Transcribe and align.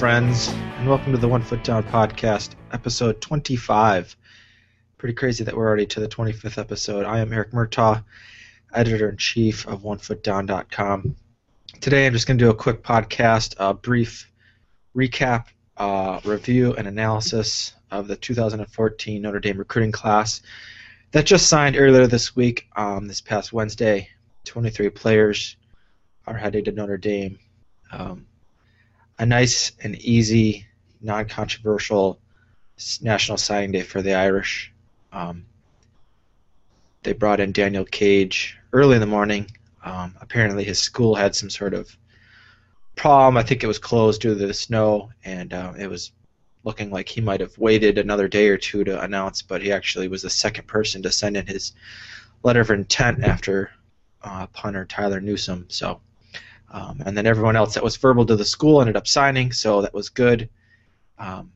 friends, 0.00 0.48
and 0.48 0.88
welcome 0.88 1.12
to 1.12 1.18
the 1.18 1.28
One 1.28 1.42
Foot 1.42 1.62
Down 1.62 1.82
podcast, 1.82 2.54
episode 2.72 3.20
25. 3.20 4.16
Pretty 4.96 5.12
crazy 5.12 5.44
that 5.44 5.54
we're 5.54 5.68
already 5.68 5.84
to 5.84 6.00
the 6.00 6.08
25th 6.08 6.56
episode. 6.56 7.04
I 7.04 7.18
am 7.18 7.34
Eric 7.34 7.50
Murtaugh, 7.50 8.02
editor 8.72 9.10
in 9.10 9.18
chief 9.18 9.68
of 9.68 9.82
OneFootDown.com. 9.82 11.14
Today 11.82 12.06
I'm 12.06 12.14
just 12.14 12.26
going 12.26 12.38
to 12.38 12.44
do 12.46 12.50
a 12.50 12.54
quick 12.54 12.82
podcast, 12.82 13.56
a 13.58 13.74
brief 13.74 14.32
recap, 14.96 15.48
uh, 15.76 16.18
review, 16.24 16.74
and 16.76 16.88
analysis 16.88 17.74
of 17.90 18.08
the 18.08 18.16
2014 18.16 19.20
Notre 19.20 19.38
Dame 19.38 19.58
recruiting 19.58 19.92
class 19.92 20.40
that 21.10 21.26
just 21.26 21.46
signed 21.46 21.76
earlier 21.76 22.06
this 22.06 22.34
week, 22.34 22.68
um, 22.74 23.06
this 23.06 23.20
past 23.20 23.52
Wednesday. 23.52 24.08
23 24.44 24.88
players 24.88 25.56
are 26.26 26.38
headed 26.38 26.64
to 26.64 26.72
Notre 26.72 26.96
Dame. 26.96 27.38
Um, 27.92 28.24
a 29.20 29.26
nice 29.26 29.72
and 29.82 29.96
easy, 29.96 30.66
non-controversial 31.02 32.18
national 33.02 33.36
signing 33.36 33.70
day 33.70 33.82
for 33.82 34.00
the 34.00 34.14
Irish. 34.14 34.72
Um, 35.12 35.44
they 37.02 37.12
brought 37.12 37.38
in 37.38 37.52
Daniel 37.52 37.84
Cage 37.84 38.56
early 38.72 38.94
in 38.94 39.00
the 39.00 39.06
morning. 39.06 39.50
Um, 39.84 40.16
apparently, 40.22 40.64
his 40.64 40.78
school 40.78 41.14
had 41.14 41.36
some 41.36 41.50
sort 41.50 41.74
of 41.74 41.94
problem. 42.96 43.36
I 43.36 43.42
think 43.42 43.62
it 43.62 43.66
was 43.66 43.78
closed 43.78 44.22
due 44.22 44.30
to 44.30 44.46
the 44.46 44.54
snow, 44.54 45.10
and 45.22 45.52
uh, 45.52 45.74
it 45.78 45.88
was 45.88 46.12
looking 46.64 46.90
like 46.90 47.06
he 47.06 47.20
might 47.20 47.40
have 47.40 47.58
waited 47.58 47.98
another 47.98 48.26
day 48.26 48.48
or 48.48 48.56
two 48.56 48.84
to 48.84 49.02
announce, 49.02 49.42
but 49.42 49.60
he 49.60 49.70
actually 49.70 50.08
was 50.08 50.22
the 50.22 50.30
second 50.30 50.66
person 50.66 51.02
to 51.02 51.12
send 51.12 51.36
in 51.36 51.46
his 51.46 51.74
letter 52.42 52.60
of 52.62 52.70
intent 52.70 53.22
after 53.22 53.70
uh, 54.22 54.46
punter 54.46 54.86
Tyler 54.86 55.20
Newsome. 55.20 55.66
So 55.68 56.00
um, 56.70 57.02
and 57.04 57.16
then 57.16 57.26
everyone 57.26 57.56
else 57.56 57.74
that 57.74 57.84
was 57.84 57.96
verbal 57.96 58.24
to 58.26 58.36
the 58.36 58.44
school 58.44 58.80
ended 58.80 58.96
up 58.96 59.06
signing, 59.06 59.52
so 59.52 59.82
that 59.82 59.94
was 59.94 60.08
good. 60.08 60.48
Um, 61.18 61.52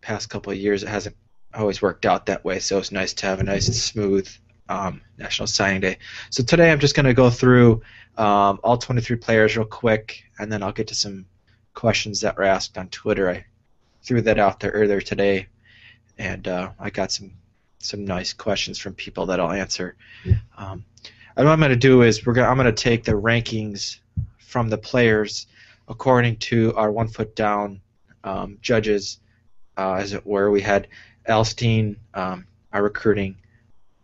past 0.00 0.28
couple 0.28 0.52
of 0.52 0.58
years, 0.58 0.82
it 0.82 0.88
hasn't 0.88 1.16
always 1.54 1.80
worked 1.80 2.04
out 2.04 2.26
that 2.26 2.44
way, 2.44 2.58
so 2.58 2.78
it's 2.78 2.92
nice 2.92 3.14
to 3.14 3.26
have 3.26 3.40
a 3.40 3.44
nice 3.44 3.68
and 3.68 3.76
smooth 3.76 4.28
um, 4.68 5.00
National 5.18 5.46
Signing 5.46 5.80
Day. 5.80 5.98
So 6.30 6.42
today 6.42 6.72
I'm 6.72 6.80
just 6.80 6.94
going 6.96 7.06
to 7.06 7.14
go 7.14 7.30
through 7.30 7.82
um, 8.16 8.58
all 8.64 8.76
23 8.76 9.16
players 9.16 9.56
real 9.56 9.66
quick, 9.66 10.24
and 10.38 10.50
then 10.50 10.62
I'll 10.62 10.72
get 10.72 10.88
to 10.88 10.94
some 10.94 11.26
questions 11.74 12.20
that 12.20 12.36
were 12.36 12.44
asked 12.44 12.76
on 12.76 12.88
Twitter. 12.88 13.30
I 13.30 13.44
threw 14.02 14.20
that 14.22 14.38
out 14.38 14.60
there 14.60 14.70
earlier 14.70 15.00
today, 15.00 15.46
and 16.18 16.46
uh, 16.48 16.70
I 16.78 16.90
got 16.90 17.12
some 17.12 17.32
some 17.78 18.06
nice 18.06 18.32
questions 18.32 18.78
from 18.78 18.94
people 18.94 19.26
that 19.26 19.38
I'll 19.38 19.52
answer. 19.52 19.94
Um, 20.56 20.86
and 21.36 21.46
what 21.46 21.52
I'm 21.52 21.58
going 21.58 21.70
to 21.70 21.76
do 21.76 22.02
is 22.02 22.24
we're 22.24 22.32
going 22.32 22.48
I'm 22.48 22.56
going 22.56 22.66
to 22.66 22.72
take 22.72 23.04
the 23.04 23.12
rankings 23.12 23.98
from 24.38 24.68
the 24.68 24.78
players 24.78 25.46
according 25.88 26.36
to 26.36 26.74
our 26.76 26.90
one 26.90 27.08
foot 27.08 27.34
down 27.34 27.80
um, 28.22 28.58
judges, 28.60 29.18
uh, 29.76 29.94
as 29.94 30.12
it 30.12 30.24
were. 30.26 30.50
We 30.50 30.60
had 30.60 30.88
Elstein, 31.28 31.96
um, 32.14 32.46
our 32.72 32.82
recruiting 32.82 33.36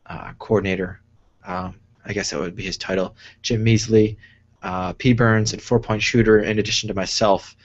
uh, 0.07 0.33
coordinator. 0.39 1.01
Um, 1.45 1.77
I 2.05 2.13
guess 2.13 2.31
that 2.31 2.41
would 2.41 2.57
be 2.57 2.65
his 2.65 2.77
title. 2.77 3.17
Jim 3.43 3.65
Measley, 3.65 4.17
uh, 4.63 4.93
P. 4.95 5.13
Burns, 5.13 5.53
and 5.53 5.63
Four 5.63 5.81
Point 5.81 6.03
Shooter, 6.03 6.41
in 6.41 6.59
addition 6.59 6.89
to 6.89 6.95
myself. 6.95 7.57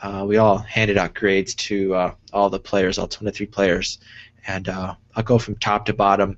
Uh, 0.00 0.24
we 0.26 0.36
all 0.36 0.58
handed 0.58 0.98
out 0.98 1.14
grades 1.14 1.54
to 1.54 1.94
uh, 1.94 2.14
all 2.32 2.50
the 2.50 2.60
players, 2.60 2.98
all 2.98 3.08
23 3.08 3.46
players, 3.46 3.98
and 4.46 4.68
uh, 4.68 4.94
I'll 5.14 5.22
go 5.22 5.38
from 5.38 5.56
top 5.56 5.86
to 5.86 5.94
bottom, 5.94 6.36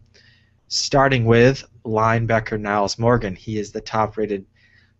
starting 0.69 1.25
with 1.25 1.65
linebacker 1.85 2.61
Nyles 2.61 2.99
Morgan. 2.99 3.35
He 3.35 3.59
is 3.59 3.73
the 3.73 3.81
top 3.81 4.17
rated 4.17 4.45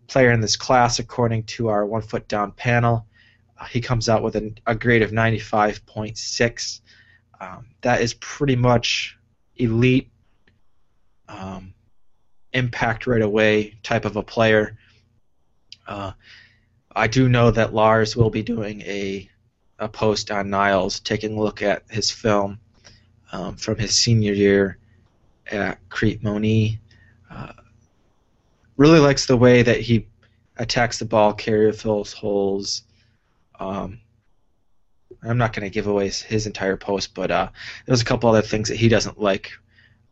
player 0.07 0.31
in 0.31 0.41
this 0.41 0.55
class 0.55 0.99
according 0.99 1.43
to 1.43 1.67
our 1.67 1.85
one 1.85 2.01
foot 2.01 2.27
down 2.27 2.51
panel. 2.53 3.05
Uh, 3.59 3.65
he 3.65 3.81
comes 3.81 4.07
out 4.07 4.23
with 4.23 4.35
an, 4.35 4.57
a 4.65 4.75
grade 4.75 5.01
of 5.01 5.11
95.6. 5.11 6.81
Um, 7.39 7.67
that 7.81 8.01
is 8.01 8.13
pretty 8.15 8.55
much 8.55 9.17
elite 9.57 10.09
um, 11.27 11.73
impact 12.53 13.05
right 13.05 13.21
away 13.21 13.77
type 13.83 14.05
of 14.05 14.15
a 14.15 14.23
player. 14.23 14.77
Uh, 15.85 16.13
I 16.95 17.07
do 17.07 17.29
know 17.29 17.51
that 17.51 17.73
Lars 17.73 18.15
will 18.15 18.29
be 18.29 18.43
doing 18.43 18.81
a 18.81 19.29
a 19.79 19.87
post 19.87 20.31
on 20.31 20.47
Nyles, 20.47 21.03
taking 21.03 21.37
a 21.37 21.39
look 21.39 21.61
at 21.61 21.83
his 21.91 22.09
film 22.09 22.59
um, 23.31 23.55
from 23.57 23.77
his 23.77 23.95
senior 23.95 24.33
year 24.33 24.79
at 25.51 25.77
Crete-Monee. 25.89 26.79
Uh, 27.29 27.53
really 28.77 28.99
likes 28.99 29.25
the 29.25 29.37
way 29.37 29.63
that 29.63 29.79
he 29.79 30.07
attacks 30.57 30.99
the 30.99 31.05
ball 31.05 31.33
carrier, 31.33 31.73
fills 31.73 32.13
holes. 32.13 32.83
Um, 33.59 33.99
I'm 35.23 35.37
not 35.37 35.53
going 35.53 35.63
to 35.63 35.73
give 35.73 35.87
away 35.87 36.09
his 36.09 36.45
entire 36.45 36.77
post, 36.77 37.13
but 37.13 37.31
uh, 37.31 37.49
there's 37.85 38.01
a 38.01 38.05
couple 38.05 38.29
other 38.29 38.41
things 38.41 38.69
that 38.69 38.77
he 38.77 38.87
doesn't 38.87 39.19
like 39.19 39.51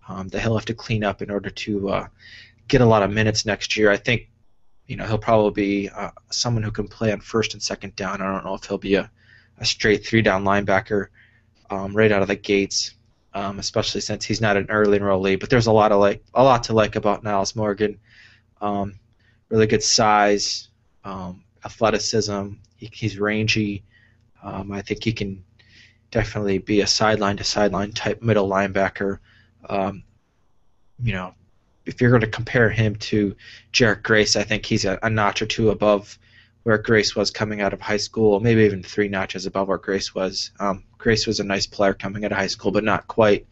um, 0.07 0.28
that 0.29 0.41
he'll 0.41 0.56
have 0.56 0.66
to 0.66 0.74
clean 0.74 1.03
up 1.03 1.22
in 1.22 1.29
order 1.29 1.50
to 1.50 1.90
uh, 1.90 2.07
get 2.68 2.81
a 2.81 2.85
lot 2.85 3.03
of 3.03 3.12
minutes 3.12 3.45
next 3.45 3.78
year. 3.78 3.91
I 3.91 3.97
think 3.97 4.29
you 4.88 4.95
know 4.95 5.06
he'll 5.06 5.18
probably 5.18 5.51
be 5.51 5.90
uh, 5.90 6.12
someone 6.31 6.63
who 6.63 6.72
can 6.72 6.88
play 6.88 7.12
on 7.12 7.19
first 7.19 7.53
and 7.53 7.62
second 7.62 7.95
down. 7.95 8.22
I 8.22 8.31
don't 8.31 8.45
know 8.45 8.56
if 8.56 8.66
he'll 8.66 8.78
be 8.78 8.95
a, 8.95 9.09
a 9.59 9.66
straight 9.66 10.06
three 10.06 10.22
down 10.22 10.44
linebacker 10.44 11.07
um, 11.69 11.95
right 11.95 12.12
out 12.12 12.22
of 12.22 12.28
the 12.28 12.35
gates 12.35 12.94
um, 13.35 13.59
especially 13.59 14.00
since 14.01 14.23
he's 14.23 14.41
not 14.41 14.57
an 14.57 14.66
early 14.69 14.97
enrollee. 14.97 15.40
But 15.40 15.50
there's 15.50 15.68
a 15.68 15.72
lot 15.72 15.91
of 15.91 16.00
like 16.00 16.23
a 16.34 16.44
lot 16.44 16.63
to 16.63 16.73
like 16.73 16.96
about 16.96 17.23
Nyles 17.23 17.56
Morgan. 17.56 18.00
Um, 18.62 18.96
really 19.50 19.68
good 19.68 19.84
size, 19.84 20.69
um, 21.03 21.44
athleticism. 21.63 22.53
He, 22.78 22.90
he's 22.91 23.19
rangy. 23.19 23.84
Um, 24.41 24.72
I 24.72 24.81
think 24.81 25.03
he 25.03 25.12
can 25.12 25.44
definitely 26.12 26.59
be 26.59 26.81
a 26.81 26.88
sideline 26.88 27.38
to 27.38 27.44
sideline 27.44 27.91
type 27.91 28.22
middle 28.22 28.50
linebacker. 28.50 29.19
Um, 29.68 30.03
you 31.03 31.12
know, 31.12 31.34
if 31.85 32.00
you're 32.00 32.12
going 32.12 32.22
to 32.22 32.28
compare 32.28 32.69
him 32.69 32.95
to 32.95 33.35
Jarrett 33.74 34.01
Grace, 34.01 34.38
I 34.38 34.44
think 34.44 34.66
he's 34.66 34.85
a, 34.85 34.97
a 35.03 35.09
notch 35.09 35.41
or 35.41 35.45
two 35.45 35.72
above 35.72 36.18
where 36.66 36.80
Grace 36.80 37.16
was 37.16 37.30
coming 37.30 37.62
out 37.62 37.74
of 37.74 37.80
high 37.80 37.98
school, 37.98 38.40
maybe 38.40 38.64
even 38.64 38.81
three 38.81 39.08
notches 39.08 39.46
above 39.46 39.68
where 39.68 39.78
Grace 39.78 40.16
was. 40.16 40.50
Um, 40.59 40.84
Grace 40.98 41.28
was 41.28 41.40
a 41.40 41.44
nice 41.44 41.68
player 41.68 41.94
coming 41.94 42.26
out 42.26 42.31
of 42.31 42.40
high 42.40 42.48
school, 42.48 42.72
but 42.72 42.84
not 42.84 43.08
quite 43.08 43.46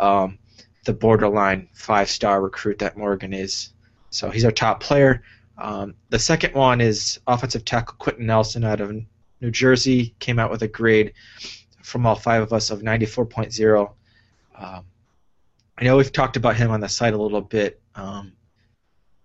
um, 0.00 0.38
the 0.86 0.94
borderline 0.94 1.68
five-star 1.74 2.40
recruit 2.40 2.78
that 2.78 2.96
Morgan 2.96 3.34
is. 3.34 3.74
So 4.08 4.30
he's 4.30 4.46
our 4.46 4.50
top 4.50 4.80
player. 4.80 5.22
Um, 5.58 5.94
the 6.08 6.18
second 6.18 6.54
one 6.54 6.80
is 6.80 7.20
offensive 7.26 7.66
tackle 7.66 7.96
Quenton 7.98 8.24
Nelson 8.24 8.64
out 8.64 8.80
of 8.80 8.96
New 9.42 9.50
Jersey. 9.50 10.14
Came 10.18 10.38
out 10.38 10.50
with 10.50 10.62
a 10.62 10.68
grade 10.68 11.12
from 11.82 12.06
all 12.06 12.14
five 12.14 12.40
of 12.40 12.54
us 12.54 12.70
of 12.70 12.80
94.0. 12.80 13.92
Um, 14.56 14.84
I 15.76 15.84
know 15.84 15.98
we've 15.98 16.10
talked 16.10 16.38
about 16.38 16.56
him 16.56 16.70
on 16.70 16.80
the 16.80 16.88
site 16.88 17.12
a 17.12 17.20
little 17.20 17.42
bit. 17.42 17.78
Um, 17.94 18.32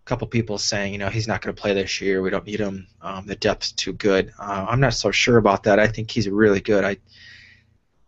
couple 0.06 0.28
people 0.28 0.58
saying, 0.58 0.92
you 0.92 1.00
know, 1.00 1.10
he's 1.10 1.28
not 1.28 1.42
going 1.42 1.56
to 1.56 1.62
play 1.62 1.74
this 1.74 2.02
year. 2.02 2.22
We 2.22 2.30
don't 2.30 2.46
need 2.46 2.60
him. 2.60 2.88
Um, 3.02 3.26
the 3.26 3.36
depth's 3.36 3.72
too 3.72 3.94
good. 3.94 4.34
Uh, 4.38 4.66
I'm 4.70 4.80
not 4.80 4.94
so 4.94 5.12
sure 5.12 5.38
about 5.38 5.64
that. 5.64 5.80
I 5.80 5.88
think 5.88 6.12
he's 6.12 6.28
really 6.28 6.60
good. 6.60 6.84
I 6.84 6.98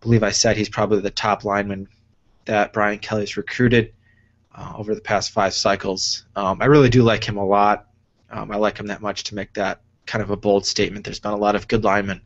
believe 0.01 0.23
I 0.23 0.31
said 0.31 0.57
he's 0.57 0.69
probably 0.69 0.99
the 0.99 1.09
top 1.09 1.45
lineman 1.45 1.87
that 2.45 2.73
Brian 2.73 2.99
Kelly's 2.99 3.37
recruited 3.37 3.93
uh, 4.53 4.73
over 4.77 4.93
the 4.93 5.01
past 5.01 5.31
five 5.31 5.53
cycles. 5.53 6.25
Um, 6.35 6.61
I 6.61 6.65
really 6.65 6.89
do 6.89 7.03
like 7.03 7.23
him 7.23 7.37
a 7.37 7.45
lot. 7.45 7.87
Um, 8.29 8.51
I 8.51 8.57
like 8.57 8.77
him 8.77 8.87
that 8.87 9.01
much 9.01 9.23
to 9.25 9.35
make 9.35 9.53
that 9.53 9.81
kind 10.05 10.21
of 10.21 10.29
a 10.29 10.37
bold 10.37 10.65
statement. 10.65 11.05
There's 11.05 11.19
been 11.19 11.31
a 11.31 11.37
lot 11.37 11.55
of 11.55 11.67
good 11.67 11.83
linemen 11.83 12.21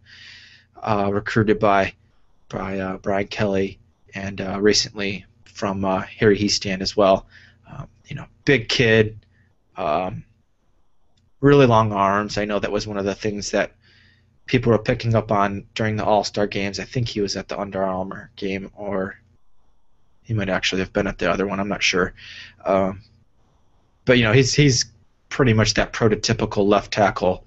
uh, 0.82 1.10
recruited 1.12 1.60
by 1.60 1.94
by 2.50 2.80
uh, 2.80 2.98
Brian 2.98 3.28
Kelly 3.28 3.80
and 4.16 4.42
uh, 4.42 4.60
recently 4.60 5.26
from 5.46 5.86
uh, 5.86 6.02
Harry 6.02 6.38
Hiestand 6.38 6.82
as 6.82 6.98
well. 6.98 7.28
Um, 7.70 7.88
you 8.08 8.16
know, 8.16 8.26
big 8.44 8.70
kid 8.70 9.20
um, 9.80 10.26
really 11.40 11.66
long 11.66 11.94
arms. 11.94 12.38
I 12.38 12.46
know 12.46 12.60
that 12.60 12.72
was 12.72 12.86
one 12.86 12.98
of 12.98 13.06
the 13.06 13.16
things 13.16 13.52
that 13.52 13.72
people 14.46 14.72
were 14.72 14.78
picking 14.78 15.16
up 15.16 15.32
on 15.32 15.66
during 15.74 15.96
the 15.96 16.04
All 16.04 16.24
Star 16.26 16.48
games. 16.48 16.80
I 16.80 16.84
think 16.84 17.08
he 17.08 17.22
was 17.22 17.38
at 17.38 17.48
the 17.48 17.58
Under 17.58 17.82
Armour 17.82 18.30
game, 18.36 18.70
or 18.76 19.18
he 20.24 20.34
might 20.34 20.50
actually 20.50 20.82
have 20.82 20.92
been 20.92 21.08
at 21.08 21.18
the 21.18 21.32
other 21.32 21.48
one. 21.48 21.60
I'm 21.60 21.70
not 21.70 21.82
sure. 21.82 22.14
Um, 22.66 23.02
but 24.04 24.18
you 24.18 24.24
know, 24.26 24.34
he's 24.34 24.54
he's 24.54 24.86
pretty 25.30 25.54
much 25.54 25.76
that 25.76 25.94
prototypical 25.94 26.68
left 26.68 26.92
tackle 26.92 27.46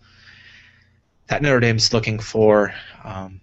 that 1.27 1.43
Notre 1.43 1.61
Dame's 1.61 1.93
looking 1.93 2.19
for. 2.19 2.75
Um, 3.05 3.41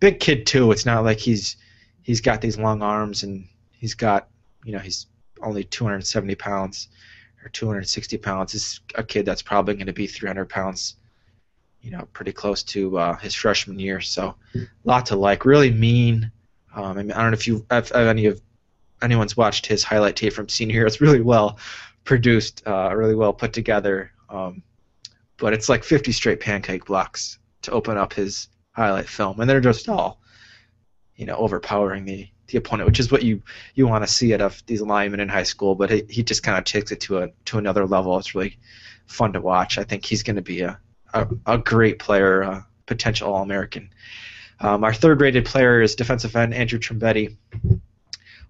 big 0.00 0.18
kid 0.18 0.46
too. 0.46 0.72
It's 0.72 0.86
not 0.86 1.04
like 1.04 1.18
he's 1.18 1.56
he's 2.02 2.20
got 2.20 2.40
these 2.40 2.58
long 2.58 2.82
arms 2.82 3.22
and 3.22 3.46
he's 3.70 3.94
got 3.94 4.28
you 4.64 4.72
know 4.72 4.80
he's 4.80 5.06
only 5.40 5.62
270 5.62 6.34
pounds 6.34 6.88
or 7.44 7.48
260 7.50 8.16
pounds 8.18 8.54
is 8.54 8.80
a 8.94 9.04
kid 9.04 9.26
that's 9.26 9.42
probably 9.42 9.74
going 9.74 9.86
to 9.86 9.92
be 9.92 10.06
300 10.06 10.48
pounds, 10.48 10.96
you 11.82 11.90
know, 11.90 12.08
pretty 12.12 12.32
close 12.32 12.62
to 12.62 12.96
uh, 12.98 13.16
his 13.16 13.34
freshman 13.34 13.78
year. 13.78 14.00
So, 14.00 14.34
a 14.54 14.66
lot 14.84 15.06
to 15.06 15.16
like. 15.16 15.44
Really 15.44 15.70
mean. 15.70 16.30
Um, 16.74 16.84
I, 16.84 17.02
mean, 17.02 17.12
I 17.12 17.22
don't 17.22 17.30
know 17.30 17.36
if 17.36 17.46
you 17.46 17.66
if 17.70 17.92
any 17.94 18.26
of 18.26 18.40
anyone's 19.02 19.36
watched 19.36 19.66
his 19.66 19.84
highlight 19.84 20.16
tape 20.16 20.32
from 20.32 20.48
senior 20.48 20.76
year. 20.76 20.86
It's 20.86 21.00
really 21.00 21.20
well 21.20 21.58
produced, 22.04 22.62
uh, 22.66 22.94
really 22.94 23.14
well 23.14 23.32
put 23.32 23.52
together. 23.52 24.10
Um, 24.28 24.62
but 25.36 25.52
it's 25.52 25.68
like 25.68 25.84
50 25.84 26.12
straight 26.12 26.40
pancake 26.40 26.86
blocks 26.86 27.38
to 27.62 27.70
open 27.72 27.96
up 27.96 28.12
his 28.12 28.48
highlight 28.72 29.08
film, 29.08 29.40
and 29.40 29.48
they're 29.48 29.60
just 29.60 29.88
all, 29.88 30.20
you 31.16 31.26
know, 31.26 31.36
overpowering 31.36 32.04
the 32.04 32.28
the 32.48 32.58
opponent, 32.58 32.86
which 32.86 33.00
is 33.00 33.10
what 33.10 33.22
you 33.22 33.42
you 33.74 33.86
want 33.86 34.04
to 34.04 34.12
see 34.12 34.34
out 34.34 34.40
of 34.40 34.62
these 34.66 34.82
linemen 34.82 35.20
in 35.20 35.28
high 35.28 35.44
school. 35.44 35.74
But 35.74 35.90
he, 35.90 36.04
he 36.08 36.22
just 36.22 36.42
kind 36.42 36.58
of 36.58 36.64
takes 36.64 36.92
it 36.92 37.00
to 37.02 37.18
a 37.18 37.28
to 37.46 37.58
another 37.58 37.86
level. 37.86 38.18
It's 38.18 38.34
really 38.34 38.58
fun 39.06 39.32
to 39.32 39.40
watch. 39.40 39.78
I 39.78 39.84
think 39.84 40.04
he's 40.04 40.22
going 40.22 40.36
to 40.36 40.42
be 40.42 40.62
a, 40.62 40.78
a, 41.12 41.26
a 41.46 41.58
great 41.58 41.98
player, 41.98 42.42
a 42.42 42.66
potential 42.86 43.32
All 43.32 43.42
American. 43.42 43.90
Um, 44.60 44.84
our 44.84 44.94
third 44.94 45.20
rated 45.20 45.44
player 45.44 45.82
is 45.82 45.94
defensive 45.94 46.36
end 46.36 46.54
Andrew 46.54 46.78
Trumbetti, 46.78 47.36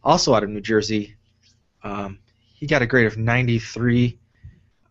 also 0.03 0.35
out 0.35 0.45
of 0.45 0.51
New 0.51 0.61
Jersey. 0.61 1.17
Um, 1.83 2.19
he 2.55 2.67
got 2.67 2.83
a 2.83 2.87
grade 2.87 3.07
of 3.07 3.17
93. 3.17 4.19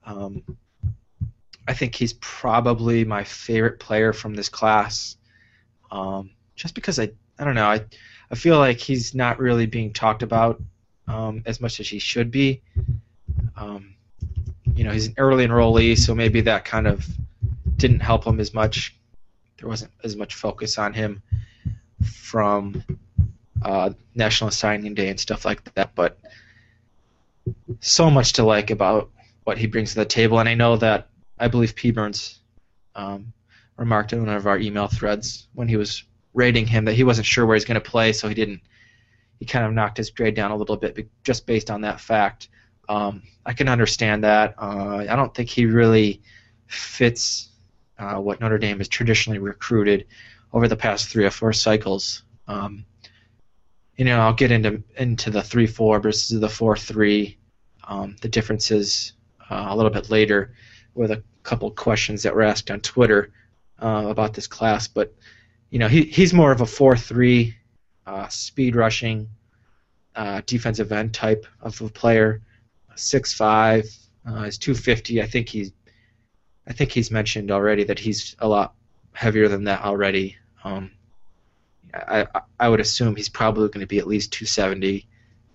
Um, 0.06 0.44
I 1.68 1.74
think 1.74 1.96
he's 1.96 2.14
probably 2.14 3.06
my 3.06 3.24
favorite 3.24 3.80
player 3.80 4.12
from 4.12 4.34
this 4.34 4.50
class, 4.50 5.18
um, 5.92 6.32
just 6.56 6.76
because 6.76 7.00
I 7.00 7.12
I 7.40 7.46
don't 7.46 7.56
know 7.56 7.68
I 7.68 7.86
I 8.34 8.36
feel 8.36 8.58
like 8.58 8.80
he's 8.80 9.14
not 9.14 9.38
really 9.38 9.68
being 9.68 9.94
talked 9.94 10.24
about 10.24 10.60
um, 11.08 11.44
as 11.46 11.62
much 11.62 11.80
as 11.80 11.88
he 11.88 12.00
should 12.00 12.32
be. 12.32 12.64
Um, 13.56 13.94
you 14.74 14.84
know, 14.84 14.92
he's 14.92 15.06
an 15.06 15.14
early 15.20 15.46
enrollee, 15.46 15.96
so 15.96 16.16
maybe 16.16 16.42
that 16.42 16.66
kind 16.66 16.88
of 16.88 17.06
didn't 17.78 18.00
help 18.00 18.26
him 18.26 18.40
as 18.40 18.52
much. 18.52 18.96
There 19.60 19.70
wasn't 19.70 19.92
as 20.04 20.16
much 20.16 20.34
focus 20.34 20.80
on 20.80 20.94
him 20.96 21.22
from 22.04 22.84
uh, 23.62 23.92
National 24.16 24.50
Signing 24.50 24.96
Day 24.96 25.10
and 25.10 25.20
stuff 25.20 25.46
like 25.46 25.72
that, 25.76 25.94
but 25.94 26.18
so 27.82 28.10
much 28.10 28.34
to 28.34 28.44
like 28.44 28.72
about 28.72 29.12
what 29.44 29.60
he 29.60 29.68
brings 29.68 29.94
to 29.94 30.00
the 30.00 30.06
table. 30.06 30.40
And 30.40 30.50
I 30.50 30.56
know 30.56 30.78
that 30.78 31.08
I 31.38 31.50
believe 31.50 31.76
P. 31.76 31.92
Burns 31.92 32.40
um, 32.96 33.32
remarked 33.78 34.12
in 34.12 34.26
one 34.26 34.36
of 34.36 34.48
our 34.48 34.58
email 34.58 34.88
threads 34.88 35.48
when 35.54 35.68
he 35.68 35.78
was 35.78 36.04
rating 36.34 36.66
him 36.66 36.86
that 36.86 36.94
he 36.94 37.04
wasn't 37.04 37.28
sure 37.28 37.46
where 37.46 37.56
he's 37.56 37.66
going 37.66 37.82
to 37.82 37.90
play, 37.90 38.14
so 38.14 38.28
he 38.28 38.34
didn't. 38.34 38.62
He 39.40 39.46
kind 39.46 39.66
of 39.66 39.74
knocked 39.74 39.98
his 39.98 40.10
grade 40.10 40.36
down 40.36 40.52
a 40.52 40.56
little 40.56 40.78
bit 40.78 41.08
just 41.24 41.46
based 41.46 41.70
on 41.70 41.82
that 41.82 42.00
fact. 42.00 42.50
Um, 42.88 43.24
I 43.46 43.54
can 43.54 43.68
understand 43.68 44.24
that. 44.24 44.56
Uh, 44.58 45.06
I 45.10 45.16
don't 45.16 45.34
think 45.34 45.50
he 45.50 45.66
really 45.66 46.22
fits 46.68 47.50
uh, 47.98 48.16
what 48.16 48.40
Notre 48.40 48.58
Dame 48.58 48.78
has 48.78 48.88
traditionally 48.88 49.40
recruited 49.40 50.08
over 50.52 50.68
the 50.68 50.76
past 50.76 51.10
three 51.10 51.26
or 51.26 51.32
four 51.32 51.54
cycles. 51.54 52.24
Um, 52.48 52.86
you 53.98 54.06
know, 54.06 54.20
I'll 54.20 54.34
get 54.34 54.52
into 54.52 54.82
into 54.98 55.30
the 55.30 55.42
three 55.42 55.68
four 55.68 56.00
versus 56.00 56.40
the 56.40 56.50
four 56.50 56.76
three, 56.76 57.38
um, 57.88 58.16
the 58.22 58.30
differences 58.30 59.14
uh, 59.50 59.68
a 59.70 59.76
little 59.76 59.92
bit 59.92 60.10
later, 60.10 60.54
with 60.96 61.12
a 61.12 61.24
couple 61.44 61.70
questions 61.72 62.24
that 62.24 62.34
were 62.34 62.42
asked 62.42 62.72
on 62.72 62.80
Twitter 62.80 63.32
uh, 63.82 64.08
about 64.08 64.34
this 64.34 64.48
class. 64.48 64.88
But 64.88 65.14
you 65.74 65.80
know, 65.80 65.88
he 65.88 66.04
he's 66.04 66.36
more 66.36 66.52
of 66.52 66.62
a 66.62 66.68
four 66.68 66.96
three, 66.96 67.56
uh, 68.06 68.28
speed 68.28 68.76
rushing, 68.76 69.28
uh, 70.16 70.44
defensive 70.46 70.92
end 70.92 71.16
type 71.16 71.48
of 71.62 71.82
a 71.82 71.90
player 71.90 72.44
six 72.94 73.34
five. 73.34 73.84
Uh, 74.24 74.44
he's 74.44 74.60
two 74.60 74.76
fifty. 74.76 75.20
I 75.20 75.26
think 75.26 75.50
he's 75.50 75.72
I 76.68 76.74
think 76.74 76.92
he's 76.92 77.10
mentioned 77.10 77.50
already 77.50 77.84
that 77.86 77.98
he's 77.98 78.36
a 78.38 78.48
lot 78.48 78.76
heavier 79.14 79.48
than 79.48 79.64
that 79.64 79.82
already. 79.82 80.38
Um, 80.64 80.92
I, 81.92 82.28
I 82.60 82.70
would 82.70 82.80
assume 82.80 83.16
he's 83.16 83.30
probably 83.30 83.68
going 83.70 83.82
to 83.82 83.88
be 83.88 83.98
at 83.98 84.06
least 84.06 84.32
270, 84.32 85.08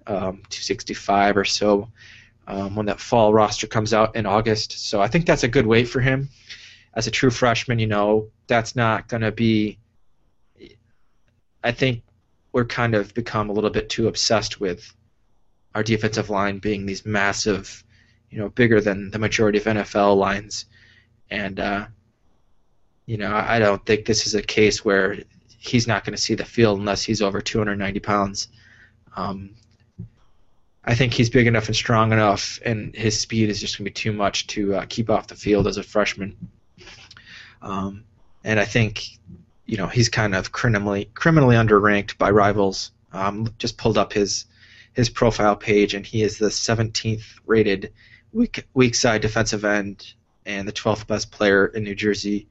um, 0.09 0.43
265 0.50 1.37
or 1.37 1.44
so 1.44 1.88
um, 2.49 2.75
when 2.75 2.87
that 2.87 2.99
fall 2.99 3.32
roster 3.32 3.69
comes 3.69 3.94
out 3.94 4.17
in 4.17 4.26
August. 4.26 4.88
So 4.88 5.00
I 5.00 5.06
think 5.06 5.26
that's 5.26 5.44
a 5.44 5.49
good 5.49 5.67
weight 5.67 5.88
for 5.88 6.00
him. 6.00 6.29
As 6.94 7.06
a 7.06 7.11
true 7.12 7.31
freshman, 7.31 7.79
you 7.79 7.87
know, 7.87 8.31
that's 8.49 8.75
not 8.75 9.06
going 9.06 9.23
to 9.23 9.31
be. 9.31 9.79
I 11.62 11.72
think 11.72 12.02
we're 12.52 12.64
kind 12.64 12.94
of 12.94 13.14
become 13.14 13.50
a 13.50 13.52
little 13.52 13.70
bit 13.70 13.88
too 13.88 14.08
obsessed 14.08 14.60
with 14.60 14.94
our 15.75 15.82
defensive 15.82 16.31
line 16.31 16.58
being 16.58 16.87
these 16.87 17.05
massive, 17.05 17.84
you 18.31 18.38
know, 18.38 18.49
bigger 18.49 18.81
than 18.81 19.10
the 19.10 19.19
majority 19.19 19.58
of 19.58 19.64
NFL 19.64 20.16
lines, 20.16 20.66
and 21.31 21.60
uh, 21.60 21.87
you 23.06 23.16
know, 23.16 23.34
I 23.34 23.58
don't 23.58 23.84
think 23.87 24.05
this 24.05 24.26
is 24.26 24.34
a 24.34 24.43
case 24.43 24.84
where 24.84 25.16
he's 25.58 25.87
not 25.87 26.05
going 26.05 26.14
to 26.14 26.20
see 26.20 26.34
the 26.34 26.44
field 26.44 26.78
unless 26.78 27.02
he's 27.02 27.22
over 27.22 27.40
290 27.40 28.00
pounds. 28.00 28.49
Um, 29.16 29.55
I 30.84 30.94
think 30.94 31.12
he's 31.12 31.28
big 31.28 31.46
enough 31.46 31.66
and 31.66 31.76
strong 31.76 32.12
enough, 32.12 32.58
and 32.64 32.94
his 32.94 33.19
speed 33.19 33.50
is 33.50 33.60
just 33.60 33.76
going 33.76 33.84
to 33.84 33.90
be 33.90 33.94
too 33.94 34.12
much 34.12 34.46
to 34.49 34.75
uh, 34.75 34.87
keep 34.88 35.10
off 35.10 35.26
the 35.26 35.34
field 35.34 35.66
as 35.66 35.76
a 35.76 35.82
freshman. 35.82 36.37
Um, 37.60 38.05
and 38.44 38.60
I 38.60 38.64
think, 38.64 39.05
you 39.69 39.76
know, 39.76 39.87
he's 39.87 40.09
kind 40.09 40.35
of 40.35 40.50
criminally 40.50 41.11
criminally 41.15 41.55
underranked 41.55 42.17
by 42.17 42.31
rivals. 42.31 42.91
Um, 43.12 43.55
just 43.59 43.76
pulled 43.76 43.99
up 43.99 44.12
his 44.12 44.47
his 44.94 45.11
profile 45.11 45.55
page, 45.55 45.94
and 45.94 46.05
he 46.05 46.23
is 46.23 46.38
the 46.38 46.49
17th 46.49 47.25
rated 47.47 47.93
weak 48.32 48.67
weak 48.75 48.94
side 48.94 49.20
defensive 49.20 49.65
end 49.65 50.15
and 50.47 50.67
the 50.67 50.73
12th 50.73 51.06
best 51.06 51.31
player 51.31 51.67
in 51.67 51.85
New 51.85 51.94
Jersey. 51.94 52.49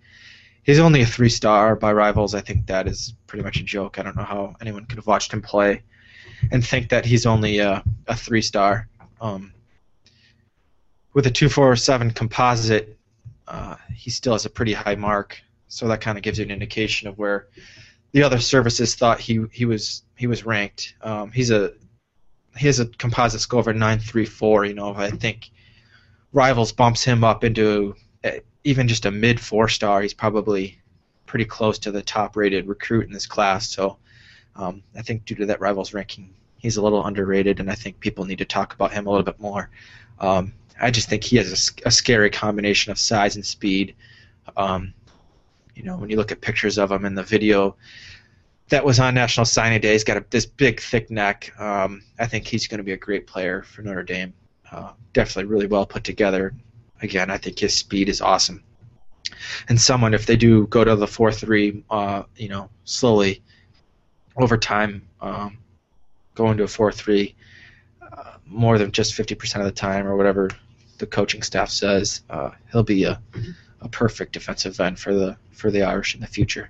He's 0.61 0.79
only 0.79 1.01
a 1.01 1.05
three 1.07 1.29
star 1.29 1.75
by 1.75 1.91
rivals. 1.91 2.35
I 2.35 2.41
think 2.41 2.67
that 2.67 2.87
is 2.87 3.15
pretty 3.25 3.43
much 3.43 3.59
a 3.59 3.63
joke. 3.63 3.97
I 3.97 4.03
don't 4.03 4.15
know 4.15 4.23
how 4.23 4.55
anyone 4.61 4.85
could 4.85 4.97
have 4.97 5.07
watched 5.07 5.33
him 5.33 5.41
play 5.41 5.81
and 6.51 6.63
think 6.63 6.89
that 6.89 7.05
he's 7.05 7.25
only 7.25 7.59
a, 7.59 7.83
a 8.07 8.15
three 8.15 8.43
star. 8.43 8.87
Um, 9.19 9.53
with 11.13 11.25
a 11.25 11.31
247 11.31 12.11
composite, 12.11 12.95
uh, 13.47 13.75
he 13.91 14.11
still 14.11 14.33
has 14.33 14.45
a 14.45 14.51
pretty 14.51 14.73
high 14.73 14.95
mark, 14.95 15.41
so 15.67 15.87
that 15.87 16.01
kind 16.01 16.17
of 16.17 16.23
gives 16.23 16.39
you 16.39 16.45
an 16.45 16.51
indication 16.51 17.07
of 17.07 17.17
where 17.17 17.47
the 18.11 18.23
other 18.23 18.39
services 18.39 18.95
thought 18.95 19.19
he 19.19 19.45
he 19.51 19.65
was 19.65 20.03
he 20.15 20.27
was 20.27 20.45
ranked. 20.45 20.95
Um, 21.01 21.31
he's 21.31 21.51
a 21.51 21.73
he 22.57 22.67
has 22.67 22.79
a 22.79 22.87
composite 22.87 23.41
score 23.41 23.59
of 23.59 23.67
a 23.67 23.73
934. 23.73 24.65
You 24.65 24.73
know, 24.73 24.93
I 24.95 25.11
think 25.11 25.51
Rivals 26.33 26.71
bumps 26.71 27.03
him 27.03 27.23
up 27.23 27.43
into 27.43 27.95
uh, 28.23 28.31
even 28.63 28.87
just 28.87 29.05
a 29.05 29.11
mid 29.11 29.39
four 29.39 29.67
star. 29.67 30.01
He's 30.01 30.13
probably 30.13 30.79
pretty 31.25 31.45
close 31.45 31.77
to 31.79 31.91
the 31.91 32.01
top 32.01 32.35
rated 32.35 32.67
recruit 32.67 33.05
in 33.05 33.11
this 33.11 33.25
class. 33.25 33.69
So 33.69 33.97
um, 34.55 34.81
I 34.95 35.01
think 35.01 35.25
due 35.25 35.35
to 35.35 35.45
that 35.47 35.61
Rivals 35.61 35.93
ranking, 35.93 36.33
he's 36.57 36.77
a 36.77 36.81
little 36.81 37.05
underrated, 37.05 37.59
and 37.59 37.69
I 37.69 37.75
think 37.75 37.99
people 37.99 38.25
need 38.25 38.39
to 38.39 38.45
talk 38.45 38.73
about 38.73 38.91
him 38.93 39.05
a 39.05 39.09
little 39.09 39.25
bit 39.25 39.39
more. 39.39 39.69
Um, 40.19 40.53
I 40.79 40.91
just 40.91 41.09
think 41.09 41.23
he 41.23 41.37
has 41.37 41.51
a, 41.51 41.87
a, 41.87 41.91
scary 41.91 42.29
combination 42.29 42.91
of 42.91 42.99
size 42.99 43.35
and 43.35 43.45
speed. 43.45 43.95
Um, 44.55 44.93
you 45.77 45.83
know, 45.83 45.95
when 45.95 46.09
you 46.09 46.17
look 46.17 46.31
at 46.31 46.41
pictures 46.41 46.79
of 46.79 46.91
him 46.91 47.05
in 47.05 47.13
the 47.13 47.23
video 47.23 47.75
that 48.69 48.83
was 48.83 48.99
on 48.99 49.13
National 49.13 49.45
Signing 49.45 49.79
Day, 49.79 49.93
he's 49.93 50.03
got 50.03 50.17
a, 50.17 50.25
this 50.31 50.45
big, 50.45 50.81
thick 50.81 51.11
neck. 51.11 51.53
Um, 51.59 52.01
I 52.19 52.25
think 52.25 52.47
he's 52.47 52.67
going 52.67 52.79
to 52.79 52.83
be 52.83 52.93
a 52.93 52.97
great 52.97 53.27
player 53.27 53.61
for 53.61 53.83
Notre 53.83 54.03
Dame. 54.03 54.33
Uh, 54.71 54.91
definitely 55.13 55.45
really 55.45 55.67
well 55.67 55.85
put 55.85 56.03
together. 56.03 56.53
Again, 57.01 57.29
I 57.29 57.37
think 57.37 57.59
his 57.59 57.75
speed 57.75 58.09
is 58.09 58.21
awesome. 58.21 58.63
And 59.69 59.79
someone, 59.79 60.15
if 60.15 60.25
they 60.25 60.35
do 60.35 60.65
go 60.67 60.83
to 60.83 60.95
the 60.95 61.07
four 61.07 61.31
three, 61.31 61.83
uh, 61.91 62.23
you 62.35 62.49
know, 62.49 62.69
slowly 62.83 63.43
over 64.35 64.57
time, 64.57 65.07
um, 65.21 65.59
go 66.33 66.49
into 66.49 66.63
a 66.63 66.67
four 66.67 66.91
three 66.91 67.35
uh, 68.01 68.37
more 68.45 68.79
than 68.79 68.91
just 68.91 69.13
fifty 69.13 69.35
percent 69.35 69.61
of 69.63 69.67
the 69.67 69.79
time, 69.79 70.07
or 70.07 70.17
whatever 70.17 70.49
the 70.97 71.05
coaching 71.05 71.43
staff 71.43 71.69
says, 71.69 72.21
uh, 72.29 72.49
he'll 72.71 72.83
be 72.83 73.03
a, 73.03 73.21
a 73.81 73.89
perfect 73.89 74.33
defensive 74.33 74.79
end 74.79 74.99
for 74.99 75.13
the 75.13 75.37
for 75.51 75.71
the 75.71 75.83
Irish 75.83 76.15
in 76.15 76.21
the 76.21 76.27
future. 76.27 76.69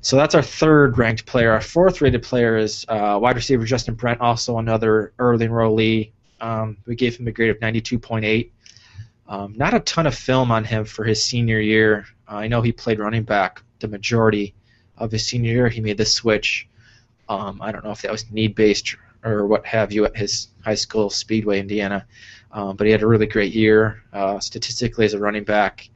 So 0.00 0.16
that's 0.16 0.34
our 0.34 0.42
third 0.42 0.98
ranked 0.98 1.26
player. 1.26 1.52
Our 1.52 1.60
fourth 1.60 2.00
rated 2.00 2.22
player 2.22 2.56
is 2.56 2.84
uh, 2.88 3.18
wide 3.20 3.36
receiver 3.36 3.64
Justin 3.64 3.94
Brent, 3.94 4.20
also 4.20 4.58
another 4.58 5.12
early 5.18 5.46
enrollee. 5.46 6.10
Um, 6.40 6.76
we 6.86 6.94
gave 6.94 7.16
him 7.16 7.26
a 7.26 7.32
grade 7.32 7.50
of 7.50 7.58
92.8. 7.58 8.50
Um, 9.28 9.54
not 9.56 9.74
a 9.74 9.80
ton 9.80 10.06
of 10.06 10.14
film 10.14 10.50
on 10.50 10.64
him 10.64 10.84
for 10.84 11.04
his 11.04 11.22
senior 11.22 11.60
year. 11.60 12.06
Uh, 12.30 12.36
I 12.36 12.48
know 12.48 12.62
he 12.62 12.72
played 12.72 12.98
running 12.98 13.24
back 13.24 13.62
the 13.80 13.88
majority 13.88 14.54
of 14.96 15.10
his 15.10 15.26
senior 15.26 15.52
year. 15.52 15.68
He 15.68 15.80
made 15.80 15.98
the 15.98 16.06
switch. 16.06 16.68
Um, 17.28 17.60
I 17.60 17.72
don't 17.72 17.84
know 17.84 17.90
if 17.90 18.02
that 18.02 18.12
was 18.12 18.30
need 18.30 18.54
based 18.54 18.96
or 19.24 19.46
what 19.46 19.66
have 19.66 19.92
you 19.92 20.04
at 20.04 20.16
his 20.16 20.48
high 20.64 20.74
school, 20.74 21.10
Speedway, 21.10 21.60
Indiana. 21.60 22.06
Um, 22.52 22.76
but 22.76 22.86
he 22.86 22.92
had 22.92 23.02
a 23.02 23.06
really 23.06 23.26
great 23.26 23.52
year 23.52 24.02
uh, 24.12 24.38
statistically 24.40 25.04
as 25.04 25.14
a 25.14 25.18
running 25.18 25.44
back. 25.44 25.88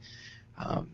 Um, 0.57 0.89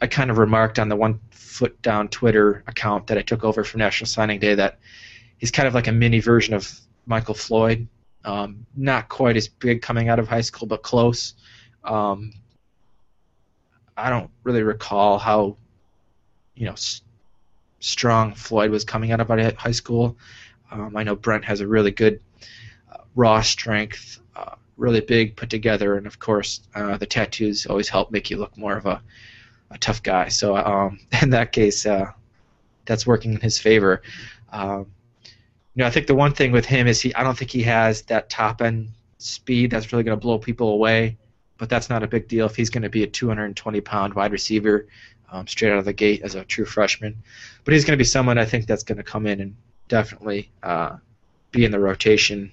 I 0.00 0.06
kind 0.06 0.30
of 0.30 0.38
remarked 0.38 0.78
on 0.78 0.88
the 0.88 0.96
one 0.96 1.20
foot 1.30 1.80
down 1.82 2.08
Twitter 2.08 2.62
account 2.66 3.06
that 3.08 3.18
I 3.18 3.22
took 3.22 3.44
over 3.44 3.64
from 3.64 3.78
National 3.78 4.06
Signing 4.06 4.38
Day 4.38 4.54
that 4.54 4.78
he's 5.38 5.50
kind 5.50 5.66
of 5.66 5.74
like 5.74 5.88
a 5.88 5.92
mini 5.92 6.20
version 6.20 6.54
of 6.54 6.72
Michael 7.06 7.34
Floyd. 7.34 7.88
Um, 8.24 8.66
not 8.76 9.08
quite 9.08 9.36
as 9.36 9.48
big 9.48 9.82
coming 9.82 10.08
out 10.08 10.18
of 10.18 10.28
high 10.28 10.40
school, 10.40 10.68
but 10.68 10.82
close. 10.82 11.34
Um, 11.84 12.32
I 13.96 14.10
don't 14.10 14.30
really 14.44 14.62
recall 14.62 15.18
how, 15.18 15.56
you 16.54 16.66
know, 16.66 16.72
s- 16.72 17.02
strong 17.80 18.34
Floyd 18.34 18.70
was 18.70 18.84
coming 18.84 19.12
out 19.12 19.20
of 19.20 19.56
high 19.56 19.72
school. 19.72 20.16
Um, 20.70 20.96
I 20.96 21.02
know 21.02 21.16
Brent 21.16 21.44
has 21.44 21.60
a 21.60 21.66
really 21.66 21.90
good 21.90 22.20
uh, 22.92 22.98
raw 23.14 23.40
strength, 23.40 24.20
uh, 24.36 24.56
really 24.78 25.00
big, 25.00 25.36
put 25.36 25.50
together, 25.50 25.96
and 25.96 26.06
of 26.06 26.18
course 26.18 26.60
uh, 26.74 26.96
the 26.96 27.06
tattoos 27.06 27.66
always 27.66 27.88
help 27.88 28.10
make 28.10 28.30
you 28.30 28.38
look 28.38 28.56
more 28.56 28.76
of 28.76 28.86
a 28.86 29.02
a 29.70 29.78
tough 29.78 30.02
guy. 30.02 30.28
So 30.28 30.56
um, 30.56 30.98
in 31.22 31.30
that 31.30 31.52
case, 31.52 31.84
uh, 31.84 32.12
that's 32.86 33.06
working 33.06 33.34
in 33.34 33.40
his 33.40 33.58
favor. 33.58 34.02
Um, 34.50 34.86
you 35.74 35.82
know, 35.82 35.86
I 35.86 35.90
think 35.90 36.06
the 36.06 36.14
one 36.14 36.32
thing 36.32 36.52
with 36.52 36.64
him 36.64 36.86
is 36.86 37.00
he 37.00 37.14
I 37.14 37.22
don't 37.22 37.36
think 37.36 37.50
he 37.50 37.62
has 37.64 38.02
that 38.02 38.30
top 38.30 38.62
end 38.62 38.88
speed 39.18 39.70
that's 39.70 39.92
really 39.92 40.04
going 40.04 40.18
to 40.18 40.20
blow 40.20 40.38
people 40.38 40.70
away. 40.70 41.16
But 41.58 41.68
that's 41.68 41.90
not 41.90 42.04
a 42.04 42.06
big 42.06 42.28
deal 42.28 42.46
if 42.46 42.54
he's 42.54 42.70
going 42.70 42.84
to 42.84 42.88
be 42.88 43.02
a 43.02 43.06
220 43.06 43.80
pound 43.80 44.14
wide 44.14 44.30
receiver 44.30 44.86
um, 45.30 45.46
straight 45.48 45.72
out 45.72 45.78
of 45.78 45.84
the 45.84 45.92
gate 45.92 46.22
as 46.22 46.36
a 46.36 46.44
true 46.44 46.64
freshman. 46.64 47.16
But 47.64 47.74
he's 47.74 47.84
going 47.84 47.96
to 47.96 48.00
be 48.00 48.04
someone 48.04 48.38
I 48.38 48.44
think 48.44 48.66
that's 48.66 48.84
going 48.84 48.98
to 48.98 49.04
come 49.04 49.26
in 49.26 49.40
and 49.40 49.56
definitely 49.88 50.50
uh, 50.62 50.96
be 51.50 51.64
in 51.64 51.72
the 51.72 51.80
rotation. 51.80 52.52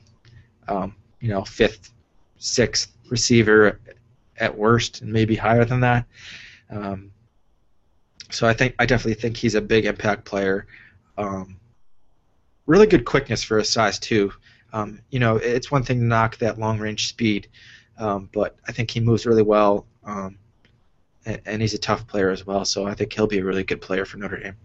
Um, 0.68 0.96
you 1.20 1.30
know, 1.30 1.44
fifth, 1.44 1.92
sixth 2.38 2.94
receiver 3.10 3.80
at 4.38 4.58
worst, 4.58 5.02
and 5.02 5.12
maybe 5.12 5.36
higher 5.36 5.66
than 5.66 5.80
that. 5.82 6.06
Um, 6.70 7.12
so 8.32 8.48
I 8.48 8.54
think 8.54 8.76
I 8.80 8.86
definitely 8.86 9.22
think 9.22 9.38
he's 9.38 9.56
a 9.56 9.62
big 9.62 9.86
impact 9.86 10.26
player. 10.26 10.68
Um, 11.18 11.58
really 12.66 12.88
good 12.88 13.06
quickness 13.06 13.44
for 13.44 13.58
his 13.58 13.70
size 13.70 14.00
too. 14.00 14.32
Um, 14.74 15.00
you 15.10 15.20
know, 15.20 15.38
it's 15.38 15.72
one 15.72 15.84
thing 15.84 16.00
to 16.00 16.06
knock 16.06 16.38
that 16.40 16.60
long 16.60 16.80
range 16.80 17.08
speed, 17.08 17.48
um, 17.98 18.30
but 18.34 18.58
I 18.68 18.72
think 18.72 18.92
he 18.92 19.00
moves 19.00 19.26
really 19.26 19.44
well, 19.44 19.86
um, 20.04 20.38
and, 21.26 21.42
and, 21.46 21.62
he's 21.62 21.74
a 21.74 21.78
tough 21.78 22.06
player 22.08 22.30
as 22.30 22.46
well. 22.46 22.66
So 22.66 22.86
I 22.86 22.94
think 22.94 23.14
he'll 23.14 23.28
be 23.28 23.40
a 23.40 23.46
really 23.46 23.64
good 23.64 23.80
player 23.80 24.04
for 24.04 24.18
Notre 24.18 24.38
Dame. 24.38 24.58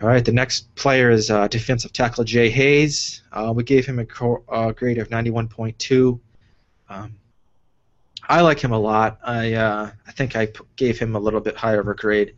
All 0.00 0.08
right, 0.08 0.24
the 0.24 0.32
next 0.32 0.74
player 0.76 1.10
is 1.10 1.28
uh, 1.28 1.48
defensive 1.48 1.92
tackle 1.92 2.24
Jay 2.24 2.48
Hayes. 2.48 3.22
Uh, 3.32 3.52
we 3.54 3.64
gave 3.64 3.84
him 3.84 3.98
a 3.98 4.06
co- 4.06 4.44
uh, 4.48 4.72
grade 4.72 4.98
of 4.98 5.08
91.2. 5.08 6.18
Um, 6.88 7.14
I 8.28 8.40
like 8.42 8.60
him 8.60 8.72
a 8.72 8.78
lot. 8.78 9.18
I 9.24 9.54
uh, 9.54 9.90
I 10.06 10.12
think 10.12 10.36
I 10.36 10.46
p- 10.46 10.64
gave 10.76 10.98
him 10.98 11.16
a 11.16 11.18
little 11.18 11.40
bit 11.40 11.56
higher 11.56 11.80
of 11.80 11.88
a 11.88 11.94
grade 11.94 12.34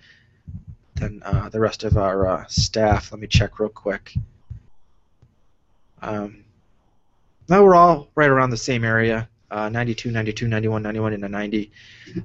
than 0.95 1.23
uh, 1.25 1.49
the 1.49 1.61
rest 1.61 1.85
of 1.85 1.97
our 1.97 2.26
uh, 2.26 2.47
staff. 2.47 3.12
Let 3.12 3.21
me 3.21 3.26
check 3.26 3.59
real 3.59 3.69
quick. 3.71 4.14
Um, 6.02 6.45
now 7.49 7.64
we're 7.64 7.75
all 7.75 8.09
right 8.14 8.30
around 8.30 8.50
the 8.50 8.57
same 8.57 8.85
area 8.85 9.28
uh, 9.50 9.69
92, 9.69 10.11
92, 10.11 10.49
91, 10.49 10.83
91, 10.83 11.12
and 11.14 11.25
a 11.25 11.28
90. 11.28 11.73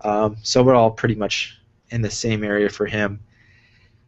Um, 0.02 0.38
so 0.44 0.64
we're 0.64 0.76
all 0.76 0.92
pretty 0.92 1.16
much 1.16 1.60
in 1.90 2.02
the 2.02 2.10
same 2.10 2.44
area 2.44 2.70
for 2.70 2.86
him. 2.86 3.20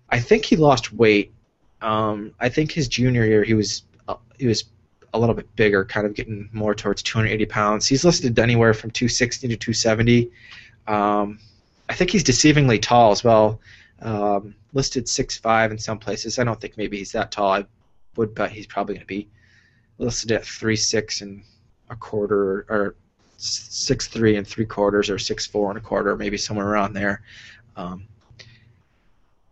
I 0.10 0.20
think 0.20 0.46
he 0.46 0.56
lost 0.56 0.94
weight. 0.94 1.34
Um, 1.82 2.34
I 2.40 2.50
think 2.50 2.72
his 2.72 2.88
junior 2.88 3.26
year 3.26 3.44
he 3.44 3.54
was 3.54 3.84
uh, 4.08 4.16
he 4.38 4.48
was 4.48 4.66
a 5.14 5.20
little 5.20 5.36
bit 5.36 5.54
bigger, 5.56 5.86
kind 5.86 6.06
of 6.06 6.14
getting 6.14 6.50
more 6.52 6.76
towards 6.76 7.02
280 7.04 7.46
pounds. 7.46 7.88
He's 7.88 8.04
listed 8.04 8.38
anywhere 8.38 8.74
from 8.74 8.92
260 8.92 9.48
to 9.48 9.56
270. 9.56 10.32
Um, 10.88 11.40
I 11.90 11.94
think 11.94 12.12
he's 12.12 12.24
deceivingly 12.24 12.82
tall 12.82 13.12
as 13.12 13.24
well. 13.24 13.60
Um, 14.02 14.56
listed 14.74 15.06
6'5 15.06 15.72
in 15.72 15.78
some 15.78 15.98
places. 15.98 16.38
I 16.38 16.44
don't 16.44 16.60
think 16.60 16.78
maybe 16.78 16.98
he's 16.98 17.12
that 17.14 17.32
tall. 17.32 17.54
I 17.54 17.66
would 18.16 18.36
bet 18.36 18.52
he's 18.52 18.68
probably 18.68 18.96
going 18.96 19.06
to 19.06 19.08
be 19.08 19.28
listed 19.98 20.32
at 20.32 20.44
3'6 20.44 21.22
and 21.22 21.44
a 21.90 21.96
quarter, 21.96 22.66
or 22.70 22.96
six 23.38 24.08
three 24.08 24.36
and 24.36 24.48
three 24.48 24.66
quarters, 24.66 25.10
or 25.10 25.18
six 25.18 25.46
four 25.46 25.70
and 25.70 25.78
a 25.78 25.82
quarter, 25.82 26.16
maybe 26.16 26.38
somewhere 26.38 26.68
around 26.68 26.94
there. 26.94 27.22
Um, 27.76 28.08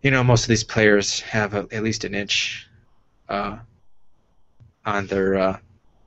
you 0.01 0.11
know, 0.11 0.23
most 0.23 0.43
of 0.43 0.49
these 0.49 0.63
players 0.63 1.21
have 1.21 1.53
a, 1.53 1.67
at 1.71 1.83
least 1.83 2.03
an 2.03 2.13
inch 2.13 2.67
uh, 3.29 3.57
on 4.85 5.07
their 5.07 5.35
uh, 5.35 5.57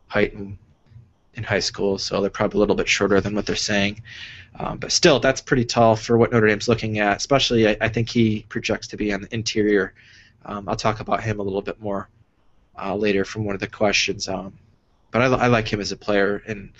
height 0.09 0.33
in, 0.35 0.59
in 1.35 1.43
high 1.43 1.61
school, 1.61 1.99
so 1.99 2.21
they're 2.21 2.31
probably 2.31 2.59
a 2.59 2.61
little 2.61 2.77
bit 2.77 2.89
shorter 2.89 3.21
than 3.21 3.35
what 3.35 3.47
they're 3.47 3.57
saying. 3.57 4.03
Um, 4.59 4.79
but 4.79 4.93
still, 4.93 5.21
that's 5.21 5.41
pretty 5.41 5.65
tall 5.65 5.97
for 5.97 6.17
what 6.19 6.33
Notre 6.33 6.49
Dame's 6.49 6.69
looking 6.69 6.99
at. 6.99 7.17
Especially, 7.17 7.69
I, 7.69 7.77
I 7.81 7.89
think 7.89 8.09
he 8.09 8.45
projects 8.49 8.89
to 8.89 8.97
be 8.97 9.13
on 9.13 9.23
the 9.23 9.35
interior. 9.35 9.95
Um, 10.45 10.69
I'll 10.69 10.77
talk 10.77 11.01
about 11.01 11.23
him 11.23 11.39
a 11.39 11.43
little 11.43 11.63
bit 11.63 11.81
more 11.81 12.09
uh, 12.81 12.95
later 12.95 13.25
from 13.25 13.45
one 13.45 13.55
of 13.55 13.61
the 13.61 13.69
questions. 13.69 14.29
Um, 14.29 14.55
but 15.11 15.23
I, 15.23 15.27
I, 15.27 15.47
like 15.47 15.73
him 15.73 15.81
as 15.81 15.93
a 15.93 15.97
player, 15.97 16.43
and 16.47 16.71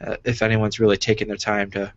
uh, 0.00 0.16
if 0.24 0.42
anyone's 0.42 0.80
really 0.80 0.96
taken 0.96 1.28
their 1.28 1.36
time 1.36 1.70
to 1.72 1.92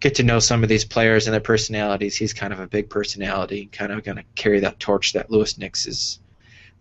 get 0.00 0.14
to 0.16 0.22
know 0.22 0.38
some 0.38 0.62
of 0.62 0.68
these 0.68 0.84
players 0.84 1.26
and 1.26 1.34
their 1.34 1.40
personalities, 1.40 2.16
he's 2.16 2.32
kind 2.32 2.52
of 2.52 2.60
a 2.60 2.66
big 2.66 2.88
personality, 2.88 3.66
kind 3.66 3.92
of 3.92 4.02
going 4.02 4.16
to 4.16 4.24
carry 4.34 4.60
that 4.60 4.80
torch 4.80 5.12
that 5.12 5.30
Louis 5.30 5.58
Nix 5.58 5.86
is 5.86 6.18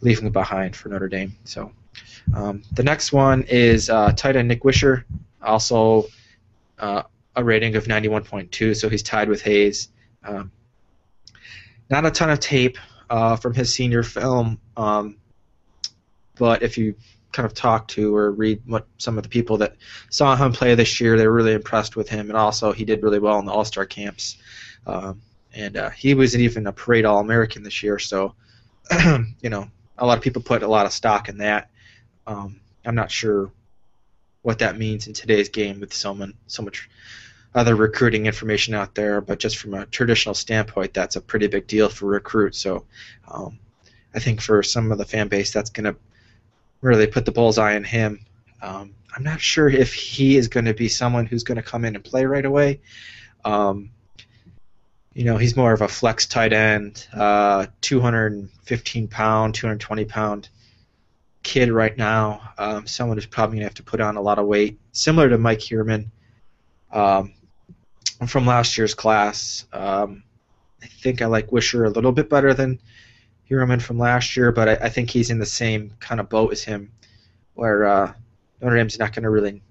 leaving 0.01 0.31
behind 0.31 0.75
for 0.75 0.89
Notre 0.89 1.09
Dame. 1.09 1.35
So 1.43 1.71
um, 2.33 2.63
the 2.71 2.83
next 2.83 3.11
one 3.11 3.43
is 3.43 3.89
uh, 3.89 4.11
tight 4.13 4.35
end 4.35 4.47
Nick 4.47 4.63
Weishar, 4.63 5.03
also 5.41 6.05
uh, 6.77 7.03
a 7.35 7.43
rating 7.43 7.75
of 7.75 7.85
91.2, 7.85 8.75
so 8.75 8.89
he's 8.89 9.03
tied 9.03 9.29
with 9.29 9.41
Hayes. 9.41 9.89
Um, 10.23 10.51
not 11.89 12.05
a 12.05 12.11
ton 12.11 12.29
of 12.29 12.39
tape 12.39 12.77
uh, 13.09 13.35
from 13.35 13.53
his 13.53 13.73
senior 13.73 14.03
film, 14.03 14.59
um, 14.77 15.17
but 16.37 16.61
if 16.61 16.77
you 16.77 16.95
kind 17.31 17.45
of 17.45 17.53
talk 17.53 17.87
to 17.87 18.15
or 18.15 18.31
read 18.31 18.61
what 18.65 18.87
some 18.97 19.17
of 19.17 19.23
the 19.23 19.29
people 19.29 19.57
that 19.57 19.75
saw 20.09 20.35
him 20.35 20.51
play 20.51 20.75
this 20.75 20.99
year, 20.99 21.17
they 21.17 21.27
were 21.27 21.33
really 21.33 21.53
impressed 21.53 21.95
with 21.95 22.09
him, 22.09 22.29
and 22.29 22.37
also 22.37 22.71
he 22.71 22.85
did 22.85 23.03
really 23.03 23.19
well 23.19 23.39
in 23.39 23.45
the 23.45 23.51
All 23.51 23.65
Star 23.65 23.85
camps. 23.85 24.37
Um, 24.85 25.21
and 25.53 25.77
uh, 25.77 25.89
he 25.89 26.13
wasn't 26.13 26.43
even 26.43 26.67
a 26.67 26.71
parade 26.71 27.05
All 27.05 27.19
American 27.19 27.63
this 27.63 27.81
year, 27.81 27.99
so 27.99 28.35
you 29.41 29.49
know 29.49 29.67
a 29.99 30.05
lot 30.05 30.17
of 30.17 30.23
people 30.23 30.41
put 30.41 30.63
a 30.63 30.67
lot 30.67 30.85
of 30.85 30.93
stock 30.93 31.29
in 31.29 31.37
that. 31.37 31.69
Um, 32.25 32.59
I'm 32.85 32.95
not 32.95 33.11
sure 33.11 33.51
what 34.41 34.59
that 34.59 34.77
means 34.77 35.07
in 35.07 35.13
today's 35.13 35.49
game 35.49 35.79
with 35.79 35.93
so, 35.93 36.13
man, 36.13 36.33
so 36.47 36.63
much 36.63 36.89
other 37.53 37.75
recruiting 37.75 38.25
information 38.25 38.73
out 38.73 38.95
there, 38.95 39.21
but 39.21 39.39
just 39.39 39.57
from 39.57 39.73
a 39.73 39.85
traditional 39.85 40.35
standpoint, 40.35 40.93
that's 40.93 41.15
a 41.15 41.21
pretty 41.21 41.47
big 41.47 41.67
deal 41.67 41.89
for 41.89 42.05
recruits. 42.05 42.59
So 42.59 42.85
um, 43.27 43.59
I 44.13 44.19
think 44.19 44.41
for 44.41 44.61
some 44.63 44.91
of 44.91 44.97
the 44.97 45.05
fan 45.05 45.27
base, 45.27 45.51
that's 45.51 45.69
going 45.69 45.85
to 45.85 45.95
really 46.81 47.07
put 47.07 47.25
the 47.25 47.31
bullseye 47.31 47.75
on 47.75 47.83
him. 47.83 48.25
Um, 48.61 48.93
I'm 49.15 49.23
not 49.23 49.41
sure 49.41 49.67
if 49.67 49.93
he 49.93 50.37
is 50.37 50.47
going 50.47 50.65
to 50.65 50.73
be 50.73 50.87
someone 50.87 51.25
who's 51.25 51.43
going 51.43 51.57
to 51.57 51.63
come 51.63 51.85
in 51.85 51.95
and 51.95 52.03
play 52.03 52.25
right 52.25 52.45
away. 52.45 52.81
Um, 53.43 53.89
you 55.13 55.23
know, 55.23 55.37
he's 55.37 55.55
more 55.55 55.73
of 55.73 55.81
a 55.81 55.87
flex 55.87 56.25
tight 56.25 56.53
end, 56.53 57.07
uh, 57.13 57.67
215 57.81 59.07
pound, 59.07 59.55
220 59.55 60.05
pound 60.05 60.49
kid 61.43 61.71
right 61.71 61.97
now. 61.97 62.53
Um, 62.57 62.85
someone 62.85 63.17
who's 63.17 63.25
probably 63.25 63.55
going 63.55 63.61
to 63.61 63.65
have 63.65 63.73
to 63.75 63.83
put 63.83 64.01
on 64.01 64.17
a 64.17 64.21
lot 64.21 64.39
of 64.39 64.45
weight, 64.45 64.79
similar 64.91 65.29
to 65.29 65.37
Mike 65.37 65.59
Heuerman 65.59 66.07
um, 66.91 67.33
from 68.27 68.45
last 68.45 68.77
year's 68.77 68.93
class. 68.93 69.65
Um, 69.73 70.23
I 70.81 70.87
think 70.87 71.21
I 71.21 71.25
like 71.25 71.49
Weishar 71.49 71.85
a 71.85 71.89
little 71.89 72.11
bit 72.11 72.29
better 72.29 72.53
than 72.53 72.79
Heuerman 73.49 73.81
from 73.81 73.97
last 73.97 74.37
year, 74.37 74.51
but 74.51 74.69
I, 74.69 74.85
I, 74.85 74.89
think 74.89 75.09
he's 75.09 75.31
in 75.31 75.39
the 75.39 75.45
same 75.45 75.91
kind 75.99 76.21
of 76.21 76.29
boat 76.29 76.51
as 76.51 76.63
him, 76.63 76.91
where 77.55 77.85
uh, 77.85 78.13
Notre 78.61 78.77
Dame's 78.77 78.99
not 78.99 79.13
going 79.13 79.23
to 79.23 79.29
really 79.29 79.61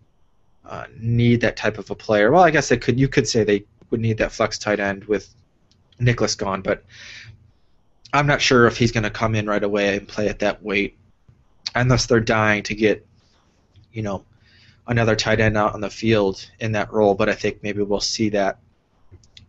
uh, 0.64 0.84
need 0.98 1.40
that 1.42 1.56
type 1.56 1.78
of 1.78 1.90
a 1.90 1.94
player. 1.94 2.30
Well, 2.30 2.42
I 2.42 2.50
guess 2.50 2.68
they 2.68 2.76
could. 2.76 2.98
You 2.98 3.08
could 3.08 3.28
say 3.28 3.44
they 3.44 3.64
would 3.90 4.00
need 4.00 4.18
that 4.18 4.32
flex 4.32 4.58
tight 4.58 4.80
end 4.80 5.04
with 5.04 5.32
Niklas 6.00 6.36
gone, 6.36 6.62
but 6.62 6.84
I'm 8.12 8.26
not 8.26 8.40
sure 8.40 8.66
if 8.66 8.76
he's 8.76 8.92
going 8.92 9.04
to 9.04 9.10
come 9.10 9.34
in 9.34 9.46
right 9.46 9.62
away 9.62 9.96
and 9.96 10.08
play 10.08 10.28
at 10.28 10.40
that 10.40 10.62
weight, 10.62 10.96
unless 11.74 12.06
they're 12.06 12.20
dying 12.20 12.62
to 12.64 12.74
get, 12.74 13.06
you 13.92 14.02
know, 14.02 14.24
another 14.86 15.16
tight 15.16 15.40
end 15.40 15.56
out 15.56 15.74
on 15.74 15.80
the 15.80 15.90
field 15.90 16.48
in 16.60 16.72
that 16.72 16.92
role. 16.92 17.14
But 17.14 17.28
I 17.28 17.34
think 17.34 17.62
maybe 17.62 17.82
we'll 17.82 18.00
see 18.00 18.30
that 18.30 18.58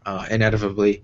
uh, 0.06 0.26
inevitably 0.30 1.04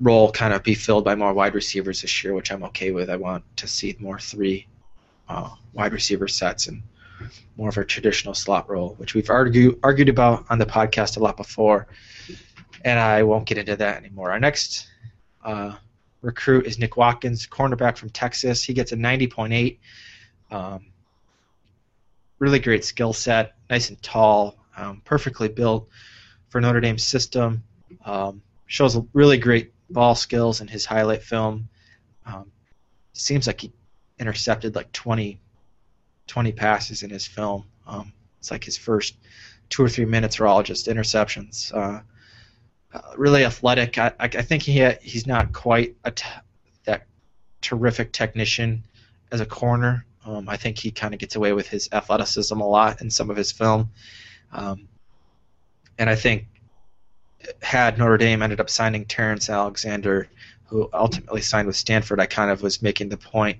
role 0.00 0.30
kind 0.32 0.52
of 0.52 0.62
be 0.62 0.74
filled 0.74 1.04
by 1.04 1.14
more 1.14 1.32
wide 1.32 1.54
receivers 1.54 2.02
this 2.02 2.24
year, 2.24 2.34
which 2.34 2.50
I'm 2.50 2.64
okay 2.64 2.90
with. 2.90 3.10
I 3.10 3.16
want 3.16 3.44
to 3.58 3.66
see 3.68 3.96
more 3.98 4.18
three 4.18 4.66
uh, 5.28 5.50
wide 5.72 5.92
receiver 5.92 6.28
sets 6.28 6.66
and 6.66 6.82
more 7.56 7.68
of 7.68 7.78
a 7.78 7.84
traditional 7.84 8.34
slot 8.34 8.68
role, 8.68 8.94
which 8.98 9.14
we've 9.14 9.30
argued 9.30 9.78
argued 9.82 10.08
about 10.08 10.44
on 10.50 10.58
the 10.58 10.66
podcast 10.66 11.16
a 11.16 11.20
lot 11.20 11.36
before, 11.36 11.86
and 12.84 12.98
I 12.98 13.22
won't 13.22 13.46
get 13.46 13.58
into 13.58 13.76
that 13.76 13.96
anymore. 13.96 14.30
Our 14.30 14.40
next 14.40 14.88
uh, 15.44 15.74
recruit 16.22 16.66
is 16.66 16.78
Nick 16.78 16.96
Watkins, 16.96 17.46
cornerback 17.46 17.96
from 17.96 18.10
Texas. 18.10 18.62
He 18.62 18.72
gets 18.72 18.92
a 18.92 18.96
90.8. 18.96 19.78
Um, 20.50 20.86
really 22.38 22.58
great 22.58 22.84
skill 22.84 23.12
set, 23.12 23.54
nice 23.70 23.88
and 23.88 24.02
tall, 24.02 24.56
um, 24.76 25.00
perfectly 25.04 25.48
built 25.48 25.88
for 26.48 26.60
Notre 26.60 26.80
Dame's 26.80 27.04
system. 27.04 27.62
Um, 28.04 28.42
shows 28.66 28.98
really 29.12 29.38
great 29.38 29.72
ball 29.90 30.14
skills 30.14 30.60
in 30.60 30.68
his 30.68 30.84
highlight 30.84 31.22
film. 31.22 31.68
Um, 32.26 32.50
seems 33.12 33.46
like 33.46 33.60
he 33.60 33.72
intercepted 34.18 34.74
like 34.74 34.90
20, 34.92 35.40
20 36.26 36.52
passes 36.52 37.02
in 37.02 37.10
his 37.10 37.26
film. 37.26 37.64
Um, 37.86 38.12
it's 38.38 38.50
like 38.50 38.64
his 38.64 38.76
first 38.76 39.16
two 39.68 39.82
or 39.82 39.88
three 39.88 40.04
minutes 40.04 40.40
are 40.40 40.46
all 40.46 40.62
just 40.62 40.86
interceptions. 40.86 41.72
Uh, 41.74 42.00
uh, 42.92 43.00
really 43.16 43.44
athletic. 43.44 43.98
I, 43.98 44.12
I, 44.20 44.28
think 44.28 44.62
he 44.62 44.88
he's 45.02 45.26
not 45.26 45.52
quite 45.52 45.96
a 46.04 46.12
t- 46.12 46.28
that 46.84 47.06
terrific 47.60 48.12
technician 48.12 48.84
as 49.32 49.40
a 49.40 49.46
corner. 49.46 50.06
Um, 50.24 50.48
I 50.48 50.56
think 50.56 50.78
he 50.78 50.90
kind 50.90 51.12
of 51.12 51.18
gets 51.18 51.34
away 51.34 51.52
with 51.52 51.68
his 51.68 51.88
athleticism 51.92 52.58
a 52.58 52.68
lot 52.68 53.00
in 53.00 53.10
some 53.10 53.30
of 53.30 53.36
his 53.36 53.50
film. 53.50 53.90
Um, 54.52 54.88
and 55.98 56.08
I 56.08 56.14
think 56.14 56.46
had 57.62 57.98
Notre 57.98 58.16
Dame 58.16 58.42
ended 58.42 58.60
up 58.60 58.70
signing 58.70 59.04
Terrence 59.04 59.50
Alexander, 59.50 60.28
who 60.66 60.88
ultimately 60.92 61.40
signed 61.40 61.66
with 61.66 61.76
Stanford, 61.76 62.20
I 62.20 62.26
kind 62.26 62.50
of 62.50 62.62
was 62.62 62.80
making 62.80 63.08
the 63.08 63.16
point 63.16 63.58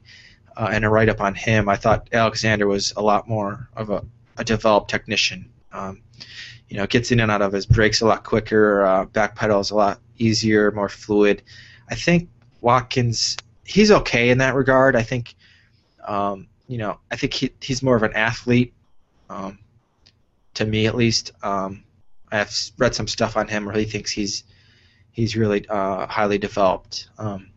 uh, 0.57 0.71
in 0.73 0.85
a 0.85 0.91
write 0.91 1.09
up 1.09 1.21
on 1.21 1.35
him. 1.35 1.69
I 1.69 1.77
thought 1.77 2.09
Alexander 2.13 2.67
was 2.67 2.93
a 2.97 3.03
lot 3.03 3.29
more 3.29 3.69
of 3.77 3.91
a, 3.91 4.05
a 4.37 4.45
developed 4.45 4.91
technician. 4.91 5.51
Um, 5.73 6.03
you 6.69 6.77
know, 6.77 6.87
gets 6.87 7.13
in 7.13 7.21
and 7.21 7.31
out 7.31 7.43
of 7.43 7.53
his 7.53 7.67
brakes 7.67 8.01
a 8.01 8.07
lot 8.07 8.25
quicker, 8.25 8.85
uh, 8.85 9.05
back 9.07 9.35
pedal 9.35 9.61
is 9.61 9.71
a 9.71 9.75
lot 9.75 10.01
easier, 10.19 10.71
more 10.71 10.89
fluid. 10.89 11.43
I 11.91 11.95
think 11.95 12.29
Watkins, 12.61 13.37
he's 13.65 13.91
okay 13.91 14.31
in 14.31 14.39
that 14.39 14.55
regard. 14.55 14.97
I 14.97 15.03
think, 15.03 15.35
um, 16.07 16.49
you 16.67 16.79
know, 16.79 16.99
I 17.11 17.17
think 17.17 17.35
he, 17.35 17.53
he's 17.61 17.83
more 17.83 17.97
of 17.97 18.03
an 18.03 18.15
athlete, 18.15 18.73
um, 19.29 19.59
to 20.55 20.65
me 20.65 20.87
at 20.87 20.95
least. 20.95 21.33
Um, 21.43 21.85
I've 22.33 22.53
read 22.79 22.95
some 22.95 23.07
stuff 23.07 23.37
on 23.37 23.49
him 23.49 23.67
where 23.67 23.77
he 23.77 23.85
thinks 23.85 24.11
he's 24.11 24.45
he's 25.13 25.37
really 25.37 25.69
uh, 25.69 26.07
highly 26.07 26.39
developed. 26.39 27.09
Um, 27.19 27.51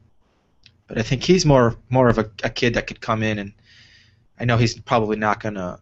but 0.88 0.98
I 0.98 1.02
think 1.04 1.24
he's 1.24 1.46
more 1.46 1.76
more 1.90 2.08
of 2.10 2.18
a, 2.18 2.30
a, 2.44 2.50
kid 2.50 2.74
that 2.74 2.88
could 2.88 3.02
come 3.02 3.22
in 3.24 3.40
and 3.40 3.54
I 4.40 4.46
know 4.46 4.58
he's 4.58 4.80
probably 4.80 5.18
not 5.18 5.42
to 5.42 5.60
uh, 5.60 5.78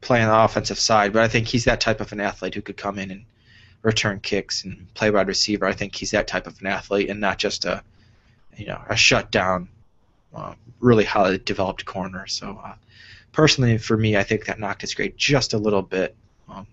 play 0.00 0.20
on 0.22 0.28
the 0.28 0.44
offensive 0.44 0.78
side, 0.78 1.12
but 1.12 1.22
I 1.22 1.28
think 1.28 1.46
he's 1.46 1.64
that 1.64 1.80
type 1.80 2.00
of 2.00 2.12
an 2.12 2.20
athlete 2.20 2.54
who 2.54 2.62
could 2.62 2.76
come 2.76 2.98
in 2.98 3.10
and 3.10 3.24
return 3.82 4.20
kicks 4.20 4.64
and 4.64 4.92
play 4.94 5.10
wide 5.10 5.28
receiver. 5.28 5.66
I 5.66 5.72
think 5.72 5.94
he's 5.94 6.10
that 6.10 6.26
type 6.26 6.46
of 6.46 6.60
an 6.60 6.66
athlete 6.66 7.08
and 7.08 7.20
not 7.20 7.38
just 7.38 7.64
a 7.64 7.82
you 8.56 8.66
know 8.66 8.80
a 8.88 8.96
shutdown, 8.96 9.68
uh, 10.34 10.54
really 10.80 11.04
highly 11.04 11.38
developed 11.38 11.84
corner. 11.84 12.26
So 12.26 12.60
uh, 12.62 12.74
personally, 13.32 13.78
for 13.78 13.96
me, 13.96 14.16
I 14.16 14.22
think 14.22 14.44
that 14.46 14.58
knocked 14.58 14.82
his 14.82 14.94
grade 14.94 15.14
just 15.16 15.54
a 15.54 15.58
little 15.58 15.82
bit. 15.82 16.14
Um, 16.48 16.66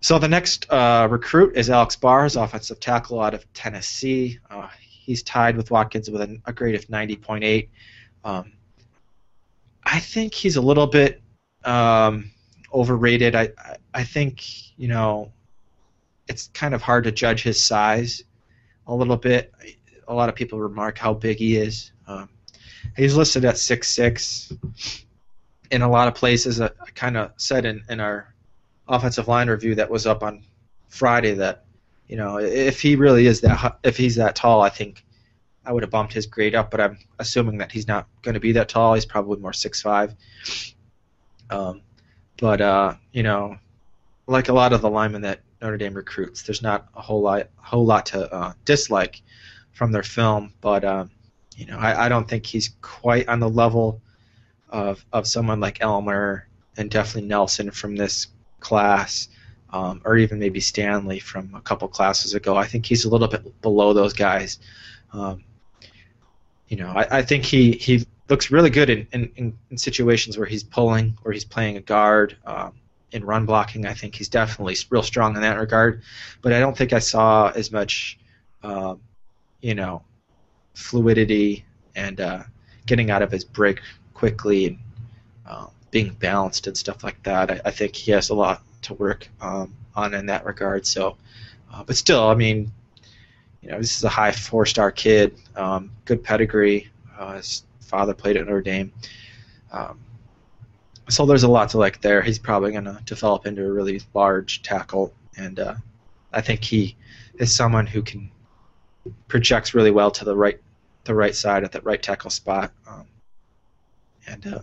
so 0.00 0.18
the 0.18 0.28
next 0.28 0.70
uh, 0.70 1.08
recruit 1.10 1.56
is 1.56 1.70
Alex 1.70 1.96
Bars, 1.96 2.36
offensive 2.36 2.78
tackle 2.78 3.20
out 3.20 3.34
of 3.34 3.50
Tennessee. 3.52 4.38
He's 5.08 5.22
tied 5.22 5.56
with 5.56 5.70
Watkins 5.70 6.10
with 6.10 6.20
a, 6.20 6.38
a 6.44 6.52
grade 6.52 6.74
of 6.74 6.84
90.8. 6.88 7.68
Um, 8.24 8.52
I 9.82 10.00
think 10.00 10.34
he's 10.34 10.56
a 10.56 10.60
little 10.60 10.86
bit 10.86 11.22
um, 11.64 12.30
overrated. 12.74 13.34
I, 13.34 13.48
I, 13.56 13.76
I 13.94 14.04
think 14.04 14.76
you 14.76 14.86
know 14.86 15.32
it's 16.28 16.50
kind 16.52 16.74
of 16.74 16.82
hard 16.82 17.04
to 17.04 17.10
judge 17.10 17.42
his 17.42 17.58
size 17.58 18.22
a 18.86 18.94
little 18.94 19.16
bit. 19.16 19.50
A 20.08 20.12
lot 20.12 20.28
of 20.28 20.34
people 20.34 20.60
remark 20.60 20.98
how 20.98 21.14
big 21.14 21.38
he 21.38 21.56
is. 21.56 21.92
Um, 22.06 22.28
he's 22.94 23.16
listed 23.16 23.46
at 23.46 23.56
six 23.56 23.88
six. 23.88 24.52
In 25.70 25.80
a 25.80 25.88
lot 25.88 26.06
of 26.06 26.14
places, 26.14 26.60
I, 26.60 26.66
I 26.66 26.90
kind 26.94 27.16
of 27.16 27.32
said 27.38 27.64
in, 27.64 27.82
in 27.88 27.98
our 27.98 28.34
offensive 28.86 29.26
line 29.26 29.48
review 29.48 29.74
that 29.76 29.88
was 29.88 30.06
up 30.06 30.22
on 30.22 30.44
Friday 30.90 31.32
that 31.32 31.64
you 32.08 32.16
know 32.16 32.38
if 32.38 32.80
he 32.80 32.96
really 32.96 33.26
is 33.26 33.40
that 33.42 33.78
if 33.84 33.96
he's 33.96 34.16
that 34.16 34.36
tall, 34.36 34.62
I 34.62 34.68
think 34.68 35.04
I 35.64 35.72
would 35.72 35.82
have 35.82 35.90
bumped 35.90 36.12
his 36.12 36.26
grade 36.26 36.54
up. 36.54 36.70
But 36.70 36.80
I'm 36.80 36.98
assuming 37.18 37.58
that 37.58 37.72
he's 37.72 37.86
not 37.86 38.06
going 38.22 38.34
to 38.34 38.40
be 38.40 38.52
that 38.52 38.68
tall. 38.68 38.94
He's 38.94 39.06
probably 39.06 39.38
more 39.38 39.52
six 39.52 39.82
five. 39.82 40.14
Um, 41.50 41.82
but 42.38 42.60
uh, 42.60 42.94
you 43.12 43.22
know, 43.22 43.56
like 44.26 44.48
a 44.48 44.52
lot 44.52 44.72
of 44.72 44.80
the 44.80 44.90
linemen 44.90 45.22
that 45.22 45.40
Notre 45.60 45.76
Dame 45.76 45.94
recruits, 45.94 46.42
there's 46.42 46.62
not 46.62 46.88
a 46.94 47.00
whole 47.00 47.20
lot 47.20 47.48
whole 47.56 47.84
lot 47.84 48.06
to 48.06 48.32
uh, 48.32 48.52
dislike 48.64 49.22
from 49.72 49.92
their 49.92 50.02
film. 50.02 50.52
But 50.60 50.84
um, 50.84 51.10
you 51.56 51.66
know, 51.66 51.78
I, 51.78 52.06
I 52.06 52.08
don't 52.08 52.28
think 52.28 52.46
he's 52.46 52.70
quite 52.80 53.28
on 53.28 53.40
the 53.40 53.48
level 53.48 54.00
of 54.68 55.04
of 55.12 55.26
someone 55.26 55.60
like 55.60 55.80
Elmer 55.80 56.48
and 56.76 56.90
definitely 56.90 57.28
Nelson 57.28 57.70
from 57.70 57.96
this 57.96 58.28
class, 58.60 59.28
um, 59.70 60.00
or 60.04 60.16
even 60.16 60.38
maybe 60.38 60.60
Stanley 60.60 61.18
from 61.18 61.54
a 61.54 61.60
couple 61.60 61.88
classes 61.88 62.34
ago. 62.34 62.56
I 62.56 62.66
think 62.66 62.86
he's 62.86 63.04
a 63.04 63.08
little 63.08 63.28
bit 63.28 63.60
below 63.60 63.92
those 63.92 64.12
guys. 64.12 64.58
Um, 65.12 65.44
you 66.68 66.76
know, 66.76 66.88
I, 66.88 67.18
I, 67.18 67.22
think 67.22 67.44
he, 67.44 67.72
he 67.72 68.06
looks 68.28 68.50
really 68.50 68.70
good 68.70 68.90
in, 68.90 69.06
in, 69.12 69.58
in, 69.70 69.78
situations 69.78 70.36
where 70.36 70.46
he's 70.46 70.62
pulling, 70.62 71.16
where 71.22 71.32
he's 71.32 71.44
playing 71.44 71.76
a 71.76 71.80
guard. 71.80 72.36
Um, 72.44 72.74
in 73.10 73.24
run 73.24 73.46
blocking, 73.46 73.86
I 73.86 73.94
think 73.94 74.14
he's 74.14 74.28
definitely 74.28 74.76
real 74.90 75.02
strong 75.02 75.34
in 75.34 75.40
that 75.40 75.58
regard. 75.58 76.02
But 76.42 76.52
I 76.52 76.60
don't 76.60 76.76
think 76.76 76.92
I 76.92 76.98
saw 76.98 77.48
as 77.48 77.72
much, 77.72 78.18
uh, 78.62 78.96
you 79.62 79.74
know, 79.74 80.02
fluidity 80.74 81.64
and 81.94 82.20
uh, 82.20 82.42
getting 82.84 83.10
out 83.10 83.22
of 83.22 83.32
his 83.32 83.44
break 83.44 83.80
quickly 84.12 84.66
and 84.66 84.78
um, 85.46 85.70
being 85.90 86.10
balanced 86.10 86.66
and 86.66 86.76
stuff 86.76 87.02
like 87.02 87.22
that. 87.22 87.50
I, 87.50 87.60
I 87.64 87.70
think 87.70 87.96
he 87.96 88.12
has 88.12 88.28
a 88.28 88.34
lot 88.34 88.62
to 88.82 88.94
work 88.94 89.28
um, 89.40 89.74
on 89.94 90.14
in 90.14 90.26
that 90.26 90.44
regard. 90.44 90.86
So, 90.86 91.16
uh, 91.72 91.84
but 91.84 91.96
still, 91.96 92.28
I 92.28 92.34
mean, 92.34 92.70
you 93.62 93.70
know, 93.70 93.78
this 93.78 93.96
is 93.96 94.04
a 94.04 94.08
high 94.08 94.32
four-star 94.32 94.90
kid, 94.92 95.34
um, 95.56 95.90
good 96.04 96.22
pedigree. 96.22 96.88
Uh, 97.18 97.36
his 97.36 97.64
father 97.80 98.14
played 98.14 98.36
at 98.36 98.46
Notre 98.46 98.62
Dame. 98.62 98.92
Um, 99.72 99.98
so 101.08 101.26
there's 101.26 101.42
a 101.42 101.48
lot 101.48 101.70
to 101.70 101.78
like 101.78 102.00
there. 102.00 102.22
He's 102.22 102.38
probably 102.38 102.72
going 102.72 102.84
to 102.84 103.00
develop 103.04 103.46
into 103.46 103.64
a 103.64 103.72
really 103.72 104.00
large 104.14 104.62
tackle, 104.62 105.12
and 105.36 105.58
uh, 105.58 105.74
I 106.32 106.40
think 106.40 106.62
he 106.62 106.96
is 107.38 107.54
someone 107.54 107.86
who 107.86 108.02
can 108.02 108.30
projects 109.26 109.74
really 109.74 109.90
well 109.90 110.10
to 110.10 110.24
the 110.24 110.36
right, 110.36 110.60
the 111.04 111.14
right 111.14 111.34
side 111.34 111.64
at 111.64 111.72
that 111.72 111.84
right 111.84 112.02
tackle 112.02 112.30
spot. 112.30 112.72
Um, 112.86 113.06
and 114.26 114.46
uh, 114.46 114.60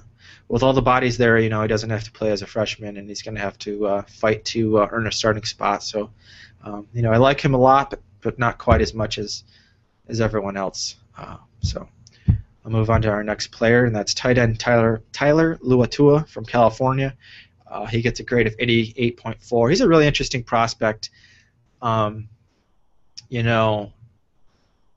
with 0.47 0.63
all 0.63 0.73
the 0.73 0.81
bodies 0.81 1.17
there, 1.17 1.37
you 1.37 1.49
know, 1.49 1.61
he 1.61 1.67
doesn't 1.67 1.89
have 1.89 2.03
to 2.03 2.11
play 2.11 2.31
as 2.31 2.41
a 2.41 2.47
freshman, 2.47 2.97
and 2.97 3.09
he's 3.09 3.21
going 3.21 3.35
to 3.35 3.41
have 3.41 3.57
to 3.59 3.87
uh, 3.87 4.01
fight 4.03 4.45
to 4.45 4.79
uh, 4.79 4.87
earn 4.91 5.07
a 5.07 5.11
starting 5.11 5.43
spot. 5.43 5.83
So, 5.83 6.11
um, 6.63 6.87
you 6.93 7.01
know, 7.01 7.11
I 7.11 7.17
like 7.17 7.41
him 7.41 7.53
a 7.53 7.57
lot, 7.57 7.89
but, 7.89 8.01
but 8.21 8.39
not 8.39 8.57
quite 8.57 8.81
as 8.81 8.93
much 8.93 9.17
as 9.17 9.43
as 10.07 10.21
everyone 10.21 10.55
else. 10.55 10.95
Uh, 11.17 11.37
so, 11.61 11.87
I'll 12.27 12.71
move 12.71 12.89
on 12.89 13.01
to 13.03 13.09
our 13.09 13.23
next 13.23 13.47
player, 13.47 13.85
and 13.85 13.95
that's 13.95 14.13
tight 14.13 14.37
end 14.37 14.59
Tyler 14.59 15.01
Tyler 15.11 15.57
Luatua 15.57 16.27
from 16.27 16.45
California. 16.45 17.15
Uh, 17.67 17.85
he 17.85 18.01
gets 18.01 18.19
a 18.19 18.23
grade 18.23 18.47
of 18.47 18.55
88.4. 18.57 19.69
He's 19.69 19.81
a 19.81 19.87
really 19.87 20.07
interesting 20.07 20.43
prospect. 20.43 21.09
Um, 21.81 22.29
you 23.29 23.43
know, 23.43 23.91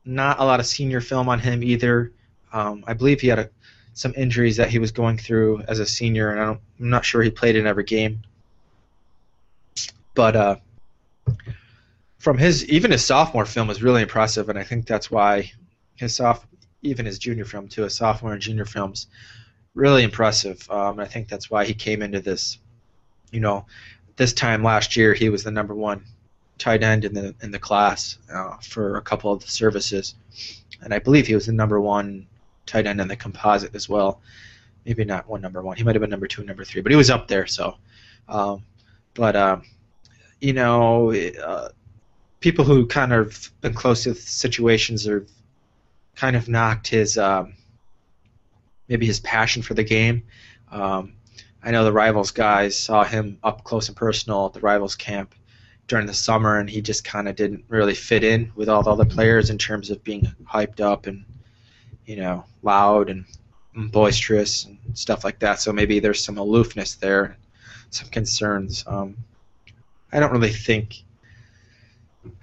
not 0.04 0.38
a 0.38 0.44
lot 0.44 0.60
of 0.60 0.66
senior 0.66 1.00
film 1.00 1.28
on 1.28 1.38
him 1.38 1.62
either. 1.62 2.12
Um, 2.52 2.84
I 2.86 2.94
believe 2.94 3.20
he 3.20 3.28
had 3.28 3.38
a 3.38 3.50
some 3.98 4.14
injuries 4.16 4.56
that 4.58 4.70
he 4.70 4.78
was 4.78 4.92
going 4.92 5.18
through 5.18 5.60
as 5.66 5.80
a 5.80 5.86
senior, 5.86 6.30
and 6.30 6.40
I 6.40 6.50
am 6.50 6.60
not 6.78 7.04
sure 7.04 7.20
he 7.20 7.30
played 7.30 7.56
in 7.56 7.66
every 7.66 7.82
game. 7.82 8.22
But 10.14 10.36
uh, 10.36 10.56
from 12.16 12.38
his 12.38 12.64
even 12.66 12.92
his 12.92 13.04
sophomore 13.04 13.44
film 13.44 13.66
was 13.66 13.82
really 13.82 14.02
impressive, 14.02 14.48
and 14.48 14.56
I 14.56 14.62
think 14.62 14.86
that's 14.86 15.10
why 15.10 15.50
his 15.96 16.14
soft 16.14 16.46
even 16.82 17.06
his 17.06 17.18
junior 17.18 17.44
film 17.44 17.66
too, 17.66 17.82
his 17.82 17.96
sophomore 17.96 18.34
and 18.34 18.40
junior 18.40 18.64
films, 18.64 19.08
really 19.74 20.04
impressive. 20.04 20.70
Um, 20.70 21.00
I 21.00 21.06
think 21.06 21.28
that's 21.28 21.50
why 21.50 21.64
he 21.64 21.74
came 21.74 22.00
into 22.00 22.20
this. 22.20 22.58
You 23.32 23.40
know, 23.40 23.66
this 24.14 24.32
time 24.32 24.62
last 24.62 24.96
year 24.96 25.12
he 25.12 25.28
was 25.28 25.42
the 25.42 25.50
number 25.50 25.74
one 25.74 26.04
tight 26.56 26.84
end 26.84 27.04
in 27.04 27.14
the 27.14 27.34
in 27.42 27.50
the 27.50 27.58
class 27.58 28.16
uh, 28.32 28.58
for 28.58 28.96
a 28.96 29.02
couple 29.02 29.32
of 29.32 29.42
the 29.42 29.50
services, 29.50 30.14
and 30.82 30.94
I 30.94 31.00
believe 31.00 31.26
he 31.26 31.34
was 31.34 31.46
the 31.46 31.52
number 31.52 31.80
one 31.80 32.28
tight 32.68 32.86
end 32.86 33.00
in 33.00 33.08
the 33.08 33.16
composite 33.16 33.74
as 33.74 33.88
well. 33.88 34.20
Maybe 34.84 35.04
not 35.04 35.28
one 35.28 35.40
number 35.40 35.62
one. 35.62 35.76
He 35.76 35.84
might 35.84 35.94
have 35.94 36.00
been 36.00 36.10
number 36.10 36.26
two, 36.26 36.44
number 36.44 36.64
three, 36.64 36.82
but 36.82 36.92
he 36.92 36.96
was 36.96 37.10
up 37.10 37.28
there. 37.28 37.46
So, 37.46 37.76
um, 38.28 38.62
but 39.14 39.36
um, 39.36 39.62
you 40.40 40.52
know, 40.52 41.12
uh, 41.12 41.70
people 42.40 42.64
who 42.64 42.86
kind 42.86 43.12
of 43.12 43.50
been 43.60 43.74
close 43.74 44.04
to 44.04 44.14
situations 44.14 45.06
are 45.06 45.26
kind 46.14 46.36
of 46.36 46.48
knocked 46.48 46.88
his 46.88 47.18
um, 47.18 47.54
maybe 48.88 49.06
his 49.06 49.20
passion 49.20 49.62
for 49.62 49.74
the 49.74 49.84
game. 49.84 50.22
Um, 50.70 51.14
I 51.62 51.70
know 51.70 51.84
the 51.84 51.92
rivals 51.92 52.30
guys 52.30 52.76
saw 52.76 53.04
him 53.04 53.38
up 53.42 53.64
close 53.64 53.88
and 53.88 53.96
personal 53.96 54.46
at 54.46 54.52
the 54.52 54.60
rivals 54.60 54.94
camp 54.94 55.34
during 55.88 56.06
the 56.06 56.14
summer, 56.14 56.58
and 56.58 56.70
he 56.70 56.80
just 56.80 57.04
kind 57.04 57.28
of 57.28 57.34
didn't 57.34 57.64
really 57.68 57.94
fit 57.94 58.22
in 58.22 58.52
with 58.54 58.68
all 58.68 58.82
the 58.82 58.90
other 58.90 59.04
players 59.04 59.50
in 59.50 59.58
terms 59.58 59.90
of 59.90 60.04
being 60.04 60.22
hyped 60.46 60.80
up 60.80 61.06
and 61.06 61.24
you 62.08 62.16
know, 62.16 62.42
loud 62.68 63.08
and 63.08 63.24
boisterous 63.90 64.64
and 64.66 64.78
stuff 64.94 65.24
like 65.24 65.38
that. 65.40 65.60
So 65.60 65.72
maybe 65.72 66.00
there's 66.00 66.22
some 66.24 66.38
aloofness 66.38 66.96
there, 66.96 67.36
some 67.90 68.08
concerns. 68.08 68.84
Um, 68.86 69.16
I 70.12 70.20
don't 70.20 70.32
really 70.32 70.52
think 70.52 71.02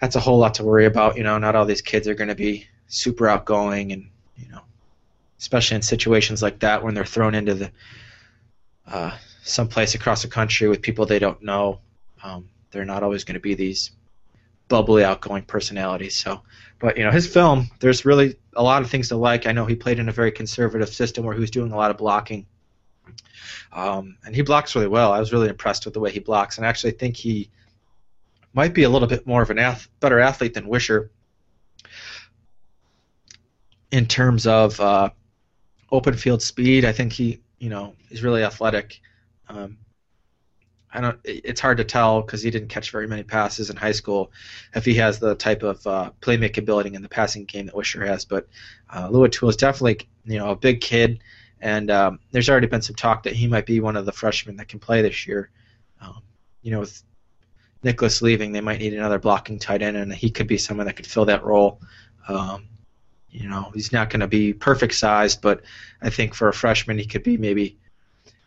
that's 0.02 0.16
a 0.16 0.20
whole 0.20 0.40
lot 0.40 0.56
to 0.56 0.64
worry 0.64 0.86
about. 0.86 1.18
You 1.18 1.24
know, 1.24 1.38
not 1.38 1.56
all 1.56 1.66
these 1.66 1.82
kids 1.82 2.08
are 2.08 2.16
going 2.16 2.30
to 2.30 2.36
be 2.36 2.68
super 2.88 3.28
outgoing, 3.28 3.92
and 3.92 4.10
you 4.38 4.50
know, 4.50 4.62
especially 5.40 5.76
in 5.76 5.82
situations 5.82 6.42
like 6.42 6.60
that 6.60 6.84
when 6.84 6.94
they're 6.94 7.06
thrown 7.06 7.36
into 7.36 7.54
the 7.54 7.72
uh, 8.88 9.18
someplace 9.44 9.96
across 9.96 10.22
the 10.22 10.28
country 10.28 10.68
with 10.68 10.82
people 10.82 11.06
they 11.06 11.20
don't 11.20 11.42
know. 11.42 11.80
Um, 12.24 12.50
they're 12.72 12.86
not 12.86 13.04
always 13.04 13.24
going 13.24 13.36
to 13.36 13.48
be 13.50 13.56
these 13.56 13.92
bubbly, 14.67 15.04
outgoing 15.04 15.43
personality. 15.43 16.10
So, 16.10 16.41
but 16.80 16.97
you 16.97 17.04
know, 17.04 17.12
his 17.12 17.28
film, 17.28 17.69
there's 17.80 18.06
really 18.06 18.36
a 18.56 18.63
lot 18.63 18.82
of 18.82 18.89
things 18.89 19.10
to 19.10 19.15
like. 19.15 19.47
I 19.47 19.51
know 19.51 19.65
he 19.65 19.75
played 19.75 19.99
in 19.99 20.10
a 20.10 20.13
very 20.13 20.32
conservative 20.32 20.89
system 20.89 21.25
where 21.25 21.34
he 21.34 21.39
was 21.39 21.51
doing 21.51 21.71
a 21.71 21.78
lot 21.78 21.91
of 21.91 21.97
blocking, 21.97 22.45
um, 23.73 24.17
and 24.25 24.36
he 24.36 24.41
blocks 24.41 24.75
really 24.75 24.88
well. 24.88 25.12
I 25.12 25.19
was 25.19 25.32
really 25.32 25.49
impressed 25.49 25.86
with 25.86 25.93
the 25.93 25.99
way 25.99 26.12
he 26.12 26.19
blocks, 26.19 26.58
and 26.58 26.65
I 26.65 26.69
actually 26.69 26.91
think 26.91 27.15
he 27.15 27.49
might 28.54 28.73
be 28.73 28.84
a 28.84 28.89
little 28.89 29.08
bit 29.08 29.28
more 29.28 29.41
of 29.41 29.49
an 29.49 29.60
ath- 29.60 29.89
better 29.99 30.19
athlete 30.19 30.54
than 30.54 30.65
Weishar 30.65 31.10
in 33.91 34.06
terms 34.06 34.47
of 34.47 34.80
uh, 34.80 35.10
open 35.91 36.15
field 36.15 36.41
speed. 36.41 36.86
I 36.86 36.91
think 36.91 37.13
he, 37.13 37.41
you 37.60 37.69
know, 37.69 37.95
is 38.10 38.23
really 38.23 38.43
athletic. 38.43 38.99
Um, 39.49 39.78
I 40.96 41.02
don't. 41.02 41.20
It's 41.24 41.60
hard 41.60 41.78
to 41.78 41.84
tell 41.84 42.22
because 42.22 42.42
he 42.42 42.50
didn't 42.50 42.70
catch 42.70 42.92
very 42.92 43.08
many 43.08 43.24
passes 43.24 43.70
in 43.70 43.76
high 43.76 43.92
school. 43.92 44.32
If 44.74 44.86
he 44.86 44.96
has 44.96 45.20
the 45.20 45.36
type 45.36 45.62
of 45.62 45.86
uh, 45.86 46.12
playmaking 46.22 46.60
ability 46.60 46.94
in 46.94 47.02
the 47.02 47.10
passing 47.10 47.46
game 47.46 47.66
that 47.66 47.76
Weishar 47.76 48.08
has, 48.08 48.24
but 48.24 48.48
uh, 48.90 49.10
Luatua 49.10 49.50
is 49.50 49.58
definitely 49.58 50.08
you 50.26 50.40
know 50.40 50.52
a 50.52 50.56
big 50.56 50.82
kid, 50.82 51.20
and 51.60 51.92
um, 51.92 52.20
there's 52.32 52.50
already 52.50 52.68
been 52.68 52.82
some 52.82 52.96
talk 52.96 53.24
that 53.24 53.34
he 53.34 53.48
might 53.48 53.66
be 53.66 53.80
one 53.80 53.98
of 53.98 54.06
the 54.06 54.12
freshmen 54.12 54.56
that 54.58 54.70
can 54.70 54.80
play 54.80 55.02
this 55.02 55.28
year. 55.28 55.50
Um, 56.02 56.22
you 56.62 56.72
know, 56.72 56.80
with 56.80 57.04
Niklas 57.84 58.22
leaving, 58.22 58.52
they 58.52 58.62
might 58.62 58.80
need 58.80 58.94
another 58.94 59.20
blocking 59.20 59.60
tight 59.60 59.82
end, 59.82 59.98
and 59.98 60.14
he 60.14 60.30
could 60.30 60.48
be 60.48 60.58
someone 60.58 60.88
that 60.88 60.96
could 60.96 61.08
fill 61.08 61.26
that 61.26 61.44
role. 61.44 61.82
Um, 62.28 62.68
you 63.30 63.50
know, 63.50 63.70
he's 63.74 63.92
not 63.92 64.10
going 64.10 64.22
to 64.22 64.28
be 64.28 64.54
perfect 64.54 64.94
sized, 64.96 65.42
but 65.42 65.62
I 66.02 66.10
think 66.10 66.34
for 66.34 66.48
a 66.48 66.54
freshman, 66.54 66.98
he 66.98 67.06
could 67.06 67.24
be 67.24 67.38
maybe 67.38 67.78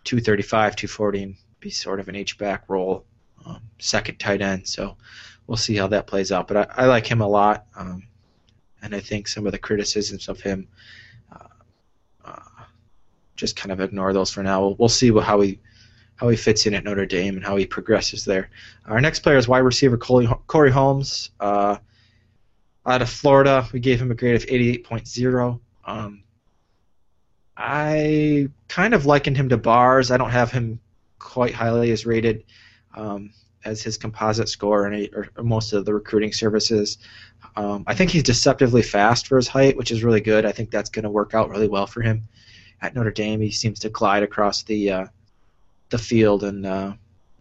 235, 0.04 0.76
240, 0.76 1.22
and 1.22 1.36
be 1.60 1.70
sort 1.70 2.00
of 2.00 2.08
an 2.08 2.16
H 2.16 2.38
back 2.38 2.64
role, 2.68 3.04
um, 3.46 3.60
second 3.78 4.18
tight 4.18 4.42
end. 4.42 4.66
So 4.66 4.96
we'll 5.46 5.56
see 5.56 5.76
how 5.76 5.88
that 5.88 6.06
plays 6.06 6.32
out. 6.32 6.48
But 6.48 6.56
I, 6.56 6.84
I 6.84 6.86
like 6.86 7.06
him 7.06 7.20
a 7.20 7.28
lot, 7.28 7.66
um, 7.76 8.06
and 8.82 8.94
I 8.94 9.00
think 9.00 9.28
some 9.28 9.46
of 9.46 9.52
the 9.52 9.58
criticisms 9.58 10.28
of 10.28 10.40
him, 10.40 10.68
uh, 11.32 11.48
uh, 12.24 12.64
just 13.36 13.56
kind 13.56 13.72
of 13.72 13.80
ignore 13.80 14.12
those 14.12 14.30
for 14.30 14.42
now. 14.42 14.60
We'll, 14.60 14.74
we'll 14.76 14.88
see 14.88 15.10
what, 15.10 15.24
how 15.24 15.40
he 15.40 15.58
how 16.16 16.28
he 16.28 16.36
fits 16.36 16.66
in 16.66 16.74
at 16.74 16.82
Notre 16.82 17.06
Dame 17.06 17.36
and 17.36 17.44
how 17.44 17.54
he 17.56 17.64
progresses 17.64 18.24
there. 18.24 18.50
Our 18.86 19.00
next 19.00 19.20
player 19.20 19.36
is 19.36 19.46
wide 19.46 19.58
receiver 19.58 19.96
Corey 19.96 20.70
Holmes. 20.70 21.30
Uh, 21.38 21.76
out 22.84 23.02
of 23.02 23.08
Florida, 23.08 23.68
we 23.72 23.78
gave 23.78 24.00
him 24.02 24.10
a 24.10 24.14
grade 24.16 24.34
of 24.34 24.44
88.0. 24.46 25.60
Um, 25.84 26.24
I 27.56 28.48
kind 28.66 28.94
of 28.94 29.06
likened 29.06 29.36
him 29.36 29.48
to 29.50 29.56
Bars. 29.56 30.10
I 30.10 30.16
don't 30.16 30.30
have 30.30 30.50
him 30.50 30.80
quite 31.28 31.52
highly 31.52 31.90
as 31.90 32.06
rated 32.06 32.42
um, 32.94 33.30
as 33.66 33.82
his 33.82 33.98
composite 33.98 34.48
score 34.48 34.86
and 34.86 35.10
or, 35.14 35.28
most 35.42 35.74
of 35.74 35.84
the 35.84 35.92
recruiting 35.92 36.32
services. 36.32 36.96
Um, 37.54 37.84
I 37.86 37.94
think 37.94 38.10
he's 38.10 38.22
deceptively 38.22 38.80
fast 38.80 39.26
for 39.26 39.36
his 39.36 39.46
height, 39.46 39.76
which 39.76 39.90
is 39.90 40.02
really 40.02 40.22
good. 40.22 40.46
I 40.46 40.52
think 40.52 40.70
that's 40.70 40.88
going 40.88 41.02
to 41.02 41.10
work 41.10 41.34
out 41.34 41.50
really 41.50 41.68
well 41.68 41.86
for 41.86 42.00
him 42.00 42.26
at 42.80 42.94
Notre 42.94 43.10
Dame. 43.10 43.42
He 43.42 43.50
seems 43.50 43.78
to 43.80 43.90
glide 43.90 44.22
across 44.22 44.62
the 44.62 44.90
uh, 44.90 45.06
the 45.90 45.98
field, 45.98 46.44
and 46.44 46.64
uh, 46.64 46.94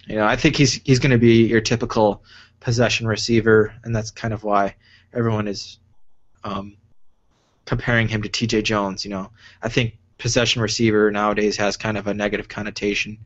you 0.06 0.16
know 0.16 0.26
I 0.26 0.36
think 0.36 0.58
he's 0.58 0.74
he's 0.74 1.00
going 1.00 1.12
to 1.12 1.18
be 1.18 1.46
your 1.48 1.62
typical 1.62 2.24
possession 2.60 3.08
receiver, 3.08 3.74
and 3.86 3.96
that's 3.96 4.12
kind 4.12 4.34
of 4.34 4.44
why 4.44 4.76
everyone 5.14 5.48
is 5.48 5.80
um, 6.44 6.76
comparing 7.66 8.10
him 8.10 8.22
to 8.22 8.30
T.J. 8.30 8.64
Jones. 8.64 9.06
You 9.06 9.12
know, 9.12 9.32
I 9.62 9.70
think 9.70 9.98
possession 10.18 10.62
receiver 10.62 11.10
nowadays 11.10 11.56
has 11.56 11.78
kind 11.78 11.98
of 11.98 12.08
a 12.08 12.14
negative 12.14 12.50
connotation. 12.50 13.20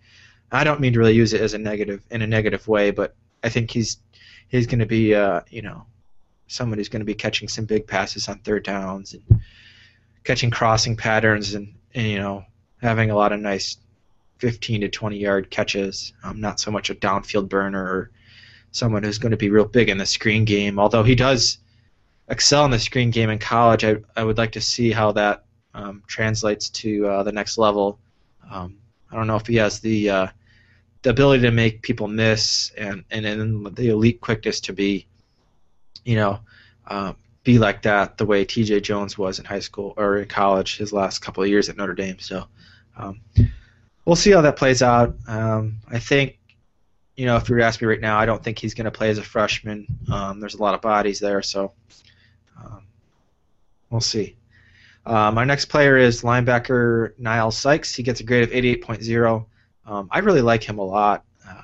I 0.52 0.64
don't 0.64 0.82
mean 0.82 0.94
to 0.94 1.00
really 1.00 1.16
use 1.16 1.34
it 1.34 1.42
as 1.42 1.54
a 1.54 1.58
negative 1.58 2.02
in 2.12 2.22
a 2.22 2.28
negative 2.28 2.68
way, 2.68 2.92
but 2.92 3.16
I 3.44 3.50
think 3.50 3.72
he's 3.72 3.98
he's 4.50 4.68
going 4.68 4.80
to 4.80 4.86
be 4.86 5.16
uh, 5.16 5.42
you 5.50 5.62
know 5.62 5.86
someone 6.48 6.78
who's 6.78 6.90
going 6.90 7.00
to 7.02 7.06
be 7.06 7.16
catching 7.16 7.48
some 7.48 7.66
big 7.66 7.88
passes 7.88 8.28
on 8.28 8.40
third 8.40 8.64
downs 8.64 9.14
and 9.14 9.42
catching 10.26 10.52
crossing 10.52 10.98
patterns 10.98 11.54
and, 11.54 11.74
and 11.96 12.08
you 12.08 12.20
know 12.20 12.44
having 12.82 13.12
a 13.12 13.16
lot 13.16 13.32
of 13.32 13.40
nice 13.40 13.78
15 14.40 14.82
to 14.82 14.90
20 14.90 15.18
yard 15.18 15.50
catches. 15.52 16.14
Um, 16.24 16.42
not 16.42 16.60
so 16.60 16.72
much 16.72 16.90
a 16.90 16.96
downfield 16.96 17.48
burner 17.48 17.84
or 17.84 18.12
someone 18.72 19.04
who's 19.04 19.20
going 19.20 19.32
to 19.32 19.38
be 19.38 19.50
real 19.50 19.66
big 19.66 19.88
in 19.88 19.98
the 19.98 20.06
screen 20.06 20.46
game. 20.46 20.80
Although 20.80 21.04
he 21.04 21.16
does 21.16 21.60
excel 22.28 22.66
in 22.66 22.72
the 22.72 22.80
screen 22.80 23.12
game 23.12 23.30
in 23.30 23.38
college, 23.38 23.86
I, 23.86 23.98
I 24.16 24.24
would 24.24 24.38
like 24.38 24.54
to 24.54 24.62
see 24.62 24.92
how 24.92 25.12
that 25.14 25.46
um, 25.74 26.04
translates 26.08 26.70
to 26.70 27.08
uh, 27.08 27.24
the 27.24 27.32
next 27.32 27.58
level. 27.58 28.00
Um, 28.50 28.78
I 29.12 29.16
don't 29.16 29.28
know 29.28 29.36
if 29.36 29.46
he 29.46 29.56
has 29.58 29.80
the 29.80 30.10
uh, 30.10 30.28
the 31.02 31.10
ability 31.10 31.44
to 31.44 31.52
make 31.52 31.82
people 31.82 32.08
miss 32.08 32.72
and 32.78 33.04
and 33.12 33.26
then 33.26 33.64
the 33.74 33.90
elite 33.90 34.22
quickness 34.22 34.60
to 34.62 34.74
be, 34.74 35.08
you 36.06 36.16
know, 36.16 36.40
uh, 36.88 37.14
be 37.44 37.58
like 37.58 37.82
that 37.82 38.18
the 38.18 38.26
way 38.26 38.46
T.J. 38.46 38.82
Jones 38.82 39.18
was 39.18 39.40
in 39.40 39.46
high 39.46 39.60
school 39.60 39.94
or 39.98 40.18
in 40.18 40.28
college 40.28 40.78
his 40.78 40.94
last 40.94 41.20
couple 41.20 41.42
of 41.42 41.50
years 41.50 41.70
at 41.70 41.78
Notre 41.78 41.94
Dame. 41.94 42.20
So 42.20 42.46
um, 42.98 43.22
we'll 44.06 44.16
see 44.16 44.32
how 44.32 44.42
that 44.42 44.58
plays 44.58 44.82
out. 44.82 45.16
Um, 45.28 45.78
I 45.90 46.00
think. 46.00 46.38
You 47.18 47.26
know, 47.26 47.36
if 47.36 47.50
you 47.50 47.56
were 47.56 47.60
to 47.60 47.68
ask 47.68 47.82
me 47.82 47.88
right 47.88 48.00
now, 48.00 48.18
I 48.18 48.26
don't 48.26 48.42
think 48.42 48.58
he's 48.58 48.74
going 48.74 48.86
to 48.86 48.92
play 48.92 49.10
as 49.10 49.20
a 49.20 49.22
freshman. 49.22 49.86
Um, 50.12 50.40
there's 50.40 50.56
a 50.56 50.62
lot 50.62 50.74
of 50.74 50.82
bodies 50.82 51.20
there, 51.20 51.44
so 51.44 51.74
um, 52.58 52.84
we'll 53.92 54.02
see. 54.02 54.38
Um, 55.06 55.38
our 55.38 55.46
next 55.46 55.66
player 55.66 55.98
is 55.98 56.22
linebacker 56.22 57.18
Niall 57.20 57.52
Sykes. 57.52 57.94
He 57.94 58.02
gets 58.02 58.22
a 58.22 58.24
grade 58.24 58.44
of 58.44 58.50
88.0. 58.52 59.46
Um, 59.86 60.08
I 60.12 60.20
really 60.20 60.42
like 60.42 60.64
him 60.64 60.80
a 60.80 60.84
lot. 60.86 61.24
Uh, 61.48 61.62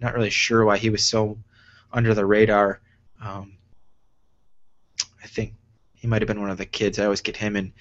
not 0.00 0.14
really 0.14 0.30
sure 0.30 0.64
why 0.64 0.76
he 0.76 0.90
was 0.90 1.04
so 1.04 1.38
under 1.92 2.14
the 2.14 2.26
radar. 2.26 2.80
Um, 3.22 3.56
I 5.22 5.26
think 5.26 5.54
he 5.94 6.06
might 6.06 6.22
have 6.22 6.28
been 6.28 6.40
one 6.40 6.50
of 6.50 6.58
the 6.58 6.66
kids. 6.66 6.98
I 6.98 7.04
always 7.04 7.20
get 7.20 7.36
him 7.36 7.56
and 7.56 7.72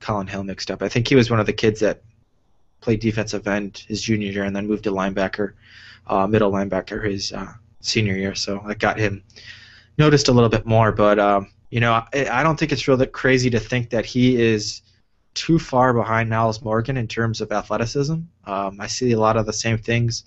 Kolin 0.00 0.28
Hill 0.28 0.44
mixed 0.44 0.70
up. 0.70 0.82
I 0.82 0.88
think 0.88 1.08
he 1.08 1.14
was 1.14 1.30
one 1.30 1.40
of 1.40 1.46
the 1.46 1.52
kids 1.52 1.80
that 1.80 2.02
played 2.80 3.00
defensive 3.00 3.46
end 3.46 3.84
his 3.88 4.02
junior 4.02 4.30
year 4.30 4.44
and 4.44 4.54
then 4.54 4.66
moved 4.66 4.84
to 4.84 4.90
linebacker, 4.90 5.54
uh, 6.06 6.26
middle 6.26 6.52
linebacker 6.52 7.04
his 7.04 7.32
uh, 7.32 7.52
senior 7.80 8.14
year. 8.14 8.34
So 8.34 8.62
I 8.64 8.74
got 8.74 8.98
him 8.98 9.22
noticed 9.98 10.28
a 10.28 10.32
little 10.32 10.48
bit 10.48 10.64
more. 10.64 10.92
But 10.92 11.18
um, 11.18 11.50
you 11.70 11.80
know, 11.80 11.92
I, 11.92 12.28
I 12.30 12.42
don't 12.42 12.58
think 12.58 12.72
it's 12.72 12.88
really 12.88 13.06
crazy 13.06 13.50
to 13.50 13.60
think 13.60 13.90
that 13.90 14.06
he 14.06 14.40
is 14.40 14.82
too 15.38 15.58
far 15.58 15.94
behind 15.94 16.30
Nyles 16.30 16.62
Morgan 16.62 16.96
in 16.96 17.06
terms 17.06 17.40
of 17.40 17.52
athleticism. 17.52 18.14
Um, 18.44 18.80
I 18.80 18.88
see 18.88 19.12
a 19.12 19.20
lot 19.20 19.36
of 19.36 19.46
the 19.46 19.52
same 19.52 19.78
things 19.78 20.24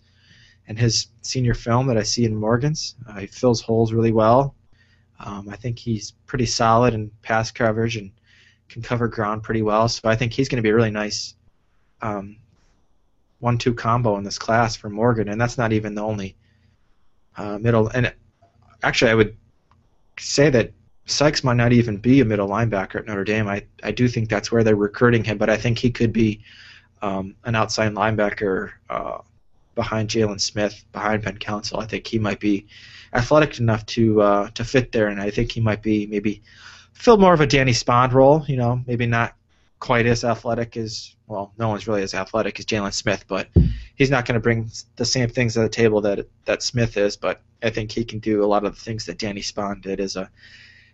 in 0.67 0.77
his 0.77 1.07
senior 1.21 1.53
film 1.53 1.87
that 1.87 1.97
I 1.97 2.03
see 2.03 2.23
in 2.23 2.35
Morgan's. 2.35 2.95
Uh, 3.07 3.19
he 3.19 3.27
fills 3.27 3.61
holes 3.61 3.91
really 3.91 4.13
well. 4.13 4.55
Um, 5.19 5.49
I 5.49 5.57
think 5.57 5.77
he's 5.77 6.11
pretty 6.25 6.45
solid 6.45 6.93
in 6.93 7.11
pass 7.21 7.51
coverage 7.51 7.97
and 7.97 8.11
can 8.69 8.81
cover 8.81 9.07
ground 9.07 9.43
pretty 9.43 9.61
well. 9.61 9.89
So 9.89 10.07
I 10.07 10.15
think 10.15 10.31
he's 10.31 10.47
going 10.47 10.57
to 10.57 10.63
be 10.63 10.69
a 10.69 10.75
really 10.75 10.91
nice 10.91 11.35
um, 12.01 12.37
one-two 13.39 13.73
combo 13.73 14.17
in 14.17 14.23
this 14.23 14.39
class 14.39 14.75
for 14.75 14.89
Morgan, 14.89 15.27
and 15.27 15.39
that's 15.39 15.57
not 15.57 15.73
even 15.73 15.93
the 15.93 16.03
only 16.03 16.35
uh, 17.37 17.57
middle. 17.57 17.89
And 17.89 18.13
actually, 18.81 19.11
I 19.11 19.15
would 19.15 19.35
say 20.17 20.49
that 20.49 20.71
Sykes 21.05 21.43
might 21.43 21.57
not 21.57 21.73
even 21.73 21.97
be 21.97 22.21
a 22.21 22.25
middle 22.25 22.47
linebacker 22.47 22.95
at 22.95 23.05
Notre 23.05 23.23
Dame. 23.23 23.47
I, 23.47 23.65
I 23.83 23.91
do 23.91 24.07
think 24.07 24.29
that's 24.29 24.51
where 24.51 24.63
they're 24.63 24.75
recruiting 24.75 25.23
him, 25.23 25.37
but 25.37 25.49
I 25.49 25.57
think 25.57 25.77
he 25.77 25.91
could 25.91 26.13
be 26.13 26.43
um, 27.01 27.35
an 27.43 27.55
outside 27.55 27.93
linebacker 27.93 28.71
uh, 28.89 29.17
behind 29.75 30.09
Jaylon 30.09 30.39
Smith, 30.39 30.83
behind 30.91 31.23
Ben 31.23 31.37
Councell. 31.37 31.79
I 31.79 31.85
think 31.85 32.07
he 32.07 32.19
might 32.19 32.39
be 32.39 32.67
athletic 33.13 33.59
enough 33.59 33.85
to 33.87 34.21
uh, 34.21 34.49
to 34.51 34.63
fit 34.63 34.91
there, 34.91 35.07
and 35.07 35.19
I 35.19 35.31
think 35.31 35.51
he 35.51 35.61
might 35.61 35.81
be 35.81 36.05
maybe 36.05 36.43
fill 36.93 37.17
more 37.17 37.33
of 37.33 37.41
a 37.41 37.47
Danny 37.47 37.71
Spond 37.71 38.13
role. 38.13 38.45
You 38.47 38.57
know, 38.57 38.81
maybe 38.85 39.05
not 39.05 39.35
quite 39.79 40.05
as 40.05 40.23
athletic 40.23 40.77
as 40.77 41.15
well. 41.27 41.51
No 41.57 41.69
one's 41.69 41.87
really 41.87 42.03
as 42.03 42.13
athletic 42.13 42.59
as 42.59 42.65
Jaylon 42.65 42.93
Smith, 42.93 43.25
but 43.27 43.49
he's 43.95 44.11
not 44.11 44.25
going 44.25 44.35
to 44.35 44.39
bring 44.39 44.69
the 44.95 45.05
same 45.05 45.29
things 45.29 45.55
to 45.55 45.61
the 45.61 45.69
table 45.69 46.01
that 46.01 46.27
that 46.45 46.61
Smith 46.63 46.97
is. 46.97 47.17
But 47.17 47.41
I 47.63 47.71
think 47.71 47.91
he 47.91 48.05
can 48.05 48.19
do 48.19 48.43
a 48.43 48.47
lot 48.47 48.65
of 48.65 48.75
the 48.75 48.81
things 48.81 49.05
that 49.05 49.17
Danny 49.17 49.41
Spond 49.41 49.81
did 49.81 49.99
as 49.99 50.15
a 50.15 50.29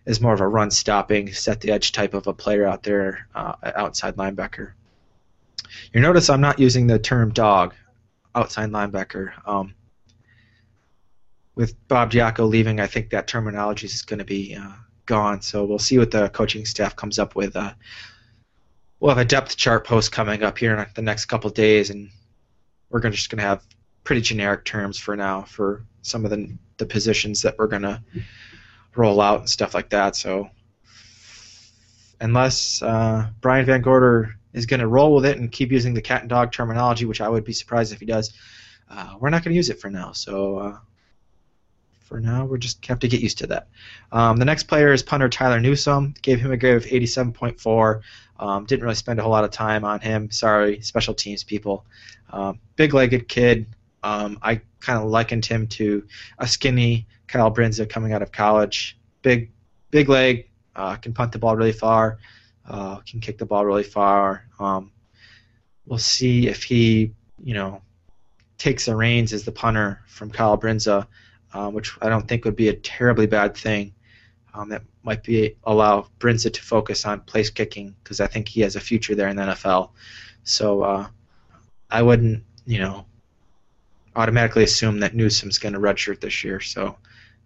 is 0.08 0.22
more 0.22 0.32
of 0.32 0.40
a 0.40 0.48
run 0.48 0.70
stopping, 0.70 1.32
set 1.34 1.60
the 1.60 1.70
edge 1.70 1.92
type 1.92 2.14
of 2.14 2.26
a 2.26 2.32
player 2.32 2.66
out 2.66 2.82
there, 2.82 3.28
uh, 3.34 3.52
outside 3.62 4.16
linebacker. 4.16 4.72
You 5.92 6.00
notice 6.00 6.30
I'm 6.30 6.40
not 6.40 6.58
using 6.58 6.86
the 6.86 6.98
term 6.98 7.30
dog, 7.30 7.74
outside 8.34 8.70
linebacker. 8.70 9.32
Um, 9.46 9.74
with 11.54 11.74
Bob 11.88 12.10
Diaco 12.10 12.48
leaving, 12.48 12.80
I 12.80 12.86
think 12.86 13.10
that 13.10 13.26
terminology 13.26 13.86
is 13.86 14.00
going 14.00 14.18
to 14.18 14.24
be 14.24 14.56
uh, 14.56 14.72
gone. 15.04 15.42
So 15.42 15.66
we'll 15.66 15.78
see 15.78 15.98
what 15.98 16.10
the 16.10 16.30
coaching 16.30 16.64
staff 16.64 16.96
comes 16.96 17.18
up 17.18 17.36
with. 17.36 17.54
Uh, 17.54 17.74
we'll 19.00 19.10
have 19.10 19.18
a 19.18 19.26
depth 19.26 19.58
chart 19.58 19.86
post 19.86 20.10
coming 20.10 20.42
up 20.42 20.56
here 20.56 20.74
in 20.74 20.86
the 20.94 21.02
next 21.02 21.26
couple 21.26 21.50
days, 21.50 21.90
and 21.90 22.08
we're 22.88 23.00
gonna, 23.00 23.14
just 23.14 23.28
going 23.28 23.40
to 23.40 23.44
have 23.44 23.62
pretty 24.04 24.22
generic 24.22 24.64
terms 24.64 24.98
for 24.98 25.16
now 25.16 25.42
for 25.42 25.84
some 26.00 26.24
of 26.24 26.30
the 26.30 26.56
the 26.78 26.86
positions 26.86 27.42
that 27.42 27.58
we're 27.58 27.66
going 27.66 27.82
to 27.82 28.00
roll 28.98 29.20
out 29.20 29.40
and 29.40 29.48
stuff 29.48 29.74
like 29.74 29.90
that. 29.90 30.16
So 30.16 30.50
unless 32.20 32.82
uh, 32.82 33.28
Brian 33.40 33.64
VanGorder 33.64 34.34
is 34.52 34.66
going 34.66 34.80
to 34.80 34.88
roll 34.88 35.14
with 35.14 35.24
it 35.24 35.38
and 35.38 35.50
keep 35.52 35.70
using 35.70 35.94
the 35.94 36.02
cat 36.02 36.22
and 36.22 36.28
dog 36.28 36.52
terminology, 36.52 37.04
which 37.04 37.20
I 37.20 37.28
would 37.28 37.44
be 37.44 37.52
surprised 37.52 37.92
if 37.92 38.00
he 38.00 38.06
does, 38.06 38.32
uh, 38.90 39.14
we're 39.20 39.30
not 39.30 39.44
going 39.44 39.52
to 39.52 39.56
use 39.56 39.70
it 39.70 39.80
for 39.80 39.88
now. 39.88 40.12
So 40.12 40.58
uh, 40.58 40.78
for 42.00 42.20
now, 42.20 42.44
we're 42.44 42.58
just 42.58 42.84
have 42.86 42.98
to 43.00 43.08
get 43.08 43.20
used 43.20 43.38
to 43.38 43.46
that. 43.48 43.68
Um, 44.10 44.38
the 44.38 44.44
next 44.44 44.64
player 44.64 44.92
is 44.92 45.02
punter 45.02 45.28
Tyler 45.28 45.60
Newsome. 45.60 46.14
Gave 46.22 46.40
him 46.40 46.50
a 46.50 46.56
grade 46.56 46.76
of 46.76 46.84
87.4. 46.84 48.00
Um, 48.40 48.64
didn't 48.64 48.82
really 48.82 48.94
spend 48.94 49.20
a 49.20 49.22
whole 49.22 49.32
lot 49.32 49.44
of 49.44 49.50
time 49.50 49.84
on 49.84 50.00
him. 50.00 50.30
Sorry, 50.30 50.80
special 50.80 51.14
teams 51.14 51.44
people. 51.44 51.84
Um, 52.30 52.60
big-legged 52.76 53.28
kid. 53.28 53.66
Um, 54.08 54.38
I 54.40 54.62
kind 54.80 54.98
of 54.98 55.10
likened 55.10 55.44
him 55.44 55.66
to 55.66 56.02
a 56.38 56.46
skinny 56.46 57.06
Kyle 57.26 57.52
Brindza 57.52 57.86
coming 57.86 58.14
out 58.14 58.22
of 58.22 58.32
college. 58.32 58.98
Big, 59.20 59.52
big 59.90 60.08
leg, 60.08 60.48
uh, 60.74 60.96
can 60.96 61.12
punt 61.12 61.32
the 61.32 61.38
ball 61.38 61.54
really 61.54 61.72
far, 61.72 62.18
uh, 62.66 62.96
can 63.00 63.20
kick 63.20 63.36
the 63.36 63.44
ball 63.44 63.66
really 63.66 63.82
far. 63.82 64.46
Um, 64.58 64.92
we'll 65.84 65.98
see 65.98 66.48
if 66.48 66.62
he, 66.62 67.12
you 67.42 67.52
know, 67.52 67.82
takes 68.56 68.86
the 68.86 68.96
reins 68.96 69.34
as 69.34 69.44
the 69.44 69.52
punter 69.52 70.00
from 70.06 70.30
Kyle 70.30 70.56
Brindza, 70.56 71.06
um, 71.52 71.74
which 71.74 71.92
I 72.00 72.08
don't 72.08 72.26
think 72.26 72.46
would 72.46 72.56
be 72.56 72.68
a 72.68 72.74
terribly 72.74 73.26
bad 73.26 73.54
thing. 73.54 73.92
Um, 74.54 74.70
that 74.70 74.84
might 75.02 75.22
be 75.22 75.56
allow 75.64 76.08
Brindza 76.18 76.50
to 76.50 76.62
focus 76.62 77.04
on 77.04 77.20
place 77.20 77.50
kicking 77.50 77.94
because 78.02 78.20
I 78.20 78.26
think 78.26 78.48
he 78.48 78.62
has 78.62 78.74
a 78.74 78.80
future 78.80 79.14
there 79.14 79.28
in 79.28 79.36
the 79.36 79.42
NFL. 79.42 79.90
So 80.44 80.82
uh, 80.82 81.08
I 81.90 82.00
wouldn't, 82.00 82.42
you 82.64 82.78
know, 82.78 83.04
automatically 84.18 84.64
assume 84.64 84.98
that 85.00 85.14
Newsome's 85.14 85.58
going 85.58 85.74
to 85.74 85.80
redshirt 85.80 86.20
this 86.20 86.42
year. 86.42 86.60
So, 86.60 86.96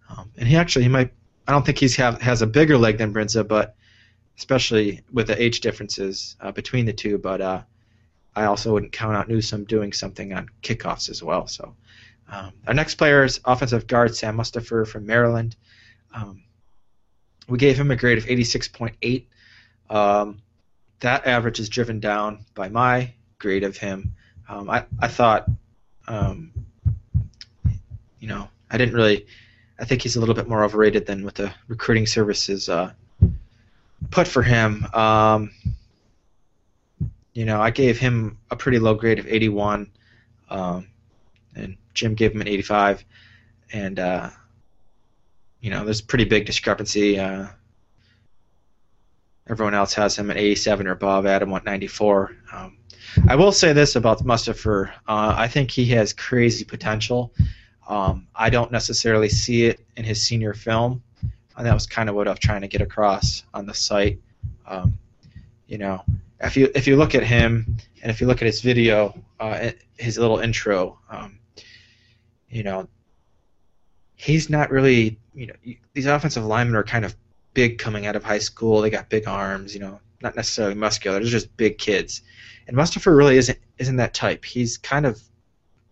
um, 0.09 0.31
and 0.37 0.47
he 0.47 0.57
actually 0.57 0.83
he 0.83 0.89
might. 0.89 1.13
I 1.47 1.51
don't 1.51 1.65
think 1.65 1.77
he's 1.77 1.95
have 1.97 2.21
has 2.21 2.41
a 2.41 2.47
bigger 2.47 2.77
leg 2.77 2.97
than 2.97 3.13
Brindza, 3.13 3.47
but 3.47 3.75
especially 4.37 5.01
with 5.11 5.27
the 5.27 5.41
age 5.41 5.59
differences 5.59 6.35
uh, 6.41 6.51
between 6.51 6.85
the 6.85 6.93
two. 6.93 7.17
But 7.17 7.41
uh, 7.41 7.61
I 8.35 8.45
also 8.45 8.73
wouldn't 8.73 8.91
count 8.91 9.15
out 9.15 9.29
Newsome 9.29 9.65
doing 9.65 9.93
something 9.93 10.33
on 10.33 10.49
kickoffs 10.63 11.09
as 11.09 11.21
well. 11.21 11.47
So 11.47 11.75
um, 12.27 12.51
our 12.67 12.73
next 12.73 12.95
player 12.95 13.23
is 13.23 13.39
offensive 13.45 13.85
guard 13.85 14.15
Sam 14.15 14.37
Mustipher 14.37 14.87
from 14.87 15.05
Maryland. 15.05 15.55
Um, 16.13 16.43
we 17.47 17.57
gave 17.57 17.79
him 17.79 17.91
a 17.91 17.95
grade 17.95 18.17
of 18.17 18.25
86.8. 18.25 19.25
Um, 19.89 20.41
that 21.01 21.27
average 21.27 21.59
is 21.59 21.69
driven 21.69 21.99
down 21.99 22.45
by 22.55 22.69
my 22.69 23.13
grade 23.37 23.63
of 23.63 23.77
him. 23.77 24.15
Um, 24.47 24.69
I, 24.69 24.85
I 24.99 25.09
thought, 25.09 25.47
um, 26.07 26.51
you 28.19 28.27
know, 28.27 28.47
I 28.69 28.77
didn't 28.77 28.95
really. 28.95 29.25
I 29.79 29.85
think 29.85 30.01
he's 30.01 30.15
a 30.15 30.19
little 30.19 30.35
bit 30.35 30.47
more 30.47 30.63
overrated 30.63 31.05
than 31.05 31.23
what 31.25 31.35
the 31.35 31.51
recruiting 31.67 32.05
services 32.05 32.69
uh, 32.69 32.93
put 34.11 34.27
for 34.27 34.43
him. 34.43 34.85
Um, 34.93 35.51
you 37.33 37.45
know, 37.45 37.59
I 37.59 37.71
gave 37.71 37.97
him 37.97 38.37
a 38.51 38.55
pretty 38.55 38.79
low 38.79 38.93
grade 38.93 39.19
of 39.19 39.27
81, 39.27 39.89
um, 40.49 40.87
and 41.55 41.75
Jim 41.93 42.13
gave 42.13 42.33
him 42.33 42.41
an 42.41 42.47
85, 42.47 43.03
and 43.73 43.99
uh, 43.99 44.29
you 45.59 45.69
know, 45.69 45.83
there's 45.83 46.01
a 46.01 46.05
pretty 46.05 46.25
big 46.25 46.45
discrepancy. 46.45 47.19
Uh, 47.19 47.47
everyone 49.49 49.73
else 49.73 49.93
has 49.93 50.17
him 50.17 50.29
at 50.29 50.37
87 50.37 50.87
or 50.87 50.91
above. 50.91 51.25
Adam 51.25 51.49
went 51.49 51.65
94. 51.65 52.35
Um, 52.51 52.77
I 53.25 53.35
will 53.37 53.53
say 53.53 53.71
this 53.71 53.95
about 53.95 54.19
Mustipher. 54.19 54.89
Uh, 55.07 55.33
I 55.37 55.47
think 55.47 55.71
he 55.71 55.85
has 55.87 56.11
crazy 56.11 56.65
potential. 56.65 57.33
Um, 57.87 58.27
I 58.35 58.49
don't 58.49 58.71
necessarily 58.71 59.29
see 59.29 59.65
it 59.65 59.79
in 59.95 60.03
his 60.03 60.21
senior 60.21 60.53
film, 60.53 61.01
and 61.55 61.65
that 61.65 61.73
was 61.73 61.87
kind 61.87 62.09
of 62.09 62.15
what 62.15 62.27
I 62.27 62.31
was 62.31 62.39
trying 62.39 62.61
to 62.61 62.67
get 62.67 62.81
across 62.81 63.43
on 63.53 63.65
the 63.65 63.73
site. 63.73 64.19
Um, 64.67 64.97
you 65.67 65.77
know, 65.77 66.03
if 66.41 66.57
you 66.57 66.69
if 66.75 66.85
you 66.85 66.97
look 66.97 67.15
at 67.15 67.23
him 67.23 67.77
and 68.01 68.11
if 68.11 68.19
you 68.19 68.27
look 68.27 68.41
at 68.41 68.45
his 68.45 68.59
video, 68.59 69.17
uh, 69.39 69.71
his 69.97 70.17
little 70.17 70.39
intro, 70.39 70.99
um, 71.09 71.39
you 72.49 72.63
know, 72.63 72.89
he's 74.15 74.49
not 74.49 74.69
really. 74.69 75.17
You 75.33 75.47
know, 75.47 75.53
these 75.93 76.05
offensive 76.07 76.43
linemen 76.45 76.75
are 76.75 76.83
kind 76.83 77.05
of 77.05 77.15
big 77.53 77.79
coming 77.79 78.05
out 78.05 78.17
of 78.17 78.23
high 78.23 78.39
school. 78.39 78.81
They 78.81 78.89
got 78.89 79.09
big 79.09 79.27
arms. 79.27 79.73
You 79.73 79.79
know, 79.79 79.99
not 80.21 80.35
necessarily 80.35 80.75
muscular. 80.75 81.19
They're 81.19 81.29
just 81.29 81.55
big 81.55 81.77
kids. 81.77 82.21
And 82.67 82.77
Mustipher 82.77 83.15
really 83.15 83.37
isn't 83.37 83.59
isn't 83.77 83.97
that 83.97 84.13
type. 84.13 84.45
He's 84.45 84.77
kind 84.77 85.05
of 85.05 85.21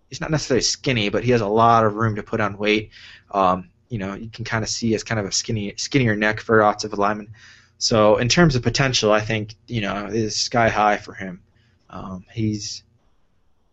he's 0.09 0.21
not 0.21 0.31
necessarily 0.31 0.61
skinny, 0.61 1.09
but 1.09 1.23
he 1.23 1.31
has 1.31 1.41
a 1.41 1.47
lot 1.47 1.85
of 1.85 1.95
room 1.95 2.15
to 2.15 2.23
put 2.23 2.39
on 2.39 2.57
weight. 2.57 2.91
Um, 3.31 3.69
you 3.89 3.97
know, 3.97 4.13
you 4.13 4.29
can 4.29 4.45
kind 4.45 4.63
of 4.63 4.69
see 4.69 4.93
as 4.93 5.03
kind 5.03 5.19
of 5.19 5.25
a 5.25 5.31
skinny 5.31 5.73
skinnier 5.77 6.15
neck 6.15 6.39
for 6.39 6.61
offensive 6.61 6.97
lineman. 6.97 7.29
So 7.77 8.17
in 8.17 8.29
terms 8.29 8.55
of 8.55 8.61
potential, 8.61 9.11
I 9.11 9.21
think 9.21 9.55
you 9.67 9.81
know 9.81 10.05
is 10.05 10.37
sky 10.37 10.69
high 10.69 10.97
for 10.97 11.13
him. 11.13 11.41
Um, 11.89 12.25
he's, 12.31 12.83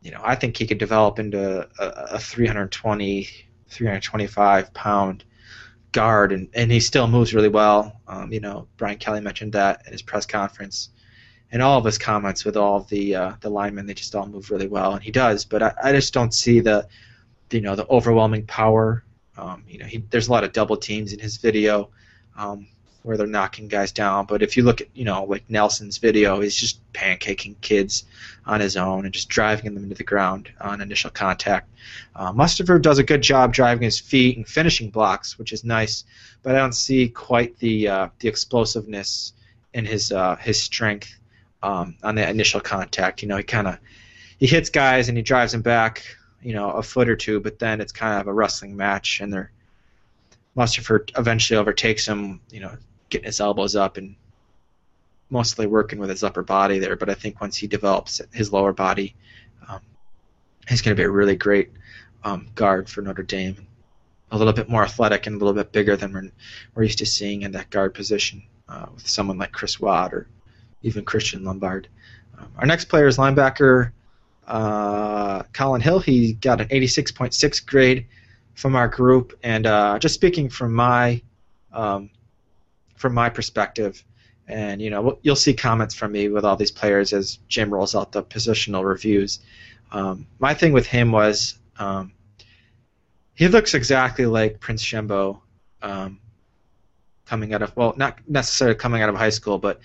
you 0.02 0.10
know, 0.10 0.20
I 0.24 0.34
think 0.34 0.56
he 0.56 0.66
could 0.66 0.78
develop 0.78 1.18
into 1.18 1.68
a, 1.78 1.84
a 1.84 2.18
320, 2.18 3.28
325 3.68 4.74
pound 4.74 5.24
guard, 5.92 6.32
and, 6.32 6.48
and 6.54 6.70
he 6.70 6.80
still 6.80 7.06
moves 7.06 7.32
really 7.32 7.48
well. 7.48 8.00
Um, 8.08 8.32
you 8.32 8.40
know, 8.40 8.66
Brian 8.76 8.98
Kelly 8.98 9.20
mentioned 9.20 9.52
that 9.52 9.82
in 9.86 9.92
his 9.92 10.02
press 10.02 10.26
conference, 10.26 10.90
and 11.50 11.62
all 11.62 11.78
of 11.78 11.84
his 11.84 11.98
comments 11.98 12.44
with 12.44 12.56
all 12.56 12.78
of 12.78 12.88
the 12.88 13.14
uh, 13.14 13.32
the 13.40 13.50
linemen, 13.50 13.86
they 13.86 13.94
just 13.94 14.14
all 14.14 14.26
move 14.26 14.50
really 14.50 14.68
well, 14.68 14.94
and 14.94 15.02
he 15.02 15.10
does. 15.10 15.44
But 15.44 15.62
I, 15.62 15.74
I 15.84 15.92
just 15.92 16.12
don't 16.12 16.34
see 16.34 16.60
the, 16.60 16.88
you 17.50 17.60
know, 17.60 17.74
the 17.74 17.86
overwhelming 17.88 18.46
power. 18.46 19.04
Um, 19.36 19.64
you 19.68 19.78
know, 19.78 19.86
he, 19.86 19.98
there's 20.10 20.28
a 20.28 20.32
lot 20.32 20.44
of 20.44 20.52
double 20.52 20.76
teams 20.76 21.12
in 21.12 21.18
his 21.18 21.36
video. 21.36 21.90
Um, 22.36 22.68
where 23.08 23.16
they're 23.16 23.26
knocking 23.26 23.68
guys 23.68 23.90
down. 23.90 24.26
But 24.26 24.42
if 24.42 24.54
you 24.54 24.64
look 24.64 24.82
at, 24.82 24.88
you 24.94 25.04
know, 25.04 25.24
like 25.24 25.48
Nelson's 25.48 25.96
video, 25.96 26.40
he's 26.40 26.54
just 26.54 26.80
pancaking 26.92 27.58
kids 27.62 28.04
on 28.44 28.60
his 28.60 28.76
own 28.76 29.06
and 29.06 29.14
just 29.14 29.30
driving 29.30 29.72
them 29.72 29.82
into 29.82 29.94
the 29.94 30.04
ground 30.04 30.50
on 30.60 30.82
initial 30.82 31.10
contact. 31.10 31.70
Uh, 32.14 32.32
Mustipher 32.32 32.82
does 32.82 32.98
a 32.98 33.02
good 33.02 33.22
job 33.22 33.52
driving 33.52 33.84
his 33.84 33.98
feet 33.98 34.36
and 34.36 34.46
finishing 34.46 34.90
blocks, 34.90 35.38
which 35.38 35.54
is 35.54 35.64
nice, 35.64 36.04
but 36.42 36.54
I 36.54 36.58
don't 36.58 36.74
see 36.74 37.08
quite 37.08 37.58
the 37.58 37.88
uh, 37.88 38.08
the 38.18 38.28
explosiveness 38.28 39.32
in 39.72 39.86
his 39.86 40.12
uh, 40.12 40.36
his 40.36 40.60
strength 40.60 41.18
um, 41.62 41.96
on 42.02 42.14
that 42.16 42.30
initial 42.30 42.60
contact. 42.60 43.22
You 43.22 43.28
know, 43.28 43.36
he 43.36 43.42
kind 43.42 43.66
of 43.66 43.78
he 44.38 44.46
hits 44.46 44.70
guys 44.70 45.08
and 45.08 45.16
he 45.16 45.22
drives 45.22 45.52
them 45.52 45.62
back, 45.62 46.04
you 46.42 46.54
know, 46.54 46.70
a 46.70 46.82
foot 46.82 47.08
or 47.08 47.16
two, 47.16 47.40
but 47.40 47.58
then 47.58 47.80
it's 47.80 47.92
kind 47.92 48.20
of 48.20 48.26
a 48.26 48.32
wrestling 48.32 48.76
match, 48.76 49.20
and 49.20 49.32
they're 49.32 49.52
Mustipher 50.56 51.08
eventually 51.16 51.56
overtakes 51.56 52.06
him, 52.06 52.40
you 52.50 52.58
know, 52.58 52.76
getting 53.10 53.26
his 53.26 53.40
elbows 53.40 53.76
up 53.76 53.96
and 53.96 54.16
mostly 55.30 55.66
working 55.66 56.00
with 56.00 56.10
his 56.10 56.24
upper 56.24 56.42
body 56.42 56.80
there. 56.80 56.96
But 56.96 57.10
I 57.10 57.14
think 57.14 57.40
once 57.40 57.56
he 57.56 57.68
develops 57.68 58.20
his 58.32 58.52
lower 58.52 58.72
body, 58.72 59.14
um, 59.68 59.80
he's 60.68 60.82
going 60.82 60.96
to 60.96 61.00
be 61.00 61.06
a 61.06 61.10
really 61.10 61.36
great 61.36 61.70
um, 62.24 62.48
guard 62.56 62.88
for 62.90 63.02
Notre 63.02 63.22
Dame. 63.22 63.68
A 64.32 64.36
little 64.36 64.52
bit 64.52 64.68
more 64.68 64.82
athletic 64.82 65.26
and 65.26 65.36
a 65.36 65.38
little 65.38 65.54
bit 65.54 65.70
bigger 65.70 65.96
than 65.96 66.12
we're, 66.12 66.30
we're 66.74 66.82
used 66.82 66.98
to 66.98 67.06
seeing 67.06 67.42
in 67.42 67.52
that 67.52 67.70
guard 67.70 67.94
position 67.94 68.42
uh, 68.68 68.86
with 68.92 69.06
someone 69.08 69.38
like 69.38 69.52
Chris 69.52 69.78
Watt 69.78 70.12
or 70.12 70.26
even 70.82 71.04
Christian 71.04 71.44
Lombard. 71.44 71.88
Um, 72.38 72.48
our 72.58 72.66
next 72.66 72.86
player 72.86 73.06
is 73.06 73.18
linebacker 73.18 73.92
uh, 74.48 75.42
Kolin 75.52 75.82
Hill. 75.82 76.00
He 76.00 76.32
got 76.32 76.60
an 76.60 76.68
86.6 76.68 77.66
grade 77.66 78.06
from 78.54 78.74
our 78.74 78.88
group, 78.88 79.38
and 79.42 79.66
uh, 79.66 79.98
just 79.98 80.14
speaking 80.14 80.48
from 80.48 80.72
my 80.74 81.22
um, 81.72 82.10
from 82.96 83.14
my 83.14 83.28
perspective. 83.28 84.02
And 84.48 84.80
you 84.80 84.88
know, 84.90 85.18
you'll 85.22 85.36
see 85.36 85.52
comments 85.52 85.94
from 85.94 86.12
me 86.12 86.30
with 86.30 86.44
all 86.44 86.56
these 86.56 86.70
players 86.70 87.12
as 87.12 87.38
Jim 87.48 87.72
rolls 87.72 87.94
out 87.94 88.12
the 88.12 88.22
positional 88.22 88.84
reviews. 88.84 89.40
Um, 89.92 90.26
my 90.38 90.54
thing 90.54 90.72
with 90.72 90.86
him 90.86 91.12
was 91.12 91.58
um, 91.78 92.12
he 93.34 93.46
looks 93.48 93.74
exactly 93.74 94.26
like 94.26 94.58
Prince 94.58 94.82
Shembo 94.82 95.40
um, 95.82 96.18
coming 97.26 97.52
out 97.52 97.60
of 97.60 97.76
well, 97.76 97.92
not 97.98 98.18
necessarily 98.26 98.76
coming 98.76 99.02
out 99.02 99.10
of 99.10 99.14
high 99.14 99.28
school, 99.28 99.58
but 99.58 99.80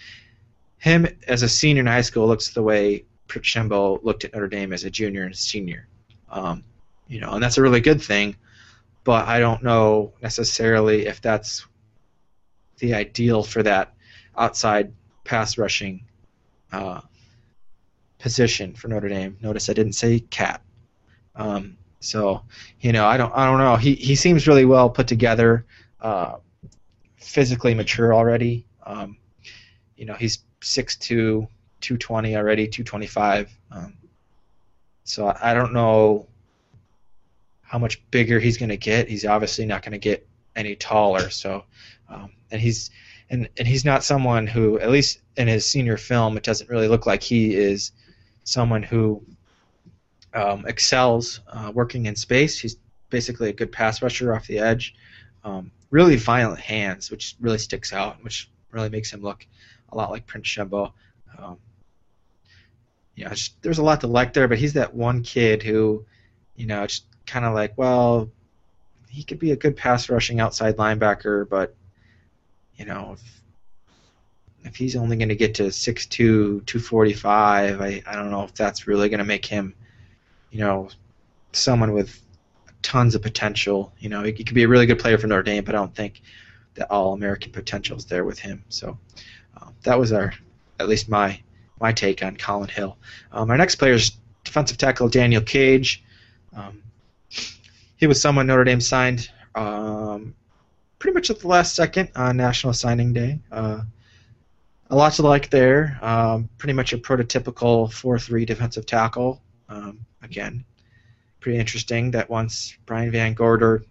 him 0.84 1.08
as 1.30 1.44
a 1.44 1.48
senior 1.48 1.80
in 1.80 1.88
high 1.88 2.02
school 2.02 2.28
looks 2.28 2.50
the 2.50 2.62
way 2.62 3.06
Prince 3.30 3.56
looked 3.56 4.26
at 4.26 4.34
Notre 4.34 4.50
Dame 4.50 4.74
as 4.74 4.84
a 4.84 4.90
junior 4.90 5.24
and 5.24 5.34
senior. 5.34 5.88
Um, 6.30 6.62
you 7.08 7.22
know, 7.22 7.32
and 7.32 7.42
that's 7.42 7.58
a 7.58 7.62
really 7.62 7.80
good 7.80 8.02
thing. 8.02 8.36
But 9.06 9.26
I 9.30 9.40
don't 9.40 9.64
know 9.64 10.12
necessarily 10.22 11.06
if 11.06 11.22
that's 11.22 11.66
the 12.80 12.94
ideal 12.94 13.44
for 13.44 13.64
that 13.64 13.94
outside 14.38 14.92
pass 15.24 15.58
rushing 15.58 16.04
uh, 16.74 17.00
position 18.20 18.74
for 18.74 18.90
Notre 18.90 19.08
Dame. 19.08 19.38
Notice 19.42 19.70
I 19.70 19.74
didn't 19.74 19.94
say 19.94 20.20
cat. 20.20 20.62
Um, 21.38 21.78
so 22.02 22.44
you 22.82 22.92
know, 22.92 23.06
I 23.06 23.16
don't 23.16 23.32
I 23.34 23.46
don't 23.46 23.60
know. 23.60 23.78
He 23.78 23.96
he 23.96 24.16
seems 24.16 24.50
really 24.50 24.66
well 24.66 24.90
put 24.90 25.08
together, 25.08 25.66
uh, 26.02 26.40
physically 27.16 27.74
mature 27.74 28.14
already. 28.14 28.66
Um, 28.86 29.16
you 29.96 30.04
know, 30.04 30.16
he's 30.16 30.40
6'2", 30.64 31.48
220 31.82 32.36
already, 32.36 32.68
225. 32.68 33.52
Um, 33.72 33.94
so 35.04 35.36
I, 35.42 35.54
don't 35.54 35.74
know 35.74 36.28
how 37.62 37.78
much 37.78 38.02
bigger 38.10 38.40
he's 38.40 38.58
going 38.58 38.70
to 38.70 38.78
get. 38.78 39.10
He's 39.10 39.26
obviously 39.26 39.66
not 39.66 39.82
going 39.82 39.92
to 39.92 39.98
get 39.98 40.26
any 40.56 40.76
taller. 40.76 41.30
So 41.30 41.66
um, 42.10 42.32
and 42.52 42.62
he's 42.62 42.90
and 43.30 43.50
and 43.58 43.68
he's 43.68 43.86
not 43.86 44.04
someone 44.04 44.48
who, 44.48 44.80
at 44.80 44.90
least 44.90 45.20
in 45.36 45.48
his 45.48 45.66
senior 45.66 45.98
film, 45.98 46.38
it 46.38 46.44
doesn't 46.44 46.70
really 46.70 46.88
look 46.88 47.06
like 47.06 47.24
he 47.24 47.56
is 47.56 47.92
someone 48.44 48.84
who 48.84 49.24
um, 50.34 50.66
excels 50.68 51.42
uh, 51.48 51.72
working 51.74 52.06
in 52.06 52.16
space. 52.16 52.60
He's 52.60 52.78
basically 53.10 53.50
a 53.50 53.54
good 53.54 53.72
pass 53.72 54.02
rusher 54.02 54.34
off 54.34 54.48
the 54.48 54.60
edge. 54.60 54.96
Um, 55.44 55.72
really 55.92 56.16
violent 56.16 56.60
hands, 56.60 57.12
which 57.12 57.36
really 57.40 57.58
sticks 57.58 57.94
out, 57.94 58.24
which 58.24 58.50
really 58.72 58.90
makes 58.90 59.12
him 59.12 59.22
look 59.22 59.46
a 59.94 59.98
lot 59.98 60.12
like 60.12 60.26
Prince 60.26 60.48
Shembo. 60.48 60.92
Um, 61.38 61.58
yeah, 63.16 63.34
there's 63.62 63.78
a 63.78 63.84
lot 63.84 64.02
to 64.02 64.08
like 64.08 64.34
there, 64.34 64.48
but 64.48 64.58
he's 64.58 64.74
that 64.74 64.94
one 64.94 65.24
kid 65.24 65.62
who 65.62 66.06
you 66.56 66.66
know, 66.66 66.84
it's 66.84 67.02
kind 67.26 67.46
of 67.46 67.54
like, 67.54 67.74
well, 67.78 68.30
he 69.10 69.24
could 69.24 69.40
be 69.40 69.52
a 69.52 69.56
good 69.56 69.76
pass 69.76 70.10
rushing 70.10 70.40
outside 70.40 70.78
linebacker, 70.78 71.48
but 71.48 71.76
you 72.76 72.86
know, 72.86 73.14
if, 73.14 73.42
if 74.66 74.76
he's 74.76 74.96
only 74.96 75.18
going 75.18 75.30
to 75.30 75.36
get 75.36 75.56
to 75.56 75.64
6'2", 75.64 76.10
245, 76.10 77.82
I, 77.82 78.04
I 78.06 78.16
don't 78.16 78.32
know 78.32 78.44
if 78.44 78.54
that's 78.54 78.88
really 78.88 79.10
going 79.10 79.20
to 79.20 79.26
make 79.26 79.46
him, 79.46 79.76
you 80.52 80.60
know, 80.60 80.90
someone 81.52 81.94
with 81.94 82.20
tons 82.82 83.14
of 83.14 83.22
potential. 83.22 83.94
You 84.00 84.10
know, 84.10 84.24
he, 84.24 84.32
he 84.32 84.44
could 84.44 84.56
be 84.56 84.64
a 84.64 84.68
really 84.68 84.86
good 84.86 85.00
player 85.00 85.18
for 85.18 85.28
Notre 85.28 85.44
Dame, 85.44 85.64
but 85.64 85.76
I 85.76 85.80
don't 85.80 85.96
think 85.96 86.22
the 86.76 86.90
all-American 86.90 87.52
potential 87.52 87.98
is 87.98 88.06
there 88.06 88.26
with 88.26 88.40
him. 88.40 88.64
So 88.70 88.98
um, 89.60 89.74
that 89.84 90.00
was 90.00 90.12
our, 90.12 90.34
at 90.80 90.88
least 90.88 91.10
my 91.10 91.40
my 91.80 91.92
take 91.92 92.24
on 92.24 92.38
Kolin 92.38 92.70
Hill. 92.70 92.98
Um, 93.32 93.50
our 93.50 93.58
next 93.58 93.76
player 93.76 93.94
is 93.94 94.12
defensive 94.46 94.78
tackle 94.78 95.10
Daniel 95.10 95.42
Cage. 95.42 96.04
Um, 96.56 96.82
he 97.98 98.08
was 98.08 98.22
someone 98.22 98.48
Notre 98.48 98.64
Dame 98.64 98.82
signed 98.82 99.30
um, 99.56 100.34
pretty 101.00 101.14
much 101.14 101.30
at 101.30 101.40
the 101.40 101.48
last 101.48 101.76
second 101.76 102.10
on 102.16 102.38
National 102.38 102.72
Signing 102.74 103.12
Day. 103.12 103.40
Uh, 103.52 103.82
a 104.90 104.96
lot 104.96 105.14
to 105.14 105.24
like 105.24 105.50
there. 105.50 106.00
Um, 106.02 106.50
pretty 106.58 106.74
much 106.74 106.94
a 106.94 106.98
prototypical 106.98 107.90
4-3 107.90 108.46
defensive 108.46 108.86
tackle. 108.86 109.42
Um, 109.68 110.06
again, 110.22 110.64
pretty 111.40 111.60
interesting 111.60 112.12
that 112.12 112.30
once 112.30 112.78
Brian 112.86 113.12
VanGorder 113.12 113.84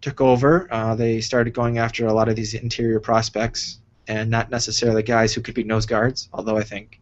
took 0.00 0.20
over, 0.20 0.72
uh, 0.72 0.94
they 0.94 1.20
started 1.20 1.52
going 1.52 1.78
after 1.78 2.06
a 2.06 2.12
lot 2.12 2.28
of 2.28 2.36
these 2.36 2.54
interior 2.54 3.00
prospects 3.00 3.80
and 4.08 4.30
not 4.30 4.50
necessarily 4.50 5.02
guys 5.02 5.34
who 5.34 5.42
could 5.42 5.54
be 5.54 5.62
nose 5.62 5.86
guards. 5.86 6.28
Although 6.32 6.56
I 6.56 6.64
think, 6.64 7.00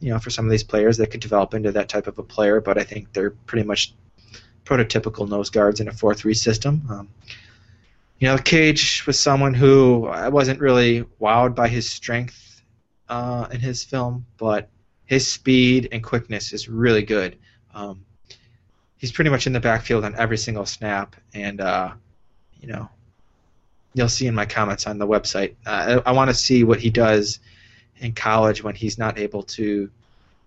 you 0.00 0.10
know, 0.10 0.18
for 0.18 0.30
some 0.30 0.44
of 0.44 0.50
these 0.50 0.64
players, 0.64 0.96
they 0.96 1.06
could 1.06 1.20
develop 1.20 1.52
into 1.52 1.72
that 1.72 1.88
type 1.88 2.06
of 2.06 2.18
a 2.18 2.22
player. 2.22 2.60
But 2.60 2.78
I 2.78 2.84
think 2.84 3.12
they're 3.12 3.30
pretty 3.30 3.66
much 3.66 3.92
prototypical 4.64 5.28
nose 5.28 5.50
guards 5.50 5.80
in 5.80 5.88
a 5.88 5.92
4-3 5.92 6.36
system. 6.36 6.82
Um, 6.88 7.08
you 8.18 8.28
know, 8.28 8.38
Cage 8.38 9.06
was 9.06 9.18
someone 9.18 9.54
who 9.54 10.06
I 10.06 10.28
wasn't 10.28 10.60
really 10.60 11.04
wowed 11.20 11.54
by 11.54 11.68
his 11.68 11.88
strength 11.88 12.62
uh, 13.08 13.46
in 13.50 13.60
his 13.60 13.84
film, 13.84 14.26
but 14.38 14.68
his 15.06 15.26
speed 15.26 15.88
and 15.92 16.02
quickness 16.02 16.52
is 16.52 16.68
really 16.68 17.02
good. 17.02 17.36
Um, 17.74 18.04
he's 18.96 19.12
pretty 19.12 19.30
much 19.30 19.46
in 19.46 19.52
the 19.52 19.60
backfield 19.60 20.04
on 20.04 20.14
every 20.16 20.36
single 20.36 20.66
snap, 20.66 21.16
and 21.32 21.60
uh, 21.60 21.92
you 22.60 22.68
know, 22.68 22.88
you'll 23.98 24.08
see 24.08 24.26
in 24.26 24.34
my 24.34 24.46
comments 24.46 24.86
on 24.86 24.98
the 24.98 25.06
website. 25.06 25.54
Uh, 25.66 26.00
I, 26.06 26.10
I 26.10 26.12
want 26.12 26.30
to 26.30 26.34
see 26.34 26.64
what 26.64 26.80
he 26.80 26.88
does 26.90 27.40
in 27.98 28.12
college 28.12 28.62
when 28.62 28.74
he's 28.74 28.98
not 28.98 29.18
able 29.18 29.42
to 29.42 29.90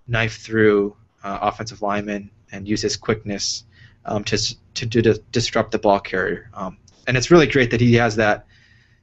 knife 0.08 0.38
through 0.38 0.96
uh, 1.24 1.40
offensive 1.42 1.82
linemen 1.82 2.30
and 2.52 2.68
use 2.68 2.82
his 2.82 2.96
quickness 2.98 3.66
um, 4.06 4.24
to 4.24 4.38
to, 4.74 4.88
to 4.88 5.14
disrupt 5.32 5.72
the 5.72 5.80
ball 5.80 6.00
carrier. 6.00 6.50
Um, 6.54 6.78
and 7.08 7.18
it's 7.18 7.30
really 7.30 7.48
great 7.48 7.72
that 7.72 7.82
he 7.82 7.94
has 7.96 8.16
that 8.16 8.46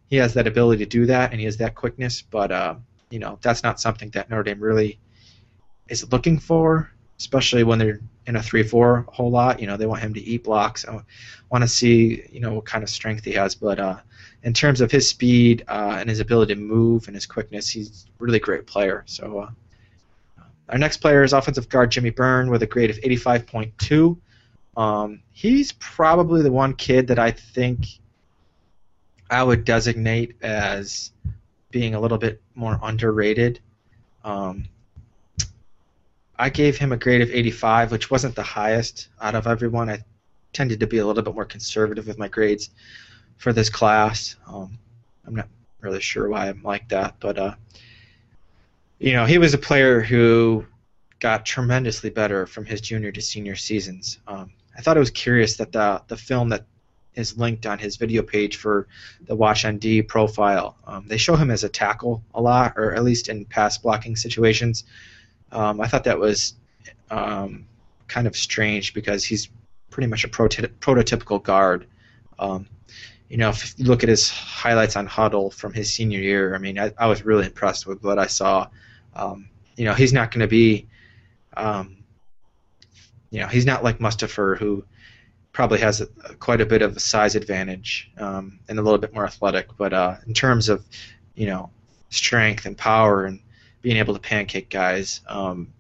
he 0.09 0.17
has 0.17 0.35
that 0.35 0.47
ability 0.47 0.85
to 0.85 0.89
do 0.89 1.07
that 1.07 1.31
and 1.31 1.41
he 1.41 1.45
has 1.45 1.59
that 1.59 1.75
quickness. 1.75 2.23
But 2.23 2.51
uh, 2.51 2.75
you 3.11 3.19
know 3.19 3.39
that's 3.43 3.63
not 3.63 3.81
something 3.81 4.11
that 4.11 4.31
Notre 4.31 4.43
Dame 4.43 4.61
really 4.61 4.99
is 5.89 6.11
looking 6.11 6.39
for, 6.39 6.91
especially 7.19 7.65
when 7.65 7.79
they're 7.79 8.01
in 8.27 8.37
a 8.37 8.43
three-four 8.43 9.07
a 9.09 9.11
whole 9.11 9.31
lot. 9.31 9.61
You 9.61 9.67
know 9.67 9.77
they 9.77 9.87
want 9.87 10.03
him 10.03 10.15
to 10.15 10.21
eat 10.21 10.45
blocks. 10.45 10.87
I 10.87 11.01
want 11.51 11.63
to 11.63 11.69
see 11.69 12.25
you 12.33 12.41
know 12.41 12.55
what 12.55 12.65
kind 12.65 12.83
of 12.83 12.91
strength 12.91 13.25
he 13.25 13.33
has, 13.33 13.55
but 13.55 13.79
uh, 13.79 13.99
in 14.43 14.53
terms 14.53 14.81
of 14.81 14.91
his 14.91 15.09
speed 15.09 15.65
uh, 15.69 15.97
and 15.99 16.09
his 16.09 16.21
ability 16.21 16.55
to 16.55 16.61
move 16.61 17.07
and 17.07 17.15
his 17.15 17.27
quickness, 17.27 17.69
he's 17.69 18.07
a 18.09 18.25
really 18.25 18.39
great 18.39 18.67
player. 18.67 19.05
So. 19.07 19.41
Uh, 19.41 19.51
our 20.69 20.79
next 20.79 20.99
player 20.99 21.23
is 21.23 21.33
offensive 21.33 21.69
guard 21.69 21.91
Jimmy 21.91 22.11
Byrne 22.11 22.51
with 22.51 22.63
a 22.63 22.67
grade 22.67 22.91
of 22.91 22.97
85.2. 22.99 24.19
Um, 24.77 25.21
he's 25.33 25.73
probably 25.73 26.43
the 26.43 26.53
one 26.53 26.75
kid 26.75 27.07
that 27.09 27.19
I 27.19 27.31
think 27.31 27.87
I 29.31 29.43
would 29.43 29.65
designate 29.65 30.37
as 30.43 31.13
being 31.71 31.95
a 31.95 32.01
little 32.01 32.19
bit 32.19 32.41
more 32.55 32.79
underrated. 32.83 33.61
Um, 34.25 34.69
I 36.39 36.51
gave 36.51 36.77
him 36.77 36.93
a 36.93 36.97
grade 36.97 37.23
of 37.23 37.31
85, 37.31 37.91
which 37.91 38.11
wasn't 38.11 38.37
the 38.37 38.43
highest 38.43 39.09
out 39.21 39.35
of 39.35 39.47
everyone. 39.47 39.89
I 39.89 40.05
tended 40.53 40.81
to 40.81 40.87
be 40.87 40.99
a 40.99 41.07
little 41.07 41.23
bit 41.23 41.35
more 41.35 41.45
conservative 41.45 42.07
with 42.07 42.19
my 42.19 42.29
grades 42.29 42.71
for 43.39 43.53
this 43.53 43.71
class. 43.71 44.37
Um, 44.47 44.79
I'm 45.27 45.35
not 45.35 45.49
really 45.81 46.01
sure 46.01 46.29
why 46.29 46.49
I'm 46.49 46.63
like 46.63 46.89
that, 46.91 47.17
but 47.21 47.39
uh, 47.39 47.55
you 48.99 49.13
know, 49.13 49.25
he 49.25 49.39
was 49.39 49.55
a 49.55 49.59
player 49.59 50.01
who 50.01 50.67
got 51.21 51.47
tremendously 51.47 52.11
better 52.11 52.47
from 52.47 52.65
his 52.65 52.81
junior 52.81 53.11
to 53.13 53.23
senior 53.23 53.57
seasons. 53.57 54.19
Um, 54.27 54.51
I 54.77 54.83
thought 54.83 54.97
it 54.97 55.01
was 55.01 55.11
curious 55.11 55.57
that 55.57 55.73
the 55.73 56.03
the 56.09 56.17
film 56.17 56.51
that 56.51 56.67
is 57.15 57.37
linked 57.37 57.67
on 57.67 57.79
his 57.79 57.97
video 57.97 58.23
page 58.23 58.57
for 58.57 58.87
the 59.27 59.35
Watch 59.35 59.65
on 59.65 59.79
D 59.79 60.03
profile. 60.03 60.77
Um, 60.87 61.07
they 61.09 61.17
show 61.17 61.35
him 61.35 61.51
as 61.51 61.65
a 61.65 61.69
tackle 61.69 62.23
a 62.35 62.41
lot, 62.41 62.75
or 62.77 62.95
at 62.95 63.03
least 63.03 63.29
in 63.29 63.45
pass 63.45 63.77
blocking 63.77 64.15
situations. 64.15 64.85
Um, 65.51 65.81
I 65.81 65.89
thought 65.89 66.05
that 66.05 66.19
was 66.19 66.55
um, 67.11 67.67
kind 68.07 68.27
of 68.27 68.37
strange 68.37 68.95
because 68.95 69.25
he's 69.25 69.49
pretty 69.91 70.07
much 70.07 70.25
a 70.25 70.29
prototypical 70.29 71.43
guard. 71.43 71.87
You 73.29 73.37
know, 73.37 73.51
if 73.51 73.79
you 73.79 73.85
look 73.85 74.03
at 74.03 74.09
his 74.09 74.31
highlights 74.31 74.97
on 74.97 75.07
Hudl 75.07 75.53
from 75.53 75.73
his 75.73 75.93
senior 75.93 76.21
year, 76.21 76.55
I 76.55 76.59
mean, 76.59 76.79
I, 76.79 76.93
I 76.97 77.07
was 77.07 77.25
really 77.25 77.47
impressed 77.47 77.87
with 77.87 78.03
what 78.03 78.19
I 78.19 78.27
saw. 78.27 78.69
Um, 79.15 79.49
you 79.77 79.85
know, 79.85 79.95
he's 79.95 80.13
not 80.13 80.31
going 80.31 80.41
to 80.41 80.49
be, 80.49 80.89
um, 81.57 81.99
you 83.31 83.41
know, 83.41 83.47
he's 83.47 83.67
not 83.67 83.85
like 83.85 83.99
Mustipher 83.99 84.59
who 84.59 84.85
probably 85.53 85.81
has 85.81 86.01
a, 86.01 86.07
quite 86.39 86.61
a 86.61 86.67
bit 86.67 86.83
of 86.83 86.97
a 86.97 87.01
size 87.01 87.35
advantage 87.35 88.11
um, 88.19 88.61
and 88.69 88.79
a 88.79 88.83
little 88.83 88.99
bit 88.99 89.13
more 89.13 89.25
athletic. 89.25 89.69
But 89.77 89.93
uh, 89.93 90.17
in 90.27 90.33
terms 90.33 90.69
of 90.69 90.85
you 91.35 91.47
know 91.47 91.71
strength 92.11 92.65
and 92.65 92.77
power 92.77 93.25
and 93.25 93.41
being 93.83 93.97
able 93.97 94.15
to 94.15 94.21
pancake 94.21 94.71
guys, 94.71 95.21
um, 95.29 95.73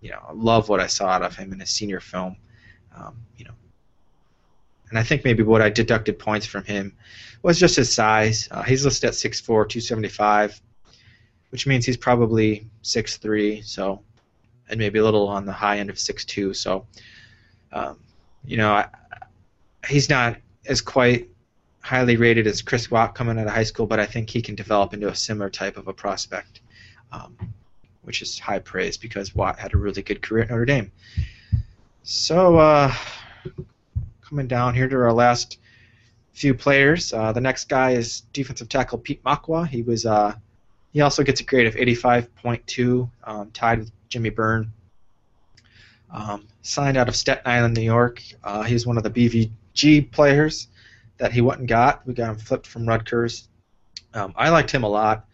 you 0.00 0.10
know, 0.10 0.20
I 0.28 0.32
love 0.32 0.68
what 0.68 0.80
I 0.80 0.86
saw 0.86 1.08
out 1.08 1.22
of 1.22 1.34
him 1.34 1.52
in 1.52 1.60
his 1.60 1.70
senior 1.70 2.00
film. 2.00 2.36
Um, 2.96 3.16
you 3.36 3.44
know, 3.44 3.54
and 4.90 4.98
I 4.98 5.02
think 5.02 5.24
maybe 5.24 5.42
what 5.42 5.62
I 5.62 5.70
deducted 5.70 6.18
points 6.18 6.46
from 6.46 6.64
him 6.64 6.92
was 7.42 7.58
just 7.58 7.76
his 7.76 7.92
size. 7.92 8.48
Uh, 8.50 8.62
he's 8.62 8.84
listed 8.84 9.08
at 9.08 9.14
6'4", 9.14 9.44
275, 9.44 10.60
which 11.50 11.66
means 11.66 11.84
he's 11.84 11.96
probably 11.96 12.66
6'3", 12.82 13.64
so 13.64 14.02
and 14.68 14.78
maybe 14.78 14.98
a 14.98 15.04
little 15.04 15.28
on 15.28 15.44
the 15.44 15.52
high 15.52 15.78
end 15.78 15.90
of 15.90 15.96
6'2", 15.96 16.56
so 16.56 16.86
um, 17.72 17.98
you 18.44 18.56
know, 18.56 18.72
I, 18.72 18.88
he's 19.86 20.08
not 20.08 20.36
as 20.66 20.80
quite 20.80 21.28
highly 21.80 22.16
rated 22.16 22.46
as 22.46 22.62
Chris 22.62 22.90
Watt 22.90 23.14
coming 23.14 23.38
out 23.38 23.46
of 23.46 23.52
high 23.52 23.64
school, 23.64 23.86
but 23.86 24.00
I 24.00 24.06
think 24.06 24.30
he 24.30 24.40
can 24.40 24.54
develop 24.54 24.94
into 24.94 25.08
a 25.08 25.14
similar 25.14 25.50
type 25.50 25.76
of 25.76 25.88
a 25.88 25.92
prospect, 25.92 26.60
um, 27.12 27.36
which 28.02 28.22
is 28.22 28.38
high 28.38 28.60
praise 28.60 28.96
because 28.96 29.34
Watt 29.34 29.58
had 29.58 29.74
a 29.74 29.76
really 29.76 30.02
good 30.02 30.22
career 30.22 30.44
at 30.44 30.50
Notre 30.50 30.64
Dame. 30.64 30.92
So, 32.04 32.56
uh, 32.56 32.94
coming 34.34 34.48
down 34.48 34.74
here 34.74 34.88
to 34.88 34.96
our 34.96 35.12
last 35.12 35.58
few 36.32 36.54
players, 36.54 37.12
uh, 37.12 37.30
the 37.30 37.40
next 37.40 37.68
guy 37.68 37.92
is 37.92 38.22
defensive 38.32 38.68
tackle 38.68 38.98
Pete 38.98 39.22
Mokwuah. 39.22 39.68
He 39.68 39.82
was 39.82 40.04
uh, 40.04 40.34
he 40.92 41.02
also 41.02 41.22
gets 41.22 41.40
a 41.40 41.44
grade 41.44 41.68
of 41.68 41.74
85.2, 41.76 43.08
um, 43.22 43.50
tied 43.52 43.78
with 43.78 43.92
Jimmy 44.08 44.30
Byrne 44.30 44.72
um, 46.10 46.48
signed 46.62 46.96
out 46.96 47.08
of 47.08 47.14
Staten 47.14 47.42
Island, 47.44 47.74
New 47.74 47.82
York. 47.82 48.22
Uh, 48.42 48.62
he's 48.62 48.86
one 48.86 48.96
of 48.96 49.04
the 49.04 49.10
BVG 49.10 50.10
players 50.10 50.68
that 51.18 51.32
he 51.32 51.40
went 51.40 51.60
and 51.60 51.68
got. 51.68 52.04
We 52.04 52.14
got 52.14 52.30
him 52.30 52.36
flipped 52.36 52.66
from 52.66 52.88
Rutgers. 52.88 53.48
Um, 54.14 54.32
I 54.36 54.48
liked 54.48 54.70
him 54.70 54.82
a 54.82 54.88
lot. 54.88 55.26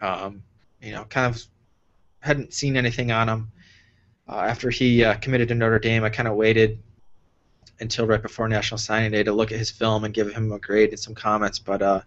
Um, 0.00 0.42
you 0.80 0.92
know, 0.92 1.04
kind 1.04 1.34
of 1.34 1.42
hadn't 2.20 2.54
seen 2.54 2.76
anything 2.76 3.10
on 3.10 3.28
him. 3.28 3.50
Uh, 4.26 4.36
after 4.36 4.70
he 4.70 5.04
uh, 5.04 5.14
committed 5.16 5.48
to 5.48 5.54
Notre 5.54 5.78
Dame, 5.78 6.04
I 6.04 6.10
kind 6.10 6.28
of 6.28 6.34
waited 6.34 6.78
until 7.80 8.06
right 8.06 8.22
before 8.22 8.48
National 8.48 8.78
Signing 8.78 9.12
Day 9.12 9.22
to 9.22 9.32
look 9.32 9.52
at 9.52 9.58
his 9.58 9.70
film 9.70 10.04
and 10.04 10.14
give 10.14 10.32
him 10.32 10.52
a 10.52 10.58
grade 10.58 10.90
and 10.90 10.98
some 10.98 11.14
comments. 11.14 11.58
But 11.58 11.82
uh, 11.82 12.00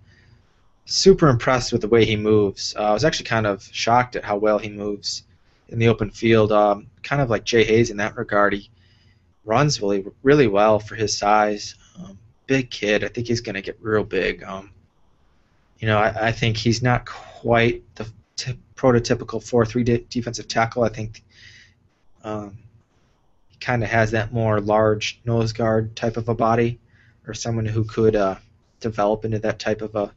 super 0.86 1.28
impressed 1.28 1.72
with 1.72 1.82
the 1.82 1.88
way 1.88 2.06
he 2.06 2.16
moves. 2.16 2.76
Uh, 2.78 2.84
I 2.84 2.94
was 2.94 3.04
actually 3.04 3.26
kind 3.26 3.46
of 3.46 3.64
shocked 3.72 4.16
at 4.16 4.24
how 4.24 4.38
well 4.38 4.58
he 4.58 4.70
moves 4.70 5.24
in 5.70 5.80
the 5.80 5.90
open 5.90 6.10
field. 6.10 6.52
Um, 6.52 6.88
kind 7.04 7.22
of 7.22 7.30
like 7.30 7.44
Jay 7.44 7.64
Hayes 7.64 7.90
in 7.92 7.98
that 7.98 8.16
regard. 8.16 8.54
He 8.54 8.70
runs 9.46 9.82
really 9.82 10.06
really 10.24 10.48
well 10.48 10.80
for 10.80 10.96
his 10.96 11.18
size. 11.18 11.76
Um, 11.98 12.18
big 12.48 12.72
kid. 12.72 13.04
I 13.04 13.10
think 13.10 13.28
he's 13.28 13.42
going 13.42 13.56
to 13.56 13.62
get 13.62 13.78
real 13.82 14.04
big. 14.04 14.44
Um, 14.44 14.72
you 15.80 15.88
know, 15.88 15.98
I, 15.98 16.28
I, 16.28 16.32
think 16.32 16.58
he's 16.58 16.82
not 16.82 17.06
quite 17.06 17.84
the 17.96 18.08
t- 18.36 18.58
prototypical 18.76 19.40
4-3 19.40 19.86
de- 19.86 19.98
defensive 20.10 20.48
tackle. 20.48 20.84
I 20.84 20.90
think 20.90 21.24
um, 22.24 22.58
kind 23.60 23.84
of 23.84 23.90
has 23.90 24.12
that 24.12 24.32
more 24.32 24.60
large 24.60 25.20
nose 25.26 25.54
guard 25.54 25.96
type 25.96 26.18
of 26.18 26.30
a 26.30 26.36
body, 26.36 26.80
or 27.28 27.34
someone 27.34 27.66
who 27.66 27.84
could 27.84 28.16
uh, 28.16 28.36
develop 28.80 29.26
into 29.26 29.40
that 29.40 29.60
type 29.60 29.82
of 29.82 29.96
a, 29.96 30.12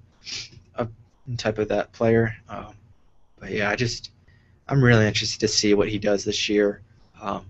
a 0.77 0.89
type 1.37 1.59
of 1.59 1.69
that 1.69 1.93
player. 1.93 2.35
Um, 2.49 2.75
but 3.39 3.51
yeah, 3.51 3.71
I 3.71 3.77
just 3.77 4.11
I'm 4.69 4.83
really 4.83 5.07
interested 5.07 5.41
to 5.41 5.49
see 5.49 5.75
what 5.75 5.89
he 5.89 5.99
does 5.99 6.25
this 6.25 6.49
year. 6.49 6.83
Um, 7.21 7.45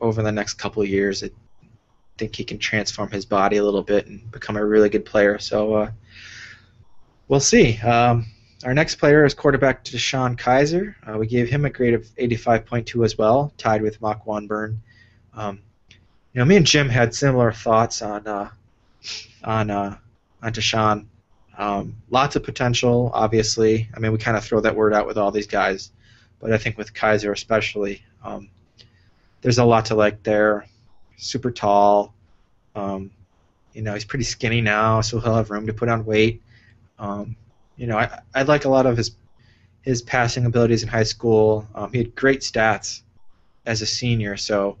over 0.00 0.22
the 0.22 0.32
next 0.32 0.54
couple 0.54 0.82
of 0.82 0.88
years. 0.88 1.22
I 1.22 1.30
think 2.18 2.36
he 2.36 2.44
can 2.44 2.58
transform 2.58 3.10
his 3.10 3.24
body 3.24 3.56
a 3.56 3.64
little 3.64 3.82
bit 3.82 4.06
and 4.06 4.30
become 4.30 4.56
a 4.56 4.64
really 4.64 4.88
good 4.88 5.04
player. 5.04 5.38
So 5.38 5.74
uh, 5.74 5.90
we'll 7.28 7.40
see. 7.40 7.78
Um, 7.78 8.26
our 8.64 8.72
next 8.72 8.96
player 8.96 9.24
is 9.24 9.34
quarterback 9.34 9.84
DeShone 9.84 10.38
Kizer. 10.38 10.94
Uh, 11.06 11.18
we 11.18 11.26
gave 11.26 11.48
him 11.48 11.64
a 11.64 11.70
grade 11.70 11.94
of 11.94 12.02
85.2 12.16 13.04
as 13.04 13.18
well, 13.18 13.52
tied 13.58 13.82
with 13.82 14.00
Mock 14.00 14.24
Wanburn. 14.24 14.78
Um, 15.34 15.60
you 16.32 16.38
know, 16.38 16.44
me 16.44 16.56
and 16.56 16.66
Jim 16.66 16.88
had 16.88 17.14
similar 17.14 17.52
thoughts 17.52 18.00
on 18.00 18.26
uh, 18.26 18.50
on 19.44 19.70
uh, 19.70 19.96
on 20.42 20.52
DeShone. 20.52 21.06
Um, 21.58 21.96
lots 22.10 22.36
of 22.36 22.42
potential, 22.42 23.10
obviously. 23.12 23.88
I 23.94 24.00
mean, 24.00 24.12
we 24.12 24.18
kind 24.18 24.36
of 24.36 24.44
throw 24.44 24.60
that 24.60 24.74
word 24.74 24.94
out 24.94 25.06
with 25.06 25.18
all 25.18 25.30
these 25.30 25.46
guys, 25.46 25.92
but 26.40 26.52
I 26.52 26.58
think 26.58 26.78
with 26.78 26.94
Kizer 26.94 27.32
especially, 27.32 28.02
um, 28.24 28.48
there's 29.42 29.58
a 29.58 29.64
lot 29.64 29.84
to 29.86 29.94
like 29.94 30.22
there. 30.22 30.66
Super 31.16 31.50
tall. 31.50 32.14
Um, 32.74 33.10
you 33.74 33.82
know, 33.82 33.92
he's 33.92 34.04
pretty 34.04 34.24
skinny 34.24 34.60
now, 34.60 35.00
so 35.00 35.20
he'll 35.20 35.34
have 35.34 35.50
room 35.50 35.66
to 35.66 35.74
put 35.74 35.88
on 35.88 36.04
weight. 36.04 36.42
Um, 36.98 37.36
you 37.76 37.86
know, 37.86 37.98
I, 37.98 38.20
I 38.34 38.42
like 38.42 38.64
a 38.64 38.68
lot 38.68 38.86
of 38.86 38.96
his 38.96 39.16
his 39.82 40.00
passing 40.00 40.46
abilities 40.46 40.82
in 40.82 40.88
high 40.88 41.02
school. 41.02 41.66
Um, 41.74 41.92
he 41.92 41.98
had 41.98 42.14
great 42.14 42.40
stats 42.40 43.02
as 43.66 43.82
a 43.82 43.86
senior, 43.86 44.36
so 44.36 44.78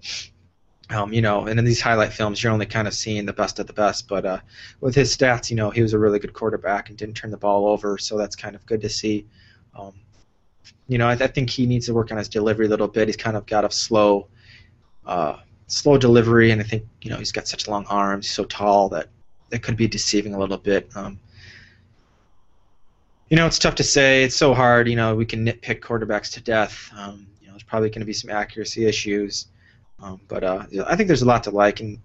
um, 0.90 1.12
you 1.12 1.22
know, 1.22 1.46
and 1.46 1.58
in 1.58 1.64
these 1.64 1.80
highlight 1.80 2.12
films, 2.12 2.42
you're 2.42 2.52
only 2.52 2.66
kind 2.66 2.86
of 2.86 2.94
seeing 2.94 3.24
the 3.24 3.32
best 3.32 3.58
of 3.58 3.66
the 3.66 3.72
best. 3.72 4.06
But 4.06 4.26
uh, 4.26 4.40
with 4.80 4.94
his 4.94 5.16
stats, 5.16 5.50
you 5.50 5.56
know, 5.56 5.70
he 5.70 5.82
was 5.82 5.94
a 5.94 5.98
really 5.98 6.18
good 6.18 6.34
quarterback 6.34 6.88
and 6.88 6.98
didn't 6.98 7.14
turn 7.14 7.30
the 7.30 7.36
ball 7.36 7.66
over, 7.66 7.96
so 7.98 8.18
that's 8.18 8.36
kind 8.36 8.54
of 8.54 8.64
good 8.66 8.82
to 8.82 8.88
see. 8.88 9.26
Um, 9.74 9.94
you 10.88 10.98
know, 10.98 11.08
I, 11.08 11.12
I, 11.12 11.26
think 11.26 11.50
he 11.50 11.66
needs 11.66 11.86
to 11.86 11.94
work 11.94 12.12
on 12.12 12.18
his 12.18 12.28
delivery 12.28 12.66
a 12.66 12.68
little 12.68 12.88
bit. 12.88 13.08
He's 13.08 13.16
kind 13.16 13.36
of 13.36 13.46
got 13.46 13.64
a 13.64 13.70
slow, 13.70 14.28
uh, 15.06 15.38
slow 15.66 15.96
delivery, 15.96 16.50
and 16.50 16.60
I 16.60 16.64
think 16.64 16.84
you 17.00 17.10
know 17.10 17.16
he's 17.16 17.32
got 17.32 17.48
such 17.48 17.66
long 17.66 17.86
arms, 17.86 18.28
so 18.28 18.44
tall 18.44 18.88
that 18.90 19.08
that 19.50 19.62
could 19.62 19.76
be 19.76 19.88
deceiving 19.88 20.34
a 20.34 20.38
little 20.38 20.58
bit. 20.58 20.90
Um, 20.94 21.18
you 23.28 23.36
know, 23.36 23.46
it's 23.46 23.58
tough 23.58 23.74
to 23.76 23.84
say. 23.84 24.24
It's 24.24 24.36
so 24.36 24.54
hard. 24.54 24.88
You 24.88 24.96
know, 24.96 25.14
we 25.14 25.26
can 25.26 25.46
nitpick 25.46 25.80
quarterbacks 25.80 26.32
to 26.32 26.40
death. 26.40 26.90
Um, 26.96 27.26
you 27.40 27.46
know, 27.46 27.52
there's 27.52 27.62
probably 27.62 27.90
going 27.90 28.00
to 28.00 28.06
be 28.06 28.12
some 28.12 28.30
accuracy 28.30 28.86
issues. 28.86 29.46
Um, 30.02 30.20
but 30.28 30.44
uh, 30.44 30.64
I 30.86 30.96
think 30.96 31.06
there's 31.06 31.22
a 31.22 31.26
lot 31.26 31.44
to 31.44 31.50
like. 31.50 31.80
And 31.80 31.98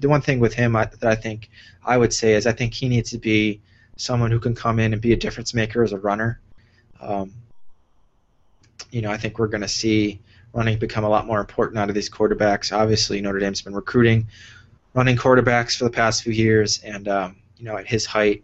the 0.00 0.08
one 0.08 0.20
thing 0.20 0.40
with 0.40 0.54
him 0.54 0.74
I, 0.74 0.86
that 0.86 1.04
I 1.04 1.14
think 1.14 1.50
I 1.84 1.96
would 1.96 2.12
say 2.12 2.34
is 2.34 2.46
I 2.46 2.52
think 2.52 2.74
he 2.74 2.88
needs 2.88 3.10
to 3.10 3.18
be 3.18 3.60
someone 3.96 4.30
who 4.30 4.40
can 4.40 4.54
come 4.54 4.78
in 4.78 4.92
and 4.92 5.00
be 5.00 5.12
a 5.12 5.16
difference 5.16 5.54
maker 5.54 5.82
as 5.84 5.92
a 5.92 5.98
runner. 5.98 6.40
Um, 7.00 7.32
you 8.90 9.02
know, 9.02 9.10
I 9.10 9.16
think 9.16 9.38
we're 9.38 9.48
going 9.48 9.60
to 9.60 9.68
see 9.68 10.20
running 10.52 10.78
become 10.78 11.04
a 11.04 11.08
lot 11.08 11.26
more 11.26 11.40
important 11.40 11.78
out 11.78 11.88
of 11.88 11.94
these 11.94 12.10
quarterbacks. 12.10 12.76
Obviously, 12.76 13.20
Notre 13.20 13.38
Dame's 13.38 13.62
been 13.62 13.74
recruiting 13.74 14.26
running 14.94 15.16
quarterbacks 15.16 15.76
for 15.76 15.84
the 15.84 15.90
past 15.90 16.22
few 16.22 16.32
years, 16.32 16.80
and 16.82 17.08
um, 17.08 17.36
you 17.58 17.64
know, 17.64 17.76
at 17.76 17.86
his 17.86 18.06
height, 18.06 18.42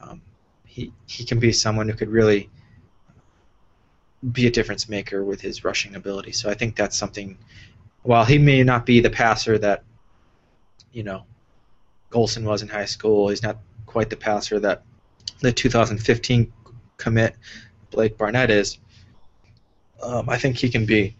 um, 0.00 0.20
he 0.74 0.92
he 1.06 1.24
can 1.24 1.38
be 1.38 1.52
someone 1.52 1.88
who 1.88 1.94
could 1.94 2.08
really 2.08 2.50
be 4.32 4.48
a 4.48 4.50
difference 4.50 4.88
maker 4.88 5.22
with 5.22 5.40
his 5.40 5.62
rushing 5.62 5.94
ability. 5.94 6.32
So 6.32 6.50
I 6.50 6.54
think 6.54 6.74
that's 6.74 6.96
something. 6.96 7.38
While 8.02 8.24
he 8.24 8.38
may 8.38 8.64
not 8.64 8.84
be 8.84 8.98
the 8.98 9.08
passer 9.08 9.56
that 9.58 9.84
you 10.92 11.04
know 11.04 11.26
Golson 12.10 12.42
was 12.42 12.62
in 12.62 12.68
high 12.68 12.86
school, 12.86 13.28
he's 13.28 13.42
not 13.42 13.58
quite 13.86 14.10
the 14.10 14.16
passer 14.16 14.58
that 14.60 14.82
the 15.38 15.52
2015 15.52 16.52
commit 16.96 17.36
Blake 17.92 18.18
Barnett 18.18 18.50
is. 18.50 18.78
Um, 20.02 20.28
I 20.28 20.38
think 20.38 20.56
he 20.56 20.68
can 20.68 20.86
be 20.86 21.14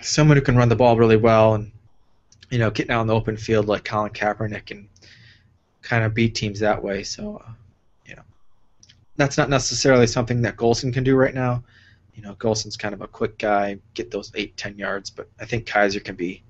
someone 0.00 0.36
who 0.36 0.42
can 0.42 0.56
run 0.56 0.68
the 0.68 0.74
ball 0.74 0.96
really 0.96 1.16
well 1.16 1.54
and 1.54 1.70
you 2.50 2.58
know 2.58 2.70
get 2.72 2.88
down 2.88 3.02
in 3.02 3.06
the 3.06 3.14
open 3.14 3.36
field 3.36 3.68
like 3.68 3.84
Colin 3.84 4.10
Kaepernick 4.10 4.72
and 4.72 4.88
kind 5.82 6.02
of 6.02 6.14
beat 6.14 6.34
teams 6.34 6.58
that 6.58 6.82
way. 6.82 7.04
So 7.04 7.40
uh, 7.46 7.52
that's 9.16 9.38
not 9.38 9.50
necessarily 9.50 10.06
something 10.06 10.42
that 10.42 10.56
Golson 10.56 10.92
can 10.92 11.04
do 11.04 11.16
right 11.16 11.34
now. 11.34 11.62
You 12.14 12.22
know, 12.22 12.34
Golson's 12.34 12.76
kind 12.76 12.94
of 12.94 13.00
a 13.00 13.08
quick 13.08 13.38
guy, 13.38 13.78
get 13.94 14.10
those 14.10 14.32
eight, 14.34 14.56
ten 14.56 14.76
yards, 14.76 15.10
but 15.10 15.28
I 15.40 15.46
think 15.46 15.66
Kizer 15.66 16.02
can 16.02 16.14
be 16.14 16.42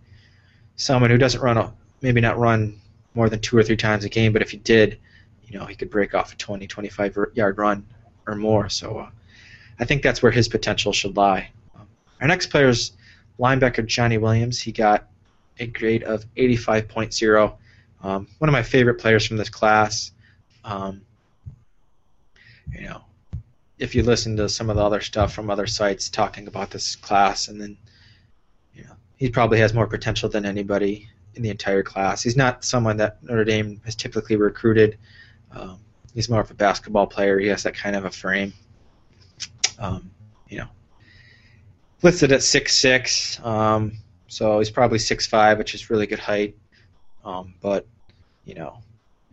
someone 0.76 1.10
who 1.10 1.18
doesn't 1.18 1.40
run 1.40 1.56
a 1.56 1.72
maybe 2.00 2.20
not 2.20 2.38
run 2.38 2.80
more 3.14 3.28
than 3.28 3.40
two 3.40 3.56
or 3.56 3.62
three 3.62 3.76
times 3.76 4.04
a 4.04 4.08
game, 4.08 4.32
but 4.32 4.42
if 4.42 4.50
he 4.50 4.56
did, 4.56 4.98
you 5.46 5.58
know, 5.58 5.66
he 5.66 5.74
could 5.74 5.90
break 5.90 6.14
off 6.14 6.32
a 6.32 6.36
20, 6.36 6.66
25 6.66 7.18
yard 7.34 7.58
run 7.58 7.86
or 8.26 8.34
more. 8.34 8.68
So 8.68 8.98
uh, 8.98 9.10
I 9.78 9.84
think 9.84 10.02
that's 10.02 10.22
where 10.22 10.32
his 10.32 10.48
potential 10.48 10.92
should 10.92 11.16
lie. 11.16 11.50
Um, 11.74 11.86
our 12.20 12.28
next 12.28 12.48
player 12.48 12.68
is 12.68 12.92
linebacker 13.38 13.86
Jhonny 13.86 14.20
Williams. 14.20 14.60
He 14.60 14.72
got 14.72 15.08
a 15.58 15.66
grade 15.66 16.02
of 16.02 16.24
85.0. 16.34 17.54
Um, 18.02 18.26
one 18.38 18.48
of 18.48 18.52
my 18.52 18.62
favorite 18.62 18.96
players 18.96 19.26
from 19.26 19.36
this 19.36 19.48
class. 19.48 20.12
Um, 20.64 21.02
you 22.72 22.88
know, 22.88 23.02
if 23.78 23.94
you 23.94 24.02
listen 24.02 24.36
to 24.36 24.48
some 24.48 24.70
of 24.70 24.76
the 24.76 24.84
other 24.84 25.00
stuff 25.00 25.32
from 25.32 25.50
other 25.50 25.66
sites 25.66 26.08
talking 26.08 26.46
about 26.46 26.70
this 26.70 26.96
class, 26.96 27.48
and 27.48 27.60
then, 27.60 27.76
you 28.74 28.84
know, 28.84 28.92
he 29.16 29.28
probably 29.28 29.58
has 29.58 29.74
more 29.74 29.86
potential 29.86 30.28
than 30.28 30.44
anybody 30.44 31.08
in 31.34 31.42
the 31.42 31.50
entire 31.50 31.82
class. 31.82 32.22
He's 32.22 32.36
not 32.36 32.64
someone 32.64 32.96
that 32.98 33.22
Notre 33.22 33.44
Dame 33.44 33.80
has 33.84 33.94
typically 33.94 34.36
recruited. 34.36 34.98
Um, 35.50 35.78
he's 36.14 36.28
more 36.28 36.40
of 36.40 36.50
a 36.50 36.54
basketball 36.54 37.06
player. 37.06 37.38
He 37.38 37.48
has 37.48 37.62
that 37.64 37.74
kind 37.74 37.96
of 37.96 38.04
a 38.04 38.10
frame. 38.10 38.52
Um, 39.78 40.10
you 40.48 40.58
know, 40.58 40.68
listed 42.02 42.30
at 42.32 42.42
six 42.42 42.76
six, 42.76 43.40
um, 43.44 43.92
so 44.28 44.58
he's 44.58 44.70
probably 44.70 44.98
six 44.98 45.26
five, 45.26 45.58
which 45.58 45.74
is 45.74 45.90
really 45.90 46.06
good 46.06 46.18
height. 46.18 46.56
Um, 47.24 47.54
but 47.60 47.86
you 48.44 48.54
know, 48.54 48.78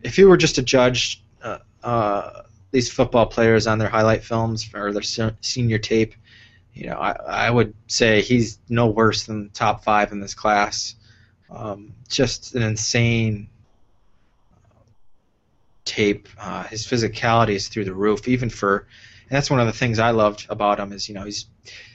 if 0.02 0.18
you 0.18 0.28
were 0.28 0.36
just 0.36 0.58
a 0.58 0.62
judge 0.62 1.22
uh, 1.42 1.58
uh, 1.82 2.42
these 2.70 2.90
football 2.90 3.26
players 3.26 3.66
on 3.66 3.78
their 3.78 3.88
highlight 3.88 4.22
films 4.22 4.68
or 4.74 4.92
their 4.92 5.02
senior 5.02 5.78
tape, 5.78 6.14
you 6.74 6.86
know, 6.86 6.96
I, 6.96 7.12
I 7.46 7.50
would 7.50 7.74
say 7.88 8.22
he's 8.22 8.58
no 8.68 8.86
worse 8.86 9.24
than 9.24 9.50
top 9.50 9.82
five 9.82 10.12
in 10.12 10.20
this 10.20 10.34
class. 10.34 10.94
Um, 11.50 11.94
just 12.08 12.54
an 12.54 12.62
insane 12.62 13.48
tape. 15.84 16.28
Uh, 16.38 16.64
his 16.64 16.86
physicality 16.86 17.54
is 17.56 17.68
through 17.68 17.84
the 17.84 17.94
roof, 17.94 18.28
even 18.28 18.48
for, 18.48 18.86
and 19.28 19.36
that's 19.36 19.50
one 19.50 19.60
of 19.60 19.66
the 19.66 19.72
things 19.72 19.98
I 19.98 20.10
loved 20.10 20.46
about 20.48 20.78
him 20.78 20.92
is 20.92 21.08
you 21.08 21.14
know 21.14 21.24
he's 21.24 21.46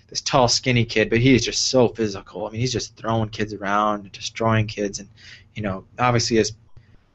this 0.09 0.21
tall, 0.21 0.47
skinny 0.47 0.85
kid, 0.85 1.09
but 1.09 1.19
he's 1.19 1.43
just 1.43 1.67
so 1.67 1.87
physical. 1.87 2.45
I 2.45 2.51
mean, 2.51 2.61
he's 2.61 2.73
just 2.73 2.95
throwing 2.95 3.29
kids 3.29 3.53
around, 3.53 4.11
destroying 4.11 4.67
kids, 4.67 4.99
and 4.99 5.09
you 5.55 5.63
know, 5.63 5.85
obviously 5.97 6.37
his 6.37 6.53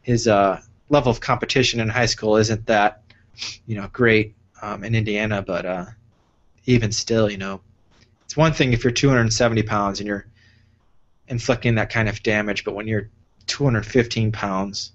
his 0.03 0.27
uh, 0.27 0.61
level 0.89 1.11
of 1.11 1.21
competition 1.21 1.81
in 1.81 1.89
high 1.89 2.07
school 2.07 2.37
isn't 2.37 2.67
that 2.67 3.03
you 3.67 3.77
know, 3.77 3.89
great 3.93 4.35
um, 4.63 4.85
in 4.85 4.95
Indiana, 4.95 5.43
but 5.43 5.67
uh, 5.67 5.87
even 6.67 6.93
still, 6.93 7.31
you 7.31 7.39
know, 7.39 7.61
it's 8.25 8.37
one 8.37 8.53
thing 8.53 8.73
if 8.73 8.85
you're 8.85 8.93
270 8.93 9.63
pounds 9.65 10.01
and 10.01 10.07
you're 10.07 10.27
inflicting 11.29 11.77
that 11.77 11.91
kind 11.91 12.09
of 12.09 12.23
damage, 12.23 12.65
but 12.65 12.75
when 12.75 12.87
you're 12.87 13.09
215 13.47 14.33
pounds 14.33 14.93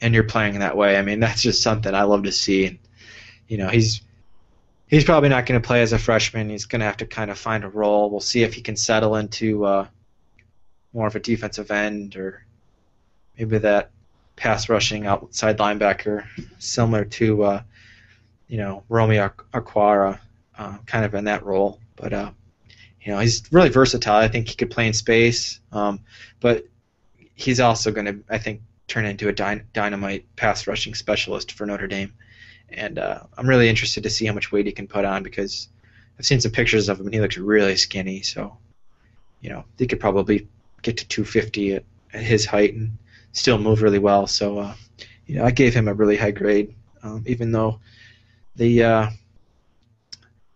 and 0.00 0.14
you're 0.14 0.24
playing 0.24 0.58
that 0.58 0.76
way, 0.76 0.96
I 0.96 1.02
mean, 1.02 1.20
that's 1.20 1.42
just 1.42 1.62
something 1.62 1.94
I 1.94 2.02
love 2.02 2.24
to 2.24 2.32
see. 2.32 2.66
And, 2.66 2.78
you 3.46 3.58
know, 3.58 3.68
he's 3.68 4.02
he's 4.88 5.04
probably 5.04 5.28
not 5.28 5.46
going 5.46 5.60
to 5.60 5.66
play 5.66 5.82
as 5.82 5.92
a 5.92 5.98
freshman. 5.98 6.48
He's 6.48 6.66
going 6.66 6.80
to 6.80 6.86
have 6.86 6.96
to 6.98 7.06
kind 7.06 7.30
of 7.30 7.38
find 7.38 7.64
a 7.64 7.68
role. 7.68 8.10
We'll 8.10 8.20
see 8.20 8.42
if 8.42 8.54
he 8.54 8.60
can 8.60 8.76
settle 8.76 9.16
into 9.16 9.64
uh, 9.64 9.86
more 10.92 11.06
of 11.06 11.14
a 11.14 11.20
defensive 11.20 11.70
end 11.70 12.16
or 12.16 12.44
maybe 13.38 13.58
that 13.58 13.90
pass 14.40 14.70
rushing 14.70 15.06
outside 15.06 15.58
linebacker, 15.58 16.24
similar 16.58 17.04
to 17.04 17.42
uh, 17.44 17.62
you 18.48 18.56
know 18.56 18.82
Romeo 18.88 19.30
Okwara, 19.52 20.18
uh, 20.58 20.78
kind 20.86 21.04
of 21.04 21.14
in 21.14 21.24
that 21.24 21.44
role. 21.44 21.78
But 21.94 22.12
uh, 22.14 22.30
you 23.02 23.12
know 23.12 23.18
he's 23.20 23.42
really 23.52 23.68
versatile. 23.68 24.16
I 24.16 24.28
think 24.28 24.48
he 24.48 24.56
could 24.56 24.70
play 24.70 24.86
in 24.86 24.94
space, 24.94 25.60
um, 25.72 26.00
but 26.40 26.66
he's 27.34 27.60
also 27.60 27.92
going 27.92 28.06
to 28.06 28.18
I 28.30 28.38
think 28.38 28.62
turn 28.88 29.04
into 29.04 29.28
a 29.28 29.32
dy- 29.32 29.62
dynamite 29.74 30.24
pass 30.36 30.66
rushing 30.66 30.94
specialist 30.94 31.52
for 31.52 31.66
Notre 31.66 31.86
Dame. 31.86 32.12
And 32.70 32.98
uh, 32.98 33.20
I'm 33.36 33.48
really 33.48 33.68
interested 33.68 34.02
to 34.04 34.10
see 34.10 34.26
how 34.26 34.32
much 34.32 34.50
weight 34.50 34.66
he 34.66 34.72
can 34.72 34.88
put 34.88 35.04
on 35.04 35.22
because 35.22 35.68
I've 36.18 36.26
seen 36.26 36.40
some 36.40 36.50
pictures 36.50 36.88
of 36.88 36.98
him 36.98 37.06
and 37.06 37.14
he 37.14 37.20
looks 37.20 37.36
really 37.36 37.76
skinny. 37.76 38.22
So, 38.22 38.56
you 39.40 39.50
know, 39.50 39.64
he 39.76 39.86
could 39.86 40.00
probably 40.00 40.48
get 40.82 40.96
to 40.98 41.08
250 41.08 41.74
at, 41.74 41.84
at 42.12 42.22
his 42.22 42.46
height 42.46 42.74
and 42.74 42.96
still 43.32 43.58
move 43.58 43.82
really 43.82 43.98
well. 43.98 44.26
So, 44.26 44.58
uh, 44.58 44.74
you 45.26 45.36
know, 45.36 45.44
I 45.44 45.50
gave 45.50 45.74
him 45.74 45.88
a 45.88 45.94
really 45.94 46.16
high 46.16 46.30
grade, 46.30 46.74
um, 47.02 47.24
even 47.26 47.52
though 47.52 47.80
the 48.56 48.82
uh, 48.82 49.10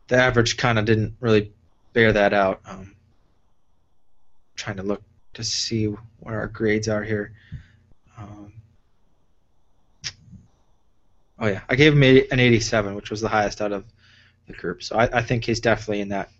the 0.08 0.16
average 0.16 0.56
kind 0.56 0.78
of 0.78 0.84
didn't 0.84 1.14
really 1.20 1.52
bear 1.92 2.12
that 2.12 2.32
out. 2.32 2.60
Um, 2.66 2.94
trying 4.56 4.76
to 4.76 4.82
look 4.82 5.02
to 5.34 5.44
see 5.44 5.86
where 6.20 6.38
our 6.38 6.46
grades 6.46 6.88
are 6.88 7.02
here. 7.02 7.32
Um, 8.16 8.52
oh 11.38 11.48
yeah, 11.48 11.62
I 11.68 11.74
gave 11.74 11.92
him 11.92 12.02
an 12.02 12.40
87, 12.40 12.94
which 12.94 13.10
was 13.10 13.20
the 13.20 13.28
highest 13.28 13.60
out 13.60 13.72
of 13.72 13.84
the 14.46 14.52
group. 14.52 14.82
So 14.82 14.96
I, 14.96 15.18
I 15.18 15.22
think 15.22 15.44
he's 15.44 15.60
definitely 15.60 16.00
in 16.00 16.08
that 16.10 16.30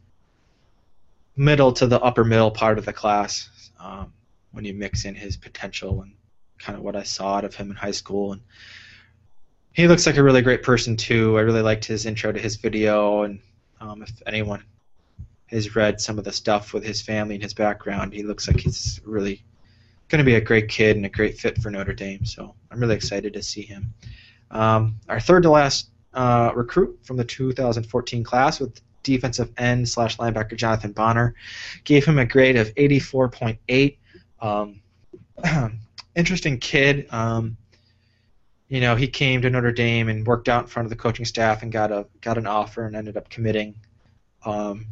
middle 1.36 1.72
to 1.72 1.86
the 1.86 2.00
upper 2.00 2.24
middle 2.24 2.50
part 2.50 2.78
of 2.78 2.84
the 2.84 2.92
class 2.92 3.48
um, 3.80 4.12
when 4.52 4.64
you 4.64 4.72
mix 4.72 5.04
in 5.04 5.14
his 5.14 5.36
potential 5.36 6.02
and 6.02 6.12
kind 6.58 6.78
of 6.78 6.84
what 6.84 6.96
I 6.96 7.02
saw 7.02 7.36
out 7.36 7.44
of 7.44 7.54
him 7.54 7.70
in 7.70 7.76
high 7.76 7.90
school. 7.90 8.32
And 8.32 8.42
he 9.72 9.88
looks 9.88 10.06
like 10.06 10.16
a 10.16 10.22
really 10.22 10.42
great 10.42 10.62
person 10.62 10.96
too. 10.96 11.36
I 11.36 11.42
really 11.42 11.62
liked 11.62 11.84
his 11.84 12.06
intro 12.06 12.32
to 12.32 12.40
his 12.40 12.56
video, 12.56 13.22
and 13.22 13.40
um, 13.80 14.02
if 14.02 14.22
anyone 14.26 14.62
has 15.46 15.76
read 15.76 16.00
some 16.00 16.18
of 16.18 16.24
the 16.24 16.32
stuff 16.32 16.72
with 16.72 16.84
his 16.84 17.02
family 17.02 17.34
and 17.34 17.42
his 17.42 17.54
background, 17.54 18.12
he 18.12 18.22
looks 18.22 18.46
like 18.46 18.58
he's 18.58 19.00
really 19.04 19.44
going 20.08 20.18
to 20.18 20.24
be 20.24 20.36
a 20.36 20.40
great 20.40 20.68
kid 20.68 20.96
and 20.96 21.06
a 21.06 21.08
great 21.08 21.38
fit 21.38 21.60
for 21.60 21.70
Notre 21.70 21.92
Dame. 21.92 22.24
So 22.24 22.54
I'm 22.70 22.80
really 22.80 22.94
excited 22.94 23.32
to 23.32 23.42
see 23.42 23.62
him. 23.62 23.92
Um, 24.50 24.96
our 25.08 25.20
third 25.20 25.42
to 25.42 25.50
last 25.50 25.90
uh, 26.12 26.52
recruit 26.54 26.98
from 27.02 27.16
the 27.16 27.24
2014 27.24 28.22
class 28.22 28.60
with 28.60 28.80
defensive 29.02 29.50
end 29.58 29.88
slash 29.88 30.16
linebacker 30.16 30.56
Jonathan 30.56 30.92
Bonner 30.92 31.34
gave 31.84 32.04
him 32.04 32.18
a 32.18 32.24
grade 32.24 32.56
of 32.56 32.74
84.8. 32.74 33.96
Um, 34.40 34.80
interesting 36.14 36.58
kid. 36.58 37.06
Um, 37.12 37.56
you 38.68 38.80
know, 38.80 38.96
he 38.96 39.08
came 39.08 39.42
to 39.42 39.50
Notre 39.50 39.72
Dame 39.72 40.08
and 40.08 40.26
worked 40.26 40.48
out 40.48 40.64
in 40.64 40.68
front 40.68 40.86
of 40.86 40.90
the 40.90 40.96
coaching 40.96 41.24
staff 41.24 41.62
and 41.62 41.70
got 41.70 41.92
a 41.92 42.06
got 42.20 42.38
an 42.38 42.46
offer 42.46 42.86
and 42.86 42.96
ended 42.96 43.16
up 43.16 43.28
committing. 43.28 43.76
Um, 44.44 44.86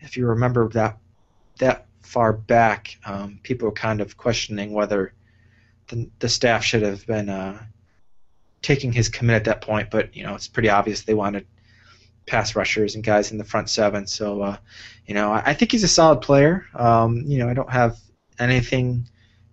if 0.00 0.16
you 0.16 0.26
remember 0.26 0.68
that 0.70 0.98
that 1.58 1.86
far 2.02 2.32
back, 2.32 2.96
um, 3.04 3.40
people 3.42 3.66
were 3.66 3.72
kind 3.72 4.00
of 4.00 4.16
questioning 4.16 4.72
whether 4.72 5.14
the, 5.88 6.08
the 6.20 6.28
staff 6.28 6.64
should 6.64 6.82
have 6.82 7.06
been 7.06 7.28
uh, 7.28 7.62
taking 8.62 8.92
his 8.92 9.08
commit 9.08 9.36
at 9.36 9.44
that 9.44 9.60
point. 9.62 9.90
But 9.90 10.14
you 10.14 10.24
know, 10.24 10.34
it's 10.34 10.48
pretty 10.48 10.68
obvious 10.68 11.02
they 11.02 11.14
wanted 11.14 11.46
pass 12.26 12.54
rushers 12.54 12.94
and 12.94 13.02
guys 13.02 13.32
in 13.32 13.38
the 13.38 13.44
front 13.44 13.70
seven. 13.70 14.06
So, 14.06 14.42
uh, 14.42 14.56
you 15.06 15.14
know, 15.14 15.32
I, 15.32 15.42
I, 15.46 15.54
think 15.54 15.72
he's 15.72 15.82
a 15.82 15.88
solid 15.88 16.20
player. 16.20 16.66
Um, 16.74 17.22
you 17.26 17.38
know, 17.38 17.48
I 17.48 17.54
don't 17.54 17.70
have 17.70 17.98
anything 18.38 19.08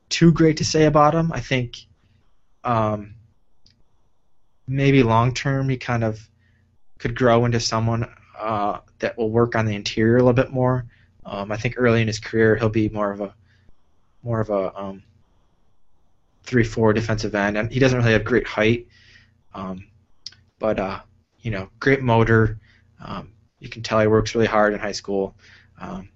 too 0.09 0.31
great 0.31 0.57
to 0.57 0.65
say 0.65 0.85
about 0.85 1.15
him. 1.15 1.31
I 1.31 1.39
think 1.39 1.77
um, 2.63 3.15
maybe 4.67 5.03
long 5.03 5.33
term 5.33 5.69
he 5.69 5.77
kind 5.77 6.03
of 6.03 6.19
could 6.99 7.15
grow 7.15 7.45
into 7.45 7.59
someone 7.59 8.07
uh, 8.37 8.79
that 8.99 9.17
will 9.17 9.29
work 9.29 9.55
on 9.55 9.65
the 9.65 9.75
interior 9.75 10.17
a 10.17 10.19
little 10.19 10.33
bit 10.33 10.51
more. 10.51 10.85
Um, 11.25 11.51
I 11.51 11.57
think 11.57 11.75
early 11.77 12.01
in 12.01 12.07
his 12.07 12.19
career 12.19 12.55
he'll 12.55 12.69
be 12.69 12.89
more 12.89 13.11
of 13.11 13.21
a 13.21 13.33
more 14.23 14.41
of 14.41 14.49
a 14.49 14.77
um, 14.79 15.03
three 16.43 16.63
four 16.63 16.93
defensive 16.93 17.35
end, 17.35 17.57
and 17.57 17.71
he 17.71 17.79
doesn't 17.79 17.97
really 17.97 18.13
have 18.13 18.23
great 18.23 18.47
height, 18.47 18.87
um, 19.53 19.87
but 20.59 20.79
uh, 20.79 20.99
you 21.39 21.51
know, 21.51 21.69
great 21.79 22.01
motor. 22.01 22.59
Um, 23.03 23.31
you 23.59 23.69
can 23.69 23.83
tell 23.83 23.99
he 23.99 24.07
works 24.07 24.35
really 24.35 24.47
hard 24.47 24.73
in 24.73 24.79
high 24.79 24.91
school. 24.91 25.35
Um, 25.79 26.09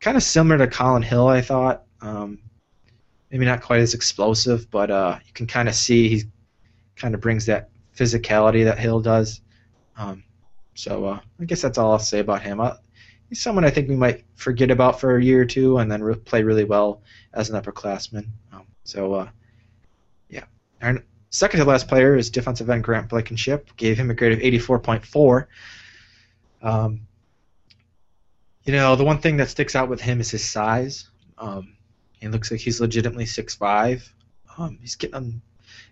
kind 0.00 0.16
of 0.16 0.22
similar 0.22 0.58
to 0.58 0.66
Kolin 0.66 1.02
Hill, 1.02 1.28
I 1.28 1.40
thought. 1.40 1.84
Um, 2.00 2.38
maybe 3.32 3.46
not 3.46 3.62
quite 3.62 3.80
as 3.80 3.94
explosive, 3.94 4.70
but 4.70 4.90
uh, 4.90 5.18
you 5.26 5.32
can 5.32 5.46
kind 5.46 5.68
of 5.68 5.74
see 5.74 6.08
he 6.08 6.24
kind 6.96 7.14
of 7.14 7.20
brings 7.22 7.46
that 7.46 7.70
physicality 7.96 8.64
that 8.64 8.78
Hill 8.78 9.00
does. 9.00 9.40
Um, 9.96 10.22
so 10.74 11.06
uh, 11.06 11.20
I 11.40 11.44
guess 11.44 11.62
that's 11.62 11.78
all 11.78 11.92
I'll 11.92 11.98
say 11.98 12.18
about 12.18 12.42
him. 12.42 12.60
Uh, 12.60 12.74
he's 13.30 13.40
someone 13.40 13.64
I 13.64 13.70
think 13.70 13.88
we 13.88 13.96
might 13.96 14.24
forget 14.34 14.70
about 14.70 15.00
for 15.00 15.16
a 15.16 15.24
year 15.24 15.40
or 15.40 15.44
two, 15.46 15.78
and 15.78 15.90
then 15.90 16.02
re- 16.02 16.14
play 16.14 16.42
really 16.42 16.64
well 16.64 17.02
as 17.32 17.48
an 17.48 17.60
upperclassman. 17.60 18.26
Um, 18.52 18.66
so 18.84 19.14
uh, 19.14 19.28
yeah, 20.28 20.44
our 20.82 21.02
second 21.30 21.60
to 21.60 21.66
last 21.66 21.88
player 21.88 22.14
is 22.16 22.28
defensive 22.28 22.68
end 22.68 22.84
Grant 22.84 23.08
Blankenship. 23.08 23.74
Gave 23.76 23.98
him 23.98 24.10
a 24.10 24.14
grade 24.14 24.32
of 24.32 24.40
84.4. 24.40 25.46
Um, 26.60 27.00
you 28.64 28.74
know, 28.74 28.94
the 28.94 29.04
one 29.04 29.18
thing 29.18 29.38
that 29.38 29.48
sticks 29.48 29.74
out 29.74 29.88
with 29.88 30.02
him 30.02 30.20
is 30.20 30.30
his 30.30 30.48
size. 30.48 31.08
Um, 31.38 31.76
he 32.22 32.28
looks 32.28 32.50
like 32.50 32.60
he's 32.60 32.80
legitimately 32.80 33.24
6'5". 33.24 34.08
Um, 34.58 34.78
he's 34.80 34.96
getting 34.96 35.42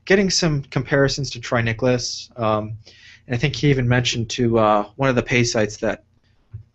getting 0.05 0.31
some 0.31 0.63
comparisons 0.63 1.31
to 1.31 1.41
Troy 1.41 1.63
Niklas, 1.63 2.31
Um, 2.39 2.79
and 3.27 3.35
I 3.35 3.39
think 3.39 3.55
he 3.55 3.71
even 3.71 3.87
mentioned 3.89 4.31
to 4.31 4.59
uh, 4.59 4.89
one 4.97 5.09
of 5.09 5.15
the 5.15 5.23
pay 5.23 5.45
sites 5.45 5.77
that 5.79 6.05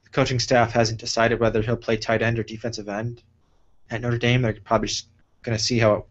the 0.04 0.10
coaching 0.10 0.40
staff 0.40 0.72
hasn't 0.72 1.00
decided 1.00 1.40
whether 1.40 1.62
he'll 1.62 1.76
play 1.76 1.98
tight 1.98 2.22
end 2.22 2.40
or 2.40 2.44
defensive 2.44 2.88
end 2.88 3.22
at 3.90 4.02
Notre 4.02 4.18
Dame. 4.18 4.42
They're 4.42 4.58
probably 4.64 4.88
just 4.88 5.08
going 5.44 5.58
to 5.58 5.64
see 5.64 5.80
how 5.80 6.06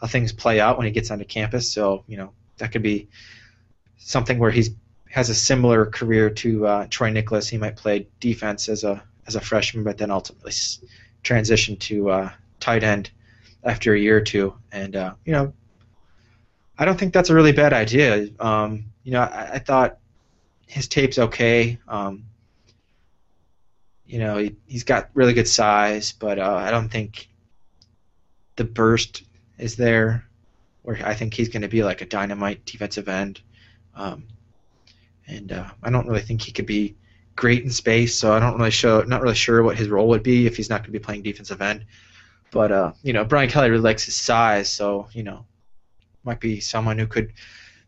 how 0.00 0.06
things 0.06 0.32
play 0.32 0.60
out 0.60 0.76
when 0.76 0.86
he 0.86 0.92
gets 0.92 1.10
onto 1.10 1.24
campus. 1.24 1.70
So 1.72 2.04
you 2.06 2.16
know 2.16 2.32
that 2.58 2.72
could 2.72 2.82
be 2.82 3.08
something 3.98 4.38
where 4.38 4.50
he's 4.50 4.70
has 5.10 5.30
a 5.30 5.34
similar 5.34 5.86
career 5.86 6.28
to 6.30 6.66
uh, 6.66 6.86
Troy 6.90 7.10
Niklas. 7.10 7.48
He 7.48 7.58
might 7.58 7.76
play 7.76 8.08
defense 8.20 8.68
as 8.68 8.84
a 8.84 9.02
as 9.26 9.34
a 9.34 9.40
freshman, 9.40 9.84
but 9.84 9.98
then 9.98 10.10
ultimately 10.10 10.52
transition 11.22 11.76
to 11.76 12.10
uh, 12.10 12.30
tight 12.66 12.82
end 12.82 13.10
after 13.62 13.94
a 13.94 13.98
year 13.98 14.16
or 14.16 14.20
two. 14.20 14.54
And 14.72 14.96
uh, 14.96 15.14
you 15.24 15.32
know, 15.32 15.52
I 16.76 16.84
don't 16.84 16.98
think 16.98 17.12
that's 17.12 17.30
a 17.30 17.34
really 17.34 17.52
bad 17.52 17.72
idea. 17.72 18.28
Um, 18.40 18.86
you 19.04 19.12
know, 19.12 19.20
I, 19.20 19.52
I, 19.54 19.58
thought 19.60 19.98
his 20.66 20.88
tape's 20.88 21.18
okay. 21.18 21.78
Um, 21.86 22.24
you 24.04 24.18
know, 24.18 24.38
he, 24.38 24.56
he's 24.66 24.82
got 24.82 25.10
really 25.14 25.32
good 25.32 25.46
size, 25.46 26.12
but 26.12 26.40
uh, 26.40 26.54
I 26.54 26.72
don't 26.72 26.88
think 26.88 27.28
the 28.56 28.64
burst 28.64 29.22
is 29.58 29.76
there. 29.76 30.26
Where 30.82 30.98
I 31.04 31.14
think 31.14 31.34
he's 31.34 31.48
going 31.48 31.62
to 31.62 31.68
be 31.68 31.84
like 31.84 32.00
a 32.00 32.06
dynamite 32.06 32.64
defensive 32.64 33.08
end. 33.08 33.40
Um, 33.94 34.26
and 35.28 35.52
uh, 35.52 35.70
I 35.82 35.90
don't 35.90 36.06
really 36.06 36.20
think 36.20 36.42
he 36.42 36.52
could 36.52 36.66
be 36.66 36.96
great 37.36 37.62
in 37.62 37.70
space. 37.70 38.16
So 38.16 38.32
I 38.32 38.40
don't 38.40 38.58
really 38.58 38.70
show, 38.70 39.02
not 39.02 39.22
really 39.22 39.34
sure 39.34 39.62
what 39.62 39.76
his 39.76 39.88
role 39.88 40.08
would 40.08 40.22
be 40.22 40.46
if 40.46 40.56
he's 40.56 40.70
not 40.70 40.80
going 40.80 40.92
to 40.92 40.98
be 40.98 41.04
playing 41.04 41.22
defensive 41.22 41.62
end. 41.62 41.84
But 42.56 42.72
uh, 42.72 42.92
you 43.02 43.12
know, 43.12 43.22
Brian 43.22 43.50
Kelly 43.50 43.68
really 43.68 43.82
likes 43.82 44.04
his 44.04 44.16
size, 44.16 44.70
so 44.70 45.08
you 45.12 45.22
know, 45.22 45.44
might 46.24 46.40
be 46.40 46.58
someone 46.58 46.98
who 46.98 47.06
could 47.06 47.34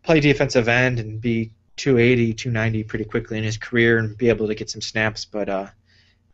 play 0.03 0.21
defensive 0.21 0.69
end 0.69 1.01
and 1.01 1.23
be 1.23 1.53
280, 1.77 2.35
290 2.35 2.83
pretty 2.85 3.07
quickly 3.07 3.39
in 3.39 3.45
his 3.45 3.57
career 3.57 3.97
and 3.97 4.19
be 4.19 4.29
able 4.29 4.47
to 4.47 4.55
get 4.55 4.69
some 4.69 4.83
snaps. 4.83 5.25
But 5.25 5.49
uh, 5.49 5.69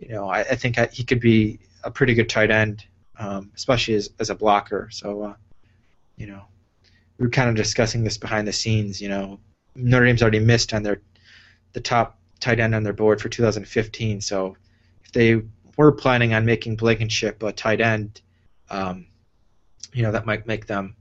you 0.01 0.09
know, 0.09 0.28
I, 0.28 0.41
I 0.41 0.57
think 0.57 0.80
I, 0.80 0.87
he 0.87 1.05
could 1.05 1.20
be 1.20 1.61
a 1.85 1.93
pretty 1.93 2.12
good 2.12 2.28
tight 2.28 2.51
end, 2.51 2.85
um, 3.20 3.53
especially 3.55 3.95
as, 3.95 4.11
as 4.18 4.30
a 4.30 4.35
blocker. 4.35 4.89
So, 4.91 5.22
uh, 5.22 5.35
you 6.16 6.26
know, 6.26 6.43
we 7.18 7.26
were 7.26 7.30
kind 7.30 7.49
of 7.49 7.55
discussing 7.55 8.03
this 8.03 8.18
behind 8.18 8.49
the 8.49 8.53
scenes. 8.53 9.01
You 9.01 9.11
know, 9.11 9.39
Notre 9.76 10.07
Dame's 10.07 10.22
already 10.22 10.41
missed 10.41 10.74
on 10.74 10.82
their 10.82 11.01
the 11.72 11.80
top 11.80 12.18
tight 12.41 12.59
end 12.59 12.74
on 12.74 12.82
their 12.82 12.93
board 12.95 13.20
for 13.20 13.28
2015. 13.28 14.20
So, 14.22 14.57
if 15.05 15.12
they 15.12 15.41
were 15.77 15.93
planning 15.93 16.35
on 16.35 16.45
making 16.45 16.77
Blankenship 16.77 17.43
a 17.43 17.53
tight 17.53 17.81
end, 17.81 18.20
um, 18.70 19.07
you 19.93 20.03
know, 20.03 20.12
that 20.12 20.27
might 20.27 20.47
make 20.47 20.66
them 20.66 20.97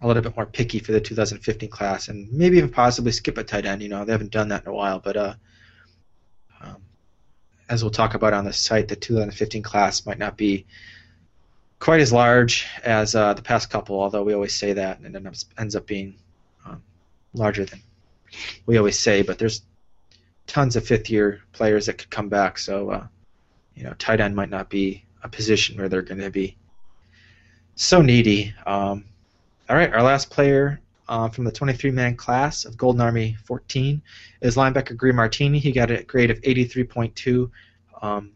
a 0.00 0.06
little 0.06 0.22
bit 0.22 0.36
more 0.36 0.46
picky 0.46 0.80
for 0.80 0.92
the 0.92 1.00
2015 1.00 1.68
class, 1.70 2.08
and 2.08 2.30
maybe 2.32 2.56
even 2.56 2.70
possibly 2.70 3.12
skip 3.12 3.38
a 3.38 3.44
tight 3.44 3.66
end. 3.66 3.82
You 3.82 3.88
know, 3.88 4.04
they 4.04 4.12
haven't 4.12 4.32
done 4.32 4.48
that 4.48 4.62
in 4.64 4.68
a 4.68 4.74
while, 4.74 4.98
but 4.98 5.16
uh, 5.16 5.34
um, 6.60 6.76
as 7.68 7.82
we'll 7.82 7.90
talk 7.90 8.14
about 8.14 8.32
on 8.32 8.44
the 8.44 8.52
site, 8.52 8.88
the 8.88 8.96
2015 8.96 9.62
class 9.62 10.04
might 10.04 10.18
not 10.18 10.36
be 10.36 10.66
quite 11.78 12.00
as 12.00 12.12
large 12.12 12.66
as 12.84 13.14
uh, 13.14 13.34
the 13.34 13.42
past 13.42 13.70
couple, 13.70 14.00
although 14.00 14.24
we 14.24 14.34
always 14.34 14.54
say 14.54 14.72
that, 14.72 14.98
and 15.00 15.14
it 15.14 15.44
ends 15.58 15.76
up 15.76 15.86
being 15.86 16.14
um, 16.66 16.82
larger 17.34 17.64
than 17.64 17.80
we 18.66 18.78
always 18.78 18.98
say. 18.98 19.22
But 19.22 19.38
there's 19.38 19.62
tons 20.52 20.76
of 20.76 20.86
fifth-year 20.86 21.40
players 21.52 21.86
that 21.86 21.96
could 21.96 22.10
come 22.10 22.28
back, 22.28 22.58
so 22.58 22.90
uh, 22.90 23.06
you 23.74 23.84
know, 23.84 23.94
tight 23.98 24.20
end 24.20 24.36
might 24.36 24.50
not 24.50 24.68
be 24.68 25.02
a 25.22 25.28
position 25.28 25.78
where 25.78 25.88
they're 25.88 26.02
going 26.02 26.20
to 26.20 26.30
be 26.30 26.58
so 27.74 28.02
needy. 28.02 28.52
Um, 28.66 29.06
all 29.70 29.76
right, 29.76 29.90
our 29.94 30.02
last 30.02 30.28
player 30.28 30.78
uh, 31.08 31.30
from 31.30 31.44
the 31.44 31.52
23-man 31.52 32.16
class 32.16 32.66
of 32.66 32.76
Golden 32.76 33.00
Army 33.00 33.34
14 33.44 34.02
is 34.42 34.56
linebacker 34.56 34.94
Greer 34.94 35.14
Martini. 35.14 35.58
He 35.58 35.72
got 35.72 35.90
a 35.90 36.02
grade 36.02 36.30
of 36.30 36.38
83.2. 36.42 37.50
Um, 38.02 38.32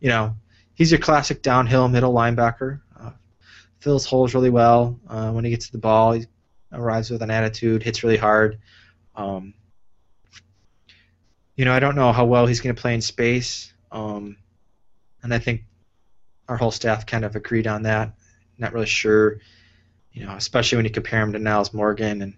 you 0.00 0.08
know, 0.08 0.34
he's 0.74 0.90
your 0.90 0.98
classic 0.98 1.42
downhill 1.42 1.86
middle 1.86 2.12
linebacker. 2.12 2.80
Uh, 3.00 3.12
fills 3.78 4.04
holes 4.04 4.34
really 4.34 4.50
well 4.50 4.98
uh, 5.08 5.30
when 5.30 5.44
he 5.44 5.52
gets 5.52 5.66
to 5.66 5.72
the 5.72 5.78
ball. 5.78 6.10
He 6.10 6.26
arrives 6.72 7.08
with 7.08 7.22
an 7.22 7.30
attitude, 7.30 7.84
hits 7.84 8.02
really 8.02 8.16
hard. 8.16 8.58
Um, 9.14 9.54
you 11.56 11.64
know, 11.64 11.72
I 11.72 11.80
don't 11.80 11.96
know 11.96 12.12
how 12.12 12.24
well 12.24 12.46
he's 12.46 12.60
going 12.60 12.74
to 12.74 12.80
play 12.80 12.94
in 12.94 13.00
space, 13.00 13.72
um, 13.90 14.36
and 15.22 15.34
I 15.34 15.38
think 15.38 15.64
our 16.48 16.56
whole 16.56 16.70
staff 16.70 17.06
kind 17.06 17.24
of 17.24 17.34
agreed 17.34 17.66
on 17.66 17.82
that. 17.82 18.12
Not 18.58 18.72
really 18.72 18.86
sure 18.86 19.40
you 20.16 20.24
know, 20.24 20.34
especially 20.34 20.76
when 20.76 20.86
you 20.86 20.90
compare 20.90 21.20
him 21.20 21.34
to 21.34 21.38
Nyles 21.38 21.74
Morgan 21.74 22.22
and 22.22 22.34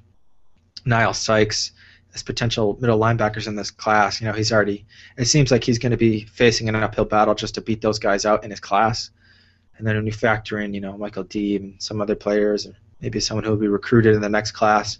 Nile 0.84 1.14
Sykes 1.14 1.70
as 2.12 2.24
potential 2.24 2.76
middle 2.80 2.98
linebackers 2.98 3.46
in 3.46 3.54
this 3.54 3.70
class. 3.70 4.20
You 4.20 4.26
know, 4.26 4.32
he's 4.32 4.50
already. 4.50 4.84
It 5.16 5.26
seems 5.26 5.52
like 5.52 5.62
he's 5.62 5.78
going 5.78 5.92
to 5.92 5.96
be 5.96 6.24
facing 6.24 6.68
an 6.68 6.74
uphill 6.74 7.04
battle 7.04 7.36
just 7.36 7.54
to 7.54 7.60
beat 7.60 7.80
those 7.80 8.00
guys 8.00 8.26
out 8.26 8.42
in 8.42 8.50
his 8.50 8.58
class. 8.58 9.10
And 9.76 9.86
then 9.86 9.94
when 9.94 10.06
you 10.06 10.12
factor 10.12 10.58
in, 10.58 10.74
you 10.74 10.80
know, 10.80 10.98
Michael 10.98 11.22
Deeb 11.22 11.60
and 11.60 11.80
some 11.80 12.00
other 12.00 12.16
players, 12.16 12.66
or 12.66 12.74
maybe 13.00 13.20
someone 13.20 13.44
who 13.44 13.50
will 13.50 13.58
be 13.58 13.68
recruited 13.68 14.16
in 14.16 14.22
the 14.22 14.28
next 14.28 14.52
class, 14.52 14.98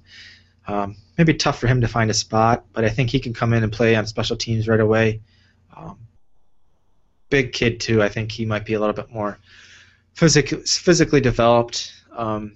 um, 0.68 0.96
maybe 1.16 1.34
tough 1.34 1.58
for 1.58 1.66
him 1.66 1.80
to 1.80 1.88
find 1.88 2.10
a 2.10 2.14
spot. 2.14 2.64
But 2.72 2.84
I 2.84 2.90
think 2.90 3.10
he 3.10 3.18
can 3.18 3.34
come 3.34 3.52
in 3.52 3.64
and 3.64 3.72
play 3.72 3.96
on 3.96 4.06
special 4.06 4.36
teams 4.36 4.68
right 4.68 4.78
away. 4.78 5.20
Um, 5.74 5.98
big 7.30 7.52
kid 7.52 7.80
too. 7.80 8.02
I 8.02 8.08
think 8.08 8.30
he 8.30 8.44
might 8.44 8.64
be 8.64 8.74
a 8.74 8.80
little 8.80 8.94
bit 8.94 9.10
more 9.10 9.38
physic- 10.14 10.66
physically 10.66 11.20
developed 11.20 11.92
um, 12.12 12.54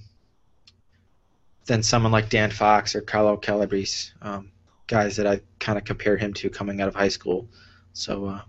than 1.66 1.82
someone 1.82 2.12
like 2.12 2.28
Dan 2.28 2.50
Fox 2.50 2.94
or 2.94 3.00
Carlo 3.00 3.36
Calabrese, 3.36 4.12
um, 4.20 4.50
guys 4.86 5.16
that 5.16 5.26
I 5.26 5.40
kind 5.58 5.78
of 5.78 5.84
compared 5.84 6.20
him 6.20 6.34
to 6.34 6.50
coming 6.50 6.80
out 6.80 6.88
of 6.88 6.94
high 6.94 7.08
school. 7.08 7.48
So 7.94 8.26
uh, 8.26 8.40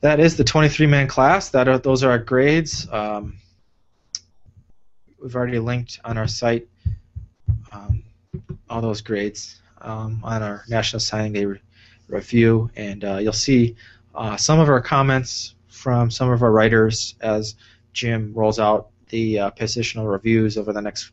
that 0.00 0.20
is 0.20 0.36
the 0.36 0.44
23-man 0.44 1.08
class. 1.08 1.50
That 1.50 1.68
are, 1.68 1.78
those 1.78 2.04
are 2.04 2.10
our 2.10 2.18
grades. 2.18 2.88
Um, 2.92 3.38
we've 5.20 5.34
already 5.34 5.58
linked 5.58 5.98
on 6.04 6.16
our 6.18 6.28
site 6.28 6.68
um, 7.72 8.02
all 8.68 8.80
those 8.80 9.00
grades 9.00 9.60
um, 9.80 10.20
on 10.22 10.42
our 10.42 10.64
National 10.68 11.00
Signing 11.00 11.32
Day 11.32 11.44
re- 11.44 11.60
review, 12.08 12.70
and 12.76 13.04
uh, 13.04 13.16
you'll 13.16 13.32
see 13.32 13.76
uh, 14.14 14.36
some 14.36 14.58
of 14.58 14.68
our 14.68 14.80
comments 14.80 15.54
from 15.68 16.10
some 16.10 16.30
of 16.30 16.42
our 16.42 16.50
writers 16.50 17.14
as 17.20 17.54
Jim 17.92 18.32
rolls 18.34 18.58
out 18.58 18.88
the 19.08 19.38
uh, 19.38 19.50
positional 19.52 20.10
reviews 20.10 20.58
over 20.58 20.72
the 20.72 20.82
next 20.82 21.12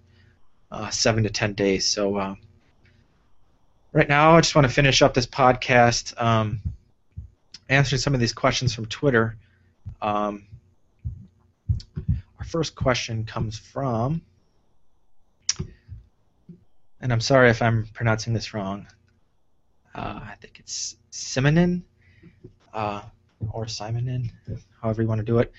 uh, 0.72 0.90
seven 0.90 1.24
to 1.24 1.30
ten 1.30 1.54
days. 1.54 1.88
So 1.88 2.20
um, 2.20 2.38
right 3.94 4.10
now, 4.10 4.36
I 4.36 4.42
just 4.42 4.56
want 4.56 4.68
to 4.68 4.74
finish 4.74 5.02
up 5.02 5.14
this 5.14 5.28
podcast 5.28 6.20
um, 6.22 6.62
answering 7.70 8.00
some 8.00 8.14
of 8.14 8.20
these 8.20 8.34
questions 8.34 8.74
from 8.74 8.86
Twitter. 8.88 9.38
Um, 10.02 10.46
our 12.40 12.46
first 12.46 12.76
question 12.76 13.24
comes 13.26 13.58
from, 13.58 14.22
and 17.06 17.14
I'm 17.14 17.22
sorry 17.22 17.52
if 17.52 17.62
I'm 17.62 17.86
pronouncing 17.94 18.34
this 18.34 18.52
wrong. 18.52 18.88
Uh, 19.94 20.22
I 20.24 20.34
think 20.42 20.58
it's 20.60 20.98
Simonin 21.12 21.84
uh, 22.74 23.04
or 23.52 23.66
Simonin, 23.66 24.32
however 24.82 25.04
you 25.04 25.08
want 25.08 25.20
to 25.20 25.24
do 25.24 25.38
it. 25.38 25.52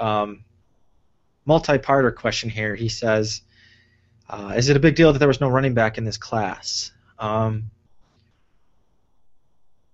Um, 0.00 0.44
multi-parter 1.44 2.14
question 2.14 2.48
here. 2.48 2.74
He 2.74 2.88
says, 2.88 3.42
uh, 4.30 4.54
"Is 4.56 4.70
it 4.70 4.78
a 4.78 4.80
big 4.80 4.94
deal 4.94 5.12
that 5.12 5.18
there 5.18 5.28
was 5.28 5.42
no 5.42 5.50
running 5.50 5.74
back 5.74 5.98
in 5.98 6.04
this 6.04 6.16
class?" 6.16 6.90
Um, 7.18 7.70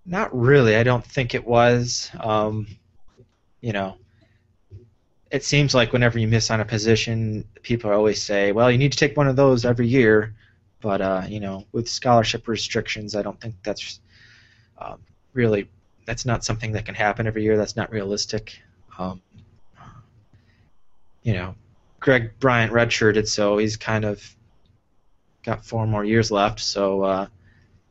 not 0.06 0.32
really. 0.32 0.76
I 0.76 0.84
don't 0.84 1.04
think 1.04 1.34
it 1.34 1.44
was. 1.44 2.08
Um, 2.20 2.68
you 3.60 3.72
know, 3.72 3.96
it 5.28 5.42
seems 5.42 5.74
like 5.74 5.92
whenever 5.92 6.20
you 6.20 6.28
miss 6.28 6.52
on 6.52 6.60
a 6.60 6.64
position, 6.64 7.48
people 7.62 7.90
always 7.90 8.22
say, 8.22 8.52
"Well, 8.52 8.70
you 8.70 8.78
need 8.78 8.92
to 8.92 8.98
take 8.98 9.16
one 9.16 9.26
of 9.26 9.34
those 9.34 9.64
every 9.64 9.88
year." 9.88 10.36
But 10.80 11.00
uh, 11.00 11.22
you 11.28 11.40
know, 11.40 11.66
with 11.72 11.88
scholarship 11.88 12.48
restrictions, 12.48 13.14
I 13.14 13.22
don't 13.22 13.40
think 13.40 13.54
that's 13.62 14.00
um, 14.78 15.00
really 15.32 15.68
that's 16.06 16.24
not 16.24 16.44
something 16.44 16.72
that 16.72 16.86
can 16.86 16.94
happen 16.94 17.26
every 17.26 17.42
year. 17.42 17.56
That's 17.56 17.76
not 17.76 17.90
realistic. 17.90 18.60
Um, 18.98 19.20
you 21.22 21.34
know, 21.34 21.54
Greg 22.00 22.32
Bryant 22.40 22.72
redshirted, 22.72 23.28
so 23.28 23.58
he's 23.58 23.76
kind 23.76 24.04
of 24.04 24.22
got 25.42 25.64
four 25.64 25.86
more 25.86 26.04
years 26.04 26.30
left. 26.30 26.60
So 26.60 27.02
uh, 27.02 27.26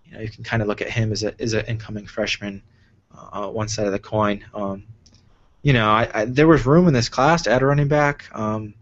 you 0.05 0.13
know, 0.13 0.21
you 0.21 0.29
can 0.29 0.43
kind 0.43 0.61
of 0.61 0.67
look 0.67 0.81
at 0.81 0.89
him 0.89 1.11
as 1.11 1.23
a 1.23 1.39
as 1.39 1.53
an 1.53 1.65
incoming 1.65 2.07
freshman, 2.07 2.63
uh, 3.15 3.47
one 3.47 3.67
side 3.67 3.85
of 3.85 3.91
the 3.91 3.99
coin. 3.99 4.43
Um, 4.53 4.83
you 5.61 5.73
know, 5.73 5.89
I, 5.89 6.09
I, 6.13 6.25
there 6.25 6.47
was 6.47 6.65
room 6.65 6.87
in 6.87 6.93
this 6.93 7.09
class 7.09 7.43
to 7.43 7.51
add 7.51 7.61
a 7.61 7.65
running 7.65 7.89
back, 7.89 8.25
um, 8.33 8.73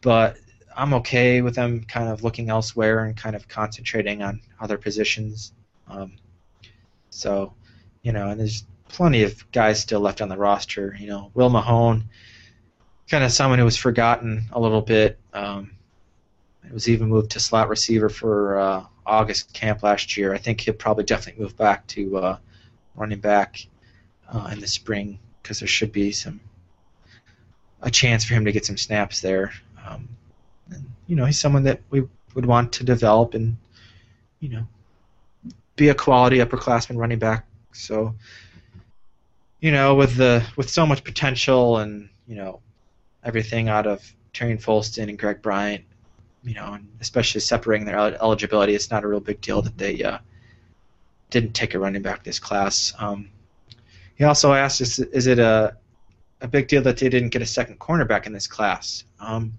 but 0.00 0.38
I'm 0.78 0.94
okay 0.94 1.42
with 1.42 1.56
them 1.56 1.82
kind 1.82 2.08
of 2.08 2.22
looking 2.22 2.50
elsewhere 2.50 3.04
and 3.04 3.16
kind 3.16 3.34
of 3.34 3.48
concentrating 3.48 4.22
on 4.22 4.40
other 4.60 4.78
positions. 4.78 5.52
Um, 5.88 6.12
so, 7.10 7.52
you 8.02 8.12
know, 8.12 8.28
and 8.28 8.38
there's 8.38 8.64
plenty 8.88 9.24
of 9.24 9.50
guys 9.50 9.80
still 9.80 9.98
left 9.98 10.20
on 10.20 10.28
the 10.28 10.36
roster. 10.36 10.96
You 10.98 11.08
know, 11.08 11.30
Will 11.34 11.50
Mahone, 11.50 12.04
kind 13.10 13.24
of 13.24 13.32
someone 13.32 13.58
who 13.58 13.64
was 13.64 13.76
forgotten 13.76 14.44
a 14.52 14.60
little 14.60 14.80
bit. 14.80 15.18
Um, 15.32 15.72
it 16.64 16.72
was 16.72 16.88
even 16.88 17.08
moved 17.08 17.32
to 17.32 17.40
slot 17.40 17.68
receiver 17.68 18.08
for 18.08 18.60
uh, 18.60 18.84
August 19.04 19.52
camp 19.52 19.82
last 19.82 20.16
year. 20.16 20.32
I 20.32 20.38
think 20.38 20.60
he'll 20.60 20.74
probably 20.74 21.04
definitely 21.04 21.42
move 21.42 21.56
back 21.56 21.88
to 21.88 22.18
uh, 22.18 22.38
running 22.94 23.18
back 23.18 23.66
uh, 24.32 24.50
in 24.52 24.60
the 24.60 24.68
spring 24.68 25.18
because 25.42 25.58
there 25.58 25.68
should 25.68 25.90
be 25.90 26.12
some 26.12 26.40
a 27.82 27.90
chance 27.90 28.24
for 28.24 28.34
him 28.34 28.44
to 28.44 28.52
get 28.52 28.64
some 28.64 28.76
snaps 28.76 29.20
there. 29.20 29.52
Um, 29.84 30.08
you 31.06 31.16
know, 31.16 31.24
he's 31.24 31.38
someone 31.38 31.62
that 31.64 31.80
we 31.90 32.04
would 32.34 32.46
want 32.46 32.72
to 32.72 32.84
develop 32.84 33.34
and 33.34 33.56
you 34.40 34.48
know 34.48 34.66
be 35.76 35.88
a 35.88 35.94
quality 35.94 36.38
upperclassman 36.38 36.96
running 36.96 37.18
back. 37.18 37.46
So 37.72 38.14
you 39.60 39.72
know, 39.72 39.94
with 39.94 40.16
the 40.16 40.44
with 40.56 40.70
so 40.70 40.86
much 40.86 41.04
potential 41.04 41.78
and 41.78 42.08
you 42.26 42.36
know 42.36 42.60
everything 43.24 43.68
out 43.68 43.86
of 43.86 44.14
Tarean 44.32 44.58
Folston 44.62 45.08
and 45.08 45.18
Greg 45.18 45.42
Bryant, 45.42 45.84
you 46.44 46.54
know, 46.54 46.74
and 46.74 46.88
especially 47.00 47.40
separating 47.40 47.86
their 47.86 47.96
eligibility, 47.96 48.74
it's 48.74 48.90
not 48.90 49.04
a 49.04 49.08
real 49.08 49.20
big 49.20 49.40
deal 49.40 49.62
that 49.62 49.76
they 49.76 50.02
uh, 50.02 50.18
didn't 51.30 51.52
take 51.52 51.74
a 51.74 51.78
running 51.78 52.02
back 52.02 52.22
this 52.22 52.38
class. 52.38 52.94
Um, 52.98 53.30
he 54.14 54.24
also 54.24 54.52
asked, 54.52 54.80
is, 54.80 54.98
is 54.98 55.26
it 55.26 55.38
a, 55.38 55.76
a 56.40 56.48
big 56.48 56.68
deal 56.68 56.82
that 56.82 56.96
they 56.96 57.08
didn't 57.08 57.30
get 57.30 57.42
a 57.42 57.46
second 57.46 57.78
cornerback 57.78 58.26
in 58.26 58.32
this 58.32 58.46
class? 58.46 59.04
Um, 59.20 59.52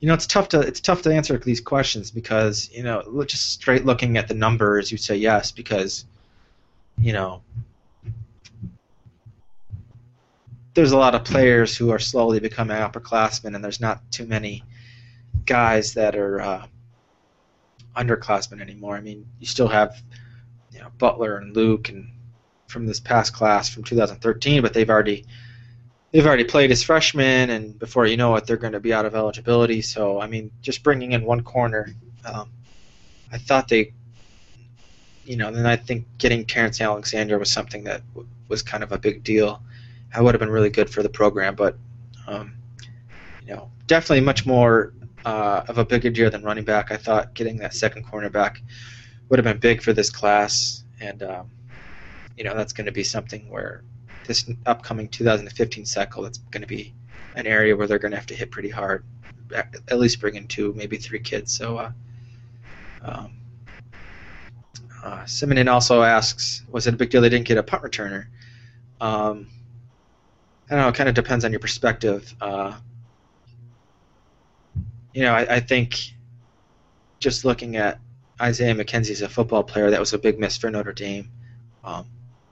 you 0.00 0.08
know, 0.08 0.14
it's 0.14 0.26
tough 0.26 0.48
to 0.50 0.60
it's 0.60 0.80
tough 0.80 1.02
to 1.02 1.14
answer 1.14 1.38
these 1.38 1.60
questions 1.60 2.10
because 2.10 2.70
you 2.72 2.82
know, 2.82 3.24
just 3.26 3.52
straight 3.52 3.84
looking 3.86 4.16
at 4.16 4.28
the 4.28 4.34
numbers, 4.34 4.92
you'd 4.92 5.00
say 5.00 5.16
yes 5.16 5.52
because, 5.52 6.04
you 6.98 7.12
know, 7.12 7.42
there's 10.74 10.92
a 10.92 10.98
lot 10.98 11.14
of 11.14 11.24
players 11.24 11.76
who 11.76 11.90
are 11.90 11.98
slowly 11.98 12.38
becoming 12.38 12.76
upperclassmen, 12.76 13.54
and 13.54 13.64
there's 13.64 13.80
not 13.80 14.10
too 14.12 14.26
many 14.26 14.62
guys 15.46 15.94
that 15.94 16.14
are 16.14 16.40
uh, 16.40 16.66
underclassmen 17.96 18.60
anymore. 18.60 18.96
I 18.96 19.00
mean, 19.00 19.26
you 19.40 19.46
still 19.46 19.68
have 19.68 19.96
you 20.72 20.80
know 20.80 20.88
Butler 20.98 21.38
and 21.38 21.56
Luke 21.56 21.88
and 21.88 22.10
from 22.66 22.86
this 22.86 23.00
past 23.00 23.32
class 23.32 23.70
from 23.70 23.84
2013, 23.84 24.60
but 24.60 24.74
they've 24.74 24.90
already 24.90 25.24
they've 26.16 26.26
already 26.26 26.44
played 26.44 26.70
as 26.70 26.82
freshmen, 26.82 27.50
and 27.50 27.78
before 27.78 28.06
you 28.06 28.16
know 28.16 28.34
it, 28.36 28.46
they're 28.46 28.56
going 28.56 28.72
to 28.72 28.80
be 28.80 28.90
out 28.90 29.04
of 29.04 29.14
eligibility. 29.14 29.82
So 29.82 30.18
I 30.18 30.26
mean, 30.26 30.50
just 30.62 30.82
bringing 30.82 31.12
in 31.12 31.22
one 31.22 31.42
corner, 31.42 31.94
um, 32.24 32.50
I 33.30 33.36
thought 33.36 33.68
they, 33.68 33.92
you 35.26 35.36
know, 35.36 35.52
then 35.52 35.66
I 35.66 35.76
think 35.76 36.06
getting 36.16 36.46
Terrence 36.46 36.80
Alexander 36.80 37.38
was 37.38 37.50
something 37.50 37.84
that 37.84 38.00
w- 38.14 38.26
was 38.48 38.62
kind 38.62 38.82
of 38.82 38.92
a 38.92 38.98
big 38.98 39.24
deal. 39.24 39.62
That 40.14 40.24
would 40.24 40.32
have 40.32 40.40
been 40.40 40.48
really 40.48 40.70
good 40.70 40.88
for 40.88 41.02
the 41.02 41.10
program, 41.10 41.54
but 41.54 41.76
um, 42.26 42.54
you 43.46 43.54
know, 43.54 43.70
definitely 43.86 44.22
much 44.22 44.46
more 44.46 44.94
uh, 45.26 45.64
of 45.68 45.76
a 45.76 45.84
bigger 45.84 46.08
deal 46.08 46.30
than 46.30 46.42
running 46.42 46.64
back. 46.64 46.90
I 46.90 46.96
thought 46.96 47.34
getting 47.34 47.58
that 47.58 47.74
second 47.74 48.06
cornerback 48.06 48.62
would 49.28 49.38
have 49.38 49.44
been 49.44 49.58
big 49.58 49.82
for 49.82 49.92
this 49.92 50.08
class, 50.08 50.82
and 50.98 51.22
um, 51.22 51.50
you 52.38 52.44
know 52.44 52.56
that's 52.56 52.72
going 52.72 52.86
to 52.86 52.92
be 52.92 53.04
something 53.04 53.50
where 53.50 53.84
this 54.26 54.50
upcoming 54.66 55.08
2015 55.08 55.86
cycle, 55.86 56.22
that's 56.22 56.38
going 56.38 56.62
to 56.62 56.66
be 56.66 56.94
an 57.34 57.46
area 57.46 57.76
where 57.76 57.86
they're 57.86 57.98
going 57.98 58.12
to 58.12 58.16
have 58.16 58.26
to 58.26 58.34
hit 58.34 58.50
pretty 58.50 58.70
hard, 58.70 59.04
at 59.54 59.98
least 59.98 60.20
bring 60.20 60.36
in 60.36 60.46
two, 60.48 60.72
maybe 60.74 60.96
three 60.96 61.20
kids. 61.20 61.52
So. 61.52 61.78
Uh, 61.78 61.92
um, 63.02 63.32
uh, 65.06 65.22
Simonin 65.22 65.70
also 65.70 66.02
asks, 66.02 66.64
was 66.68 66.88
it 66.88 66.94
a 66.94 66.96
big 66.96 67.10
deal 67.10 67.22
they 67.22 67.28
didn't 67.28 67.46
get 67.46 67.56
a 67.56 67.62
punt 67.62 67.84
returner? 67.84 68.26
Um, 69.00 69.46
I 70.68 70.74
don't 70.74 70.82
know. 70.82 70.88
It 70.88 70.96
kind 70.96 71.08
of 71.08 71.14
depends 71.14 71.44
on 71.44 71.52
your 71.52 71.60
perspective. 71.60 72.34
Uh, 72.40 72.74
you 75.14 75.22
know, 75.22 75.32
I, 75.32 75.56
I 75.56 75.60
think 75.60 76.12
just 77.20 77.44
looking 77.44 77.76
at 77.76 78.00
Isaiah 78.40 78.74
McKenzie 78.74 79.12
as 79.12 79.22
a 79.22 79.28
football 79.28 79.62
player, 79.62 79.90
that 79.90 80.00
was 80.00 80.12
a 80.12 80.18
big 80.18 80.40
miss 80.40 80.56
for 80.56 80.70
Notre 80.70 80.92
Dame. 80.92 81.30
Um, 81.84 82.06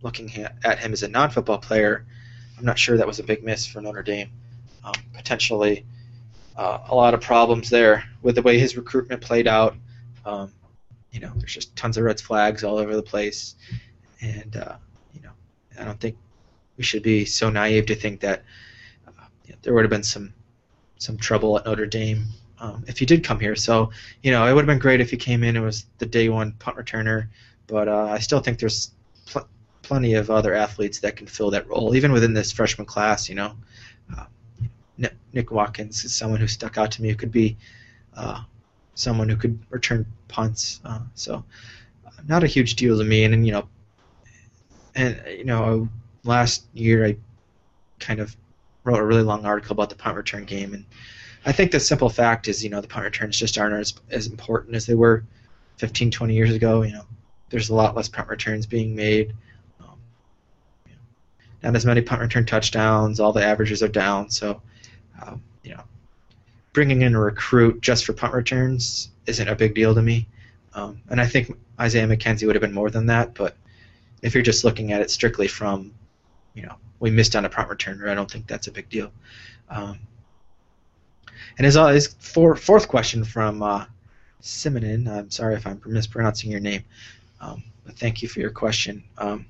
looking 0.04 0.30
at 0.64 0.78
him 0.78 0.92
as 0.92 1.02
a 1.02 1.08
non-football 1.08 1.58
player, 1.58 2.06
I'm 2.56 2.64
not 2.64 2.78
sure 2.78 2.96
that 2.96 3.06
was 3.06 3.18
a 3.18 3.24
big 3.24 3.42
miss 3.42 3.66
for 3.66 3.80
Notre 3.80 4.02
Dame. 4.02 4.30
Um, 4.84 4.92
potentially 5.14 5.86
uh, 6.56 6.78
a 6.88 6.94
lot 6.94 7.14
of 7.14 7.20
problems 7.22 7.70
there 7.70 8.04
with 8.22 8.34
the 8.34 8.42
way 8.42 8.58
his 8.58 8.76
recruitment 8.76 9.22
played 9.22 9.48
out. 9.48 9.74
Um, 10.26 10.52
you 11.10 11.20
know, 11.20 11.32
there's 11.36 11.54
just 11.54 11.74
tons 11.74 11.96
of 11.96 12.04
red 12.04 12.20
flags 12.20 12.62
all 12.62 12.76
over 12.76 12.94
the 12.94 13.02
place, 13.02 13.56
and 14.20 14.56
uh, 14.56 14.76
you 15.14 15.22
know, 15.22 15.30
I 15.80 15.84
don't 15.84 15.98
think 15.98 16.16
we 16.76 16.84
should 16.84 17.02
be 17.02 17.24
so 17.24 17.48
naive 17.48 17.86
to 17.86 17.94
think 17.94 18.20
that 18.20 18.44
uh, 19.08 19.22
there 19.62 19.72
would 19.72 19.84
have 19.84 19.90
been 19.90 20.02
some 20.02 20.34
some 20.98 21.16
trouble 21.16 21.58
at 21.58 21.64
Notre 21.64 21.86
Dame 21.86 22.26
um, 22.58 22.84
if 22.86 22.98
he 22.98 23.06
did 23.06 23.24
come 23.24 23.40
here. 23.40 23.56
So, 23.56 23.90
you 24.22 24.32
know, 24.32 24.46
it 24.46 24.52
would 24.52 24.62
have 24.62 24.66
been 24.66 24.78
great 24.78 25.00
if 25.00 25.10
he 25.10 25.16
came 25.16 25.44
in 25.44 25.56
and 25.56 25.64
was 25.64 25.86
the 25.98 26.06
day 26.06 26.28
one 26.28 26.52
punt 26.52 26.76
returner. 26.76 27.28
But 27.66 27.88
uh, 27.88 28.08
I 28.10 28.18
still 28.18 28.40
think 28.40 28.58
there's 28.58 28.90
plenty 29.84 30.14
of 30.14 30.30
other 30.30 30.54
athletes 30.54 31.00
that 31.00 31.16
can 31.16 31.26
fill 31.26 31.50
that 31.50 31.68
role, 31.68 31.94
even 31.94 32.12
within 32.12 32.34
this 32.34 32.50
freshman 32.50 32.86
class. 32.86 33.28
You 33.28 33.36
know, 33.36 33.56
uh, 34.16 34.26
Nick 35.32 35.50
Watkins 35.50 36.04
is 36.04 36.14
someone 36.14 36.40
who 36.40 36.48
stuck 36.48 36.78
out 36.78 36.90
to 36.92 37.02
me 37.02 37.10
who 37.10 37.16
could 37.16 37.32
be 37.32 37.56
uh, 38.16 38.42
someone 38.94 39.28
who 39.28 39.36
could 39.36 39.58
return 39.70 40.06
punts. 40.28 40.80
Uh, 40.84 41.00
so, 41.14 41.44
uh, 42.06 42.10
not 42.26 42.42
a 42.42 42.48
huge 42.48 42.74
deal 42.74 42.98
to 42.98 43.04
me. 43.04 43.24
And, 43.24 43.34
and 43.34 43.46
you 43.46 43.52
know, 43.52 43.68
and 44.94 45.22
you 45.28 45.44
know, 45.44 45.88
last 46.24 46.64
year 46.72 47.04
I 47.06 47.16
kind 48.00 48.20
of 48.20 48.36
wrote 48.84 48.98
a 48.98 49.04
really 49.04 49.22
long 49.22 49.44
article 49.44 49.72
about 49.72 49.90
the 49.90 49.96
punt 49.96 50.16
return 50.16 50.44
game, 50.44 50.74
and 50.74 50.84
I 51.46 51.52
think 51.52 51.72
the 51.72 51.80
simple 51.80 52.08
fact 52.08 52.48
is, 52.48 52.64
you 52.64 52.70
know, 52.70 52.80
the 52.80 52.88
punt 52.88 53.04
returns 53.04 53.38
just 53.38 53.58
aren't 53.58 53.74
as, 53.74 53.94
as 54.10 54.26
important 54.26 54.76
as 54.76 54.86
they 54.86 54.94
were 54.94 55.24
15, 55.76 56.10
20 56.10 56.34
years 56.34 56.54
ago. 56.54 56.82
You 56.82 56.94
know, 56.94 57.04
there's 57.50 57.68
a 57.68 57.74
lot 57.74 57.94
less 57.94 58.08
punt 58.08 58.28
returns 58.28 58.66
being 58.66 58.96
made. 58.96 59.34
Not 61.64 61.74
as 61.74 61.86
many 61.86 62.02
punt 62.02 62.20
return 62.20 62.44
touchdowns. 62.44 63.20
All 63.20 63.32
the 63.32 63.42
averages 63.42 63.82
are 63.82 63.88
down. 63.88 64.28
So, 64.28 64.60
um, 65.22 65.42
you 65.62 65.74
know, 65.74 65.82
bringing 66.74 67.02
in 67.02 67.14
a 67.14 67.20
recruit 67.20 67.80
just 67.80 68.04
for 68.04 68.12
punt 68.12 68.34
returns 68.34 69.10
isn't 69.26 69.48
a 69.48 69.56
big 69.56 69.74
deal 69.74 69.94
to 69.94 70.02
me. 70.02 70.28
Um, 70.74 71.00
and 71.08 71.20
I 71.20 71.26
think 71.26 71.56
Isaiah 71.80 72.06
McKenzie 72.06 72.46
would 72.46 72.54
have 72.54 72.60
been 72.60 72.74
more 72.74 72.90
than 72.90 73.06
that. 73.06 73.34
But 73.34 73.56
if 74.20 74.34
you're 74.34 74.42
just 74.42 74.62
looking 74.62 74.92
at 74.92 75.00
it 75.00 75.10
strictly 75.10 75.48
from, 75.48 75.92
you 76.52 76.62
know, 76.62 76.74
we 77.00 77.10
missed 77.10 77.34
on 77.34 77.46
a 77.46 77.48
punt 77.48 77.70
returner, 77.70 78.10
I 78.10 78.14
don't 78.14 78.30
think 78.30 78.46
that's 78.46 78.66
a 78.66 78.72
big 78.72 78.90
deal. 78.90 79.10
Um, 79.70 80.00
and 81.56 81.64
his, 81.64 81.76
uh, 81.76 81.98
fourth 82.18 82.88
question 82.88 83.24
from 83.24 83.62
uh, 83.62 83.86
Simonin, 84.42 85.08
I'm 85.08 85.30
sorry 85.30 85.54
if 85.54 85.66
I'm 85.66 85.80
mispronouncing 85.86 86.50
your 86.50 86.60
name, 86.60 86.84
um, 87.40 87.62
but 87.86 87.96
thank 87.96 88.22
you 88.22 88.28
for 88.28 88.40
your 88.40 88.50
question. 88.50 89.02
Um, 89.16 89.46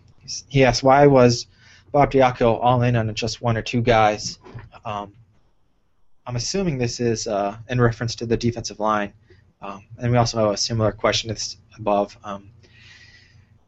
he 0.49 0.65
asked, 0.65 0.83
why 0.83 1.07
was 1.07 1.47
Bob 1.95 2.11
Diaco 2.11 2.59
all 2.61 2.83
in 2.83 2.97
on 2.97 3.15
just 3.15 3.41
one 3.41 3.57
or 3.57 3.63
two 3.63 3.81
guys? 3.81 4.41
Um, 4.85 5.13
I'm 6.27 6.35
assuming 6.35 6.77
this 6.77 6.99
is 6.99 7.29
uh, 7.29 7.57
in 7.69 7.81
reference 7.81 8.17
to 8.17 8.27
the 8.27 8.37
defensive 8.37 8.81
line. 8.81 9.13
Um, 9.63 9.85
and 9.99 10.11
we 10.11 10.19
also 10.19 10.39
have 10.39 10.51
a 10.51 10.57
similar 10.57 10.91
question 10.91 11.29
that's 11.29 11.57
above. 11.79 12.19
Um, 12.25 12.51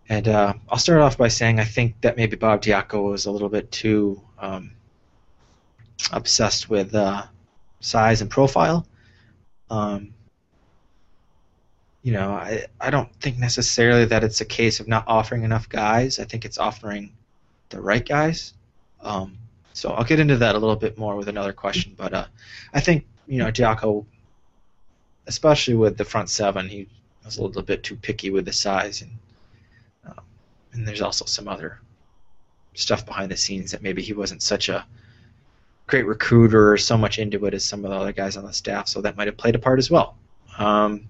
and 0.08 0.26
uh, 0.26 0.54
I'll 0.68 0.78
start 0.78 1.02
off 1.02 1.16
by 1.16 1.28
saying 1.28 1.60
I 1.60 1.64
think 1.64 2.00
that 2.00 2.16
maybe 2.16 2.34
Bob 2.34 2.62
Diaco 2.62 3.12
was 3.12 3.26
a 3.26 3.30
little 3.30 3.48
bit 3.48 3.70
too 3.70 4.20
um, 4.40 4.72
obsessed 6.10 6.68
with 6.68 6.96
uh, 6.96 7.22
size 7.78 8.22
and 8.22 8.28
profile. 8.28 8.88
Um, 9.70 10.12
you 12.02 12.12
know, 12.12 12.32
I, 12.32 12.64
I 12.80 12.90
don't 12.90 13.14
think 13.20 13.38
necessarily 13.38 14.04
that 14.06 14.24
it's 14.24 14.40
a 14.40 14.44
case 14.44 14.80
of 14.80 14.88
not 14.88 15.04
offering 15.06 15.44
enough 15.44 15.68
guys. 15.68 16.18
I 16.18 16.24
think 16.24 16.44
it's 16.44 16.58
offering 16.58 17.12
the 17.70 17.80
right 17.80 18.06
guys. 18.06 18.54
Um, 19.00 19.36
so 19.72 19.90
I'll 19.90 20.04
get 20.04 20.20
into 20.20 20.36
that 20.38 20.54
a 20.54 20.58
little 20.58 20.76
bit 20.76 20.96
more 20.98 21.16
with 21.16 21.28
another 21.28 21.52
question. 21.52 21.94
But 21.96 22.14
uh, 22.14 22.26
I 22.72 22.80
think, 22.80 23.06
you 23.26 23.38
know, 23.38 23.50
Diaco, 23.50 24.04
especially 25.26 25.74
with 25.74 25.96
the 25.96 26.04
front 26.04 26.30
seven, 26.30 26.68
he 26.68 26.88
was 27.24 27.38
a 27.38 27.42
little 27.42 27.62
bit 27.62 27.82
too 27.82 27.96
picky 27.96 28.30
with 28.30 28.44
the 28.44 28.52
size. 28.52 29.02
And, 29.02 29.10
um, 30.06 30.24
and 30.72 30.88
there's 30.88 31.02
also 31.02 31.24
some 31.24 31.48
other 31.48 31.80
stuff 32.74 33.04
behind 33.04 33.30
the 33.30 33.36
scenes 33.36 33.70
that 33.70 33.82
maybe 33.82 34.02
he 34.02 34.12
wasn't 34.12 34.42
such 34.42 34.68
a 34.68 34.86
great 35.86 36.06
recruiter 36.06 36.72
or 36.72 36.76
so 36.76 36.96
much 36.96 37.18
into 37.18 37.44
it 37.46 37.54
as 37.54 37.64
some 37.64 37.84
of 37.84 37.90
the 37.90 37.96
other 37.96 38.12
guys 38.12 38.36
on 38.36 38.44
the 38.44 38.52
staff, 38.52 38.88
so 38.88 39.00
that 39.00 39.16
might 39.16 39.26
have 39.26 39.36
played 39.36 39.54
a 39.54 39.58
part 39.58 39.78
as 39.78 39.90
well. 39.90 40.16
Um, 40.58 41.08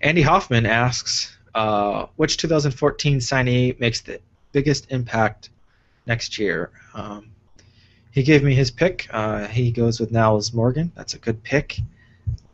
Andy 0.00 0.22
Hoffman 0.22 0.66
asks, 0.66 1.36
uh, 1.54 2.06
which 2.16 2.36
2014 2.36 3.18
signee 3.18 3.78
makes 3.80 4.00
the 4.02 4.20
biggest 4.54 4.90
impact 4.90 5.50
next 6.06 6.38
year? 6.38 6.70
Um, 6.94 7.30
he 8.12 8.22
gave 8.22 8.44
me 8.44 8.54
his 8.54 8.70
pick. 8.70 9.08
Uh, 9.10 9.46
he 9.48 9.72
goes 9.72 9.98
with 9.98 10.12
Nyles 10.12 10.54
Morgan. 10.54 10.92
That's 10.94 11.14
a 11.14 11.18
good 11.18 11.42
pick. 11.42 11.78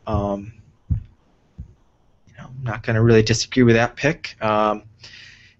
Um, 0.07 0.51
you 0.89 2.33
know, 2.37 2.47
I'm 2.47 2.63
not 2.63 2.83
going 2.83 2.95
to 2.95 3.03
really 3.03 3.21
disagree 3.21 3.63
with 3.63 3.75
that 3.75 3.95
pick. 3.95 4.35
Um, 4.41 4.83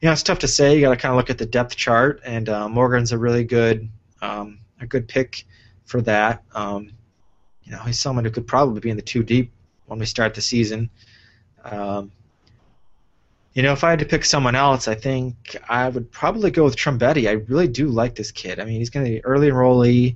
you 0.02 0.08
know, 0.08 0.12
it's 0.12 0.24
tough 0.24 0.40
to 0.40 0.48
say. 0.48 0.76
You 0.76 0.82
got 0.82 0.90
to 0.90 0.96
kind 0.98 1.12
of 1.12 1.18
look 1.18 1.30
at 1.30 1.38
the 1.38 1.46
depth 1.46 1.76
chart, 1.76 2.20
and 2.26 2.50
uh, 2.50 2.68
Morgan's 2.68 3.12
a 3.12 3.18
really 3.18 3.44
good 3.44 3.88
um, 4.24 4.58
a 4.82 4.88
good 4.88 5.08
pick 5.08 5.46
for 5.86 6.02
that. 6.02 6.44
Um, 6.56 6.92
you 7.64 7.72
know, 7.72 7.80
he's 7.84 8.00
someone 8.00 8.26
who 8.26 8.32
could 8.32 8.48
probably 8.48 8.80
be 8.80 8.90
in 8.90 8.96
the 8.96 9.04
two 9.04 9.24
deep 9.24 9.52
when 9.86 10.00
we 10.00 10.08
start 10.08 10.34
the 10.34 10.42
season. 10.42 10.90
Um, 11.64 12.12
you 13.54 13.64
know, 13.64 13.74
if 13.74 13.84
I 13.84 13.90
had 13.90 14.00
to 14.00 14.06
pick 14.06 14.24
someone 14.24 14.56
else, 14.56 14.88
I 14.88 14.96
think 14.96 15.58
I 15.68 15.90
would 15.90 16.12
probably 16.12 16.52
go 16.52 16.64
with 16.64 16.76
Trumbetti. 16.76 17.28
I 17.28 17.34
really 17.52 17.68
do 17.68 17.88
like 17.88 18.16
this 18.16 18.32
kid. 18.32 18.60
I 18.60 18.66
mean, 18.66 18.80
he's 18.80 18.90
going 18.90 19.06
to 19.06 19.12
be 19.12 19.26
early 19.26 19.50
enrollee. 19.50 20.16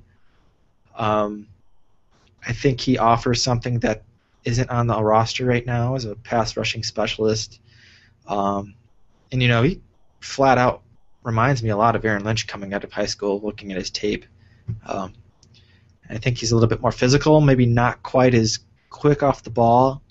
Um, 0.96 1.46
I 2.46 2.52
think 2.52 2.80
he 2.80 2.96
offers 2.96 3.42
something 3.42 3.80
that 3.80 4.04
isn't 4.44 4.70
on 4.70 4.86
the 4.86 5.02
roster 5.02 5.44
right 5.44 5.66
now 5.66 5.96
as 5.96 6.04
a 6.04 6.14
pass 6.14 6.56
rushing 6.56 6.82
specialist. 6.82 7.60
Um, 8.26 8.74
and 9.32 9.42
you 9.42 9.48
know, 9.48 9.62
he 9.62 9.80
flat 10.20 10.56
out 10.56 10.82
reminds 11.26 11.60
me 11.60 11.70
a 11.70 11.76
lot 11.76 11.96
of 11.96 12.04
Aaron 12.04 12.24
Lynch 12.24 12.46
coming 12.46 12.72
out 12.72 12.84
of 12.84 12.92
high 12.92 13.06
school, 13.06 13.40
looking 13.40 13.72
at 13.72 13.78
his 13.78 13.90
tape. 13.90 14.24
Um, 14.86 15.12
I 16.08 16.18
think 16.18 16.38
he's 16.38 16.52
a 16.52 16.54
little 16.54 16.68
bit 16.68 16.80
more 16.80 16.92
physical, 16.92 17.40
maybe 17.40 17.66
not 17.66 18.02
quite 18.04 18.32
as 18.32 18.60
quick 18.90 19.24
off 19.24 19.42
the 19.42 19.50
ball, 19.50 20.02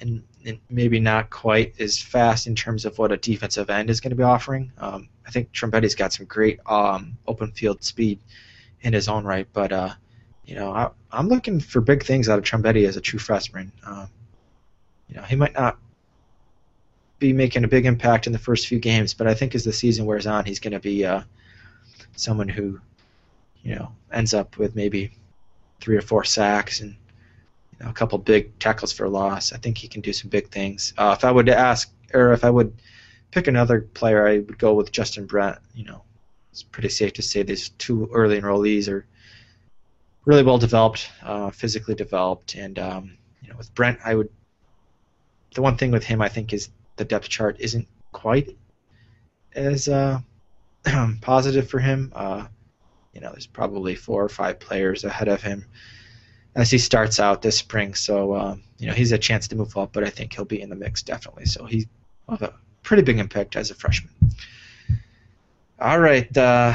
and, 0.00 0.22
and 0.48 0.58
maybe 0.70 0.98
not 0.98 1.30
quite 1.30 1.74
as 1.80 1.98
fast 1.98 2.46
in 2.46 2.54
terms 2.54 2.84
of 2.84 2.98
what 2.98 3.12
a 3.12 3.16
defensive 3.16 3.70
end 3.70 3.90
is 3.90 4.00
going 4.00 4.10
to 4.10 4.16
be 4.16 4.22
offering. 4.22 4.72
Um, 4.78 5.08
I 5.26 5.30
think 5.30 5.52
Trumbetti's 5.52 5.94
got 5.94 6.12
some 6.12 6.26
great 6.26 6.58
um, 6.66 7.16
open 7.26 7.52
field 7.52 7.84
speed 7.84 8.18
in 8.80 8.92
his 8.92 9.08
own 9.08 9.24
right, 9.24 9.46
but 9.52 9.72
uh, 9.72 9.90
you 10.46 10.54
know 10.54 10.72
I, 10.72 10.90
am 11.12 11.28
looking 11.28 11.60
for 11.60 11.80
big 11.80 12.02
things 12.02 12.28
out 12.28 12.38
of 12.38 12.44
Trumbetti 12.44 12.86
as 12.86 12.96
a 12.96 13.00
true 13.00 13.18
freshman. 13.18 13.70
Um, 13.84 14.08
you 15.08 15.16
know 15.16 15.22
he 15.22 15.36
might 15.36 15.54
not 15.54 15.78
be 17.18 17.32
making 17.32 17.64
a 17.64 17.68
big 17.68 17.86
impact 17.86 18.26
in 18.26 18.32
the 18.32 18.38
first 18.38 18.66
few 18.66 18.78
games, 18.78 19.14
but 19.14 19.26
I 19.26 19.34
think 19.34 19.54
as 19.54 19.64
the 19.64 19.72
season 19.72 20.06
wears 20.06 20.26
on, 20.26 20.44
he's 20.44 20.60
going 20.60 20.72
to 20.72 20.80
be 20.80 21.04
uh, 21.04 21.22
someone 22.16 22.48
who 22.48 22.80
you 23.62 23.74
know, 23.74 23.92
ends 24.12 24.34
up 24.34 24.56
with 24.56 24.74
maybe 24.74 25.12
three 25.80 25.96
or 25.96 26.00
four 26.00 26.24
sacks 26.24 26.80
and 26.80 26.96
you 27.78 27.84
know, 27.84 27.90
a 27.90 27.94
couple 27.94 28.18
big 28.18 28.58
tackles 28.58 28.92
for 28.92 29.08
loss. 29.08 29.52
I 29.52 29.58
think 29.58 29.78
he 29.78 29.88
can 29.88 30.00
do 30.00 30.12
some 30.12 30.30
big 30.30 30.48
things. 30.48 30.92
Uh, 30.96 31.14
if 31.16 31.24
I 31.24 31.30
would 31.30 31.48
ask, 31.48 31.90
or 32.12 32.32
if 32.32 32.44
I 32.44 32.50
would 32.50 32.80
pick 33.30 33.46
another 33.46 33.82
player, 33.82 34.26
I 34.26 34.38
would 34.38 34.58
go 34.58 34.74
with 34.74 34.90
Justin 34.92 35.26
Brent. 35.26 35.58
You 35.74 35.84
know, 35.84 36.02
it's 36.50 36.62
pretty 36.62 36.88
safe 36.88 37.14
to 37.14 37.22
say 37.22 37.42
these 37.42 37.70
two 37.70 38.10
early 38.12 38.40
enrollees 38.40 38.88
are 38.88 39.06
really 40.24 40.42
well 40.42 40.58
developed, 40.58 41.08
uh, 41.22 41.50
physically 41.50 41.94
developed, 41.94 42.54
and 42.54 42.78
um, 42.78 43.16
you 43.42 43.50
know, 43.50 43.56
with 43.56 43.74
Brent, 43.74 43.98
I 44.04 44.14
would. 44.14 44.30
The 45.54 45.62
one 45.62 45.76
thing 45.76 45.90
with 45.90 46.04
him, 46.04 46.20
I 46.20 46.28
think, 46.28 46.52
is 46.52 46.68
the 46.96 47.04
depth 47.04 47.28
chart 47.28 47.56
isn't 47.58 47.88
quite 48.12 48.56
as 49.54 49.88
uh, 49.88 50.20
positive 51.20 51.70
for 51.70 51.78
him. 51.78 52.12
Uh, 52.14 52.46
you 53.14 53.20
know, 53.20 53.30
there's 53.30 53.46
probably 53.46 53.94
four 53.94 54.22
or 54.22 54.28
five 54.28 54.60
players 54.60 55.04
ahead 55.04 55.28
of 55.28 55.42
him 55.42 55.64
as 56.58 56.72
he 56.72 56.76
starts 56.76 57.20
out 57.20 57.40
this 57.40 57.56
spring. 57.56 57.94
So, 57.94 58.34
um, 58.34 58.62
you 58.78 58.88
know, 58.88 58.92
he's 58.92 59.12
a 59.12 59.18
chance 59.18 59.46
to 59.48 59.56
move 59.56 59.76
up, 59.76 59.92
but 59.92 60.02
I 60.02 60.10
think 60.10 60.34
he'll 60.34 60.44
be 60.44 60.60
in 60.60 60.68
the 60.68 60.74
mix 60.74 61.02
definitely. 61.02 61.46
So 61.46 61.64
he's 61.64 61.86
a 62.28 62.52
pretty 62.82 63.04
big 63.04 63.18
impact 63.18 63.54
as 63.54 63.70
a 63.70 63.74
freshman. 63.74 64.12
All 65.80 66.00
right, 66.00 66.36
uh, 66.36 66.74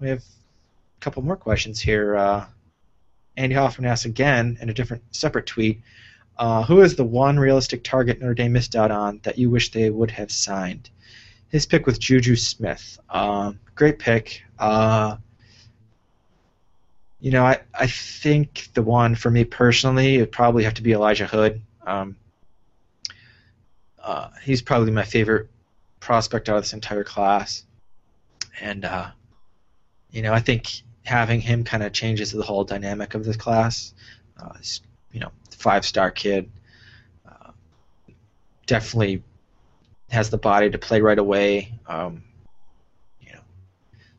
we 0.00 0.08
have 0.08 0.18
a 0.18 1.00
couple 1.00 1.22
more 1.22 1.36
questions 1.36 1.80
here. 1.80 2.16
Uh, 2.16 2.46
Andy 3.36 3.54
Hoffman 3.54 3.88
asks 3.88 4.04
again 4.04 4.58
in 4.60 4.68
a 4.68 4.74
different, 4.74 5.04
separate 5.12 5.46
tweet, 5.46 5.80
uh, 6.36 6.64
who 6.64 6.80
is 6.80 6.96
the 6.96 7.04
one 7.04 7.38
realistic 7.38 7.84
target 7.84 8.20
Notre 8.20 8.34
Dame 8.34 8.52
missed 8.52 8.74
out 8.74 8.90
on 8.90 9.20
that 9.22 9.38
you 9.38 9.48
wish 9.48 9.70
they 9.70 9.90
would 9.90 10.10
have 10.10 10.32
signed? 10.32 10.90
His 11.50 11.66
pick 11.66 11.86
was 11.86 11.98
Juju 11.98 12.34
Smith. 12.34 12.98
Um, 13.08 13.60
great 13.76 14.00
pick. 14.00 14.42
Uh, 14.58 15.18
you 17.20 17.30
know, 17.30 17.44
I, 17.44 17.60
I 17.74 17.86
think 17.86 18.68
the 18.74 18.82
one 18.82 19.14
for 19.14 19.30
me 19.30 19.44
personally 19.44 20.18
would 20.18 20.32
probably 20.32 20.64
have 20.64 20.74
to 20.74 20.82
be 20.82 20.92
Elijah 20.92 21.26
Hood. 21.26 21.62
Um, 21.84 22.16
uh, 24.02 24.28
he's 24.42 24.62
probably 24.62 24.92
my 24.92 25.04
favorite 25.04 25.48
prospect 26.00 26.48
out 26.48 26.56
of 26.56 26.62
this 26.62 26.72
entire 26.72 27.04
class, 27.04 27.64
and 28.60 28.84
uh, 28.84 29.08
you 30.10 30.22
know, 30.22 30.32
I 30.32 30.40
think 30.40 30.68
having 31.04 31.40
him 31.40 31.64
kind 31.64 31.82
of 31.82 31.92
changes 31.92 32.30
the 32.30 32.42
whole 32.42 32.64
dynamic 32.64 33.14
of 33.14 33.24
this 33.24 33.36
class. 33.36 33.94
Uh, 34.40 34.54
you 35.10 35.20
know, 35.20 35.32
five-star 35.50 36.10
kid, 36.12 36.50
uh, 37.26 37.50
definitely 38.66 39.22
has 40.10 40.30
the 40.30 40.38
body 40.38 40.70
to 40.70 40.78
play 40.78 41.00
right 41.00 41.18
away. 41.18 41.74
Um, 41.86 42.22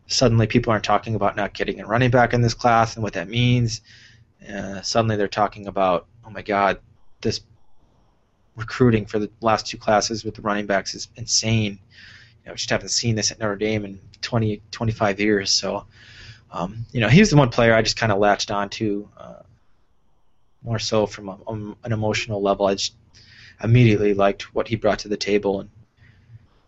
suddenly 0.09 0.47
people 0.47 0.71
aren't 0.71 0.83
talking 0.83 1.15
about 1.15 1.35
not 1.35 1.53
getting 1.53 1.79
a 1.79 1.85
running 1.85 2.09
back 2.09 2.33
in 2.33 2.41
this 2.41 2.53
class 2.53 2.95
and 2.95 3.03
what 3.03 3.13
that 3.13 3.29
means. 3.29 3.81
Uh, 4.51 4.81
suddenly 4.81 5.15
they're 5.15 5.27
talking 5.27 5.67
about, 5.67 6.07
oh 6.25 6.31
my 6.31 6.41
God, 6.41 6.79
this 7.21 7.41
recruiting 8.55 9.05
for 9.05 9.19
the 9.19 9.29
last 9.39 9.67
two 9.67 9.77
classes 9.77 10.25
with 10.25 10.33
the 10.33 10.41
running 10.41 10.65
backs 10.65 10.95
is 10.95 11.09
insane. 11.15 11.79
You 12.43 12.49
know, 12.49 12.55
just 12.55 12.71
haven't 12.71 12.89
seen 12.89 13.15
this 13.15 13.31
at 13.31 13.39
Notre 13.39 13.55
Dame 13.55 13.85
in 13.85 13.99
20, 14.21 14.61
25 14.71 15.19
years. 15.19 15.51
So, 15.51 15.85
um, 16.51 16.85
you 16.91 17.01
know, 17.01 17.07
he's 17.07 17.29
the 17.29 17.37
one 17.37 17.49
player 17.49 17.75
I 17.75 17.83
just 17.83 17.97
kind 17.97 18.11
of 18.11 18.17
latched 18.17 18.49
on 18.49 18.69
to, 18.69 19.07
uh, 19.15 19.41
more 20.63 20.79
so 20.79 21.05
from 21.05 21.29
a, 21.29 21.37
um, 21.47 21.77
an 21.83 21.93
emotional 21.93 22.41
level. 22.41 22.65
I 22.65 22.73
just 22.73 22.95
immediately 23.63 24.15
liked 24.15 24.55
what 24.55 24.67
he 24.67 24.75
brought 24.75 24.99
to 24.99 25.07
the 25.07 25.17
table 25.17 25.59
and 25.59 25.69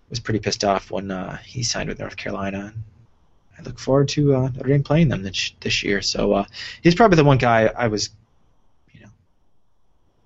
was 0.09 0.19
pretty 0.19 0.39
pissed 0.39 0.63
off 0.63 0.91
when 0.91 1.09
uh, 1.09 1.37
he 1.37 1.63
signed 1.63 1.89
with 1.89 1.99
North 1.99 2.17
Carolina. 2.17 2.73
I 3.61 3.63
look 3.63 3.79
forward 3.79 4.09
to 4.09 4.35
uh, 4.35 4.49
Notre 4.49 4.69
Dame 4.69 4.83
playing 4.83 5.09
them 5.09 5.23
this, 5.23 5.53
this 5.59 5.83
year. 5.83 6.01
So 6.01 6.33
uh, 6.33 6.45
he's 6.81 6.95
probably 6.95 7.17
the 7.17 7.23
one 7.23 7.37
guy 7.37 7.65
I 7.75 7.87
was, 7.87 8.09
you 8.91 9.01
know, 9.01 9.09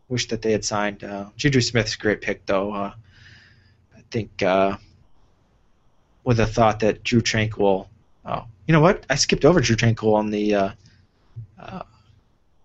wish 0.07 0.27
that 0.29 0.41
they 0.41 0.51
had 0.51 0.63
signed. 0.63 1.03
Uh, 1.03 1.29
Juju 1.35 1.61
Smith's 1.61 1.95
a 1.95 1.97
great 1.97 2.21
pick, 2.21 2.45
though. 2.45 2.71
Uh, 2.71 2.93
I 3.95 4.01
think 4.09 4.41
uh, 4.41 4.77
with 6.23 6.37
the 6.37 6.45
thought 6.45 6.79
that 6.81 7.03
Drue 7.03 7.21
Tranquill. 7.21 7.87
Oh, 8.25 8.45
you 8.67 8.73
know 8.73 8.81
what? 8.81 9.05
I 9.09 9.15
skipped 9.15 9.45
over 9.45 9.59
Drue 9.59 9.75
Tranquill 9.75 10.15
on 10.15 10.31
the 10.31 10.55
uh, 10.55 10.69
uh, 11.59 11.83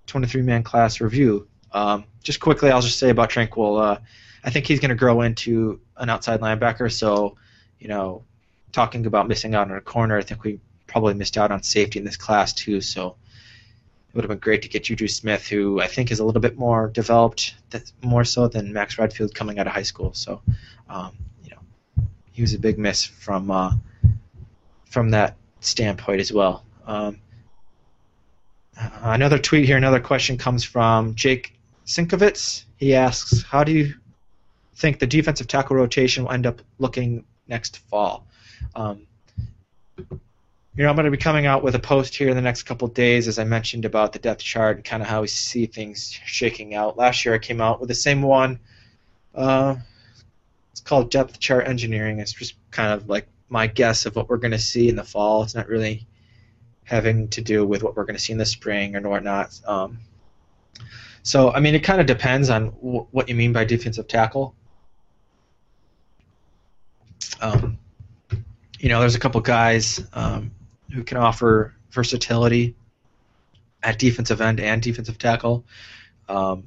23-man 0.07 0.63
class 0.63 1.01
review. 1.01 1.47
Um, 1.73 2.05
just 2.23 2.41
quickly, 2.41 2.71
I'll 2.71 2.81
just 2.81 2.99
say 2.99 3.11
about 3.11 3.31
Tranquill. 3.31 3.81
Uh, 3.81 3.99
I 4.45 4.51
think 4.51 4.67
he's 4.67 4.81
going 4.81 4.91
to 4.91 4.95
grow 4.95 5.21
into 5.23 5.81
an 5.97 6.09
outside 6.09 6.41
linebacker. 6.41 6.91
So, 6.91 7.37
you 7.79 7.89
know, 7.89 8.25
talking 8.73 9.07
about 9.07 9.29
missing 9.29 9.55
out 9.55 9.71
on 9.71 9.77
a 9.77 9.81
corner, 9.81 10.19
I 10.19 10.23
think 10.23 10.45
we 10.45 10.61
probably 10.87 11.15
missed 11.15 11.39
out 11.39 11.51
on 11.51 11.63
safety 11.63 11.99
in 11.99 12.05
this 12.05 12.17
class 12.17 12.53
too. 12.53 12.81
So 12.81 13.17
it 14.09 14.17
would 14.17 14.25
have 14.25 14.29
been 14.29 14.39
great 14.39 14.63
to 14.63 14.69
get 14.69 14.85
Juju 14.85 15.07
Smith, 15.07 15.47
who 15.47 15.81
I 15.81 15.87
think 15.87 16.11
is 16.11 16.19
a 16.19 16.25
little 16.25 16.41
bit 16.41 16.59
more 16.59 16.89
developed, 16.89 17.55
more 18.03 18.25
so 18.25 18.49
than 18.49 18.73
Max 18.73 18.99
Redfield 18.99 19.35
coming 19.35 19.61
out 19.61 19.69
of 19.69 19.73
high 19.73 19.85
school. 19.85 20.13
So, 20.15 20.43
um, 20.89 21.17
you 21.45 21.51
know, 21.51 22.07
he 22.33 22.43
was 22.43 22.53
a 22.53 22.59
big 22.59 22.77
miss 22.77 23.05
from 23.05 23.51
uh, 23.53 23.73
from 24.87 25.11
that 25.11 25.37
standpoint 25.61 26.21
as 26.21 26.33
well. 26.33 26.65
Um, 26.87 27.21
another 29.03 29.39
tweet 29.39 29.67
here, 29.67 29.77
another 29.77 30.01
question 30.01 30.37
comes 30.37 30.65
from 30.65 31.15
Jake 31.15 31.55
Sinkovitz. 31.87 32.65
He 32.79 32.97
asks, 32.97 33.45
"How 33.45 33.63
do 33.63 33.71
you 33.71 33.95
think 34.75 34.99
the 34.99 35.07
defensive 35.07 35.47
tackle 35.47 35.77
rotation 35.77 36.25
will 36.25 36.33
end 36.33 36.47
up 36.47 36.63
looking 36.81 37.25
next 37.47 37.79
fall?" 37.79 38.27
Um, 38.75 39.07
you 40.77 40.85
know, 40.85 40.89
I'm 40.89 40.97
going 40.97 41.05
to 41.05 41.11
be 41.11 41.17
coming 41.17 41.47
out 41.47 41.63
with 41.63 41.75
a 41.75 41.81
post 41.81 42.17
here 42.17 42.29
in 42.29 42.37
the 42.37 42.43
next 42.43 42.63
couple 42.63 42.89
days, 42.89 43.29
as 43.29 43.39
I 43.39 43.45
mentioned 43.45 43.85
about 43.85 44.13
the 44.13 44.19
depth 44.19 44.41
chart 44.43 44.77
and 44.77 44.85
kind 44.85 45.03
of 45.03 45.09
how 45.09 45.21
we 45.21 45.27
see 45.27 45.67
things 45.67 46.19
shaking 46.25 46.75
out. 46.75 46.97
Last 46.97 47.25
year, 47.25 47.35
I 47.35 47.39
came 47.39 47.61
out 47.61 47.81
with 47.81 47.89
the 47.89 47.95
same 47.95 48.23
one. 48.23 48.61
Uh, 49.35 49.77
it's 50.71 50.81
called 50.81 51.11
depth 51.11 51.39
chart 51.41 51.67
engineering. 51.67 52.21
It's 52.21 52.33
just 52.33 52.55
kind 52.71 52.93
of 52.93 53.09
like 53.09 53.27
my 53.49 53.67
guess 53.67 54.07
of 54.07 54.15
what 54.15 54.29
we're 54.29 54.37
going 54.37 54.53
to 54.53 54.59
see 54.59 54.89
in 54.89 54.97
the 54.97 55.05
fall. 55.05 55.43
It's 55.43 55.55
not 55.55 55.69
really 55.69 56.07
having 56.85 57.29
to 57.29 57.41
do 57.41 57.67
with 57.67 57.83
what 57.83 57.97
we're 57.97 58.05
going 58.05 58.17
to 58.17 58.23
see 58.23 58.33
in 58.33 58.39
the 58.39 58.47
spring 58.47 58.97
or 58.97 59.01
whatnot. 59.01 59.61
Um, 59.67 59.99
so, 61.23 61.51
I 61.51 61.61
mean, 61.61 61.75
it 61.75 61.81
kind 61.81 62.01
of 62.01 62.07
depends 62.07 62.49
on 62.49 62.71
w- 62.77 63.07
what 63.11 63.29
you 63.29 63.35
mean 63.35 63.53
by 63.53 63.65
defensive 63.65 64.09
tackle. 64.09 64.55
Um, 67.41 67.79
you 68.81 68.89
know, 68.89 69.01
there's 69.01 69.15
a 69.15 69.21
couple 69.21 69.41
guys 69.43 70.03
um, 70.15 70.51
who 70.93 71.05
can 71.05 71.19
offer 71.19 71.75
versatility 71.91 72.75
at 73.83 73.99
defensive 73.99 74.41
end 74.41 74.59
and 74.59 74.81
defensive 74.81 75.19
tackle. 75.19 75.65
Um, 76.29 76.65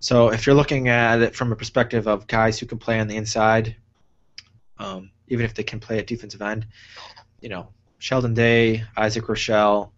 so 0.00 0.28
if 0.28 0.46
you're 0.46 0.54
looking 0.54 0.88
at 0.88 1.22
it 1.22 1.34
from 1.34 1.50
a 1.50 1.56
perspective 1.56 2.06
of 2.06 2.26
guys 2.26 2.58
who 2.58 2.66
can 2.66 2.78
play 2.78 3.00
on 3.00 3.08
the 3.08 3.16
inside, 3.16 3.74
um, 4.78 5.10
even 5.28 5.46
if 5.46 5.54
they 5.54 5.62
can 5.62 5.80
play 5.80 5.98
at 5.98 6.06
defensive 6.06 6.42
end, 6.42 6.66
you 7.40 7.48
know, 7.48 7.68
Sheldon 7.98 8.34
Day, 8.34 8.84
Isaac 8.96 9.24
Rochell, 9.24 9.90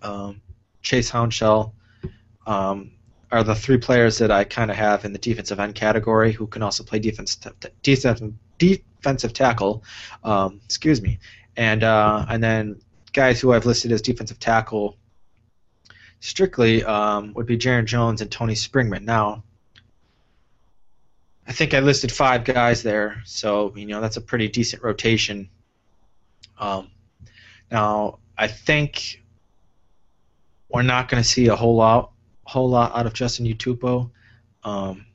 um, 0.00 0.40
Chase 0.80 1.10
Hounsell 1.10 1.72
um, 2.46 2.92
are 3.30 3.44
the 3.44 3.54
three 3.54 3.78
players 3.78 4.18
that 4.18 4.30
I 4.30 4.44
kind 4.44 4.70
of 4.70 4.76
have 4.78 5.04
in 5.04 5.12
the 5.12 5.18
defensive 5.18 5.60
end 5.60 5.74
category 5.74 6.32
who 6.32 6.46
can 6.46 6.62
also 6.62 6.82
play 6.82 6.98
defense, 6.98 7.38
defensive, 7.82 8.32
defensive 8.60 9.32
tackle. 9.32 9.82
Um, 10.22 10.60
excuse 10.64 11.02
me, 11.02 11.18
and 11.56 11.82
uh, 11.82 12.26
and 12.28 12.42
then 12.42 12.80
guys 13.12 13.40
who 13.40 13.52
I've 13.52 13.66
listed 13.66 13.90
as 13.90 14.00
defensive 14.02 14.38
tackle 14.38 14.96
strictly 16.20 16.84
um, 16.84 17.32
would 17.34 17.46
be 17.46 17.58
Jarron 17.58 17.86
Jones 17.86 18.20
and 18.20 18.30
Tony 18.30 18.54
Springmann. 18.54 19.02
Now, 19.02 19.42
I 21.46 21.52
think 21.52 21.74
I 21.74 21.80
listed 21.80 22.12
five 22.12 22.44
guys 22.44 22.82
there, 22.82 23.20
so 23.24 23.72
you 23.74 23.86
know 23.86 24.00
that's 24.00 24.16
a 24.16 24.20
pretty 24.20 24.48
decent 24.48 24.82
rotation. 24.84 25.48
Um, 26.58 26.90
now, 27.70 28.18
I 28.36 28.46
think 28.46 29.22
we're 30.68 30.82
not 30.82 31.08
going 31.08 31.22
to 31.22 31.28
see 31.28 31.48
a 31.48 31.56
whole 31.56 31.74
lot, 31.74 32.12
whole 32.44 32.68
lot 32.68 32.94
out 32.94 33.06
of 33.06 33.14
Justin 33.14 33.46
Utupo. 33.46 34.10
Um, 34.62 35.06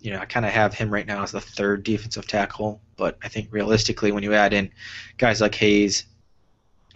you 0.00 0.10
know, 0.10 0.18
I 0.18 0.24
kind 0.24 0.46
of 0.46 0.52
have 0.52 0.74
him 0.74 0.90
right 0.90 1.06
now 1.06 1.22
as 1.22 1.32
the 1.32 1.40
third 1.40 1.84
defensive 1.84 2.26
tackle, 2.26 2.80
but 2.96 3.18
I 3.22 3.28
think 3.28 3.48
realistically, 3.50 4.12
when 4.12 4.22
you 4.22 4.34
add 4.34 4.52
in 4.52 4.70
guys 5.18 5.40
like 5.40 5.54
Hayes, 5.56 6.06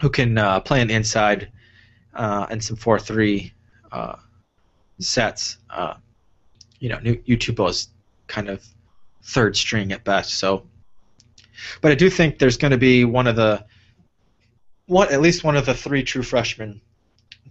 who 0.01 0.09
can 0.09 0.37
uh, 0.37 0.59
play 0.59 0.81
on 0.81 0.87
the 0.87 0.93
inside 0.93 1.51
uh, 2.13 2.47
and 2.49 2.63
some 2.63 2.75
four-three 2.75 3.53
uh, 3.91 4.15
sets, 4.99 5.57
uh, 5.69 5.95
you 6.79 6.89
know, 6.89 6.97
Utupo's 6.97 7.89
kind 8.27 8.49
of 8.49 8.65
third 9.23 9.55
string 9.55 9.91
at 9.91 10.03
best. 10.03 10.33
So, 10.35 10.67
but 11.81 11.91
I 11.91 11.95
do 11.95 12.09
think 12.09 12.39
there's 12.39 12.57
going 12.57 12.71
to 12.71 12.77
be 12.77 13.05
one 13.05 13.27
of 13.27 13.35
the 13.35 13.65
one 14.87 15.11
at 15.11 15.21
least 15.21 15.43
one 15.43 15.55
of 15.55 15.65
the 15.65 15.73
three 15.73 16.03
true 16.03 16.21
freshmen 16.23 16.81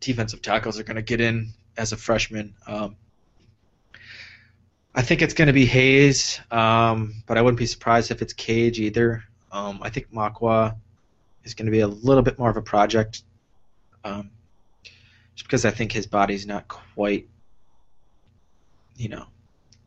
defensive 0.00 0.42
tackles 0.42 0.78
are 0.78 0.84
going 0.84 0.96
to 0.96 1.02
get 1.02 1.20
in 1.20 1.52
as 1.76 1.92
a 1.92 1.96
freshman. 1.96 2.55
Um, 2.66 2.96
I 4.95 5.03
think 5.03 5.22
it's 5.22 5.34
going 5.34 5.49
to 5.49 5.53
be 5.53 5.66
Hayes, 5.66 6.40
um, 6.53 7.14
but 7.26 7.36
I 7.36 7.42
wouldn't 7.42 7.59
be 7.59 7.66
surprised 7.66 8.12
if 8.12 8.22
it's 8.22 8.32
Cage 8.32 8.78
either. 8.78 9.24
Um, 9.51 9.80
I 9.82 9.90
think 9.90 10.12
Mokwuah 10.12 10.76
is 11.42 11.55
going 11.55 11.66
to 11.66 11.72
be 11.72 11.80
a 11.80 11.88
little 11.88 12.22
bit 12.22 12.38
more 12.38 12.49
of 12.49 12.57
a 12.57 12.62
project, 12.62 13.22
um, 14.05 14.30
just 15.34 15.47
because 15.47 15.64
I 15.64 15.70
think 15.70 15.90
his 15.90 16.07
body's 16.07 16.47
not 16.47 16.68
quite, 16.68 17.26
you 18.97 19.09
know, 19.09 19.26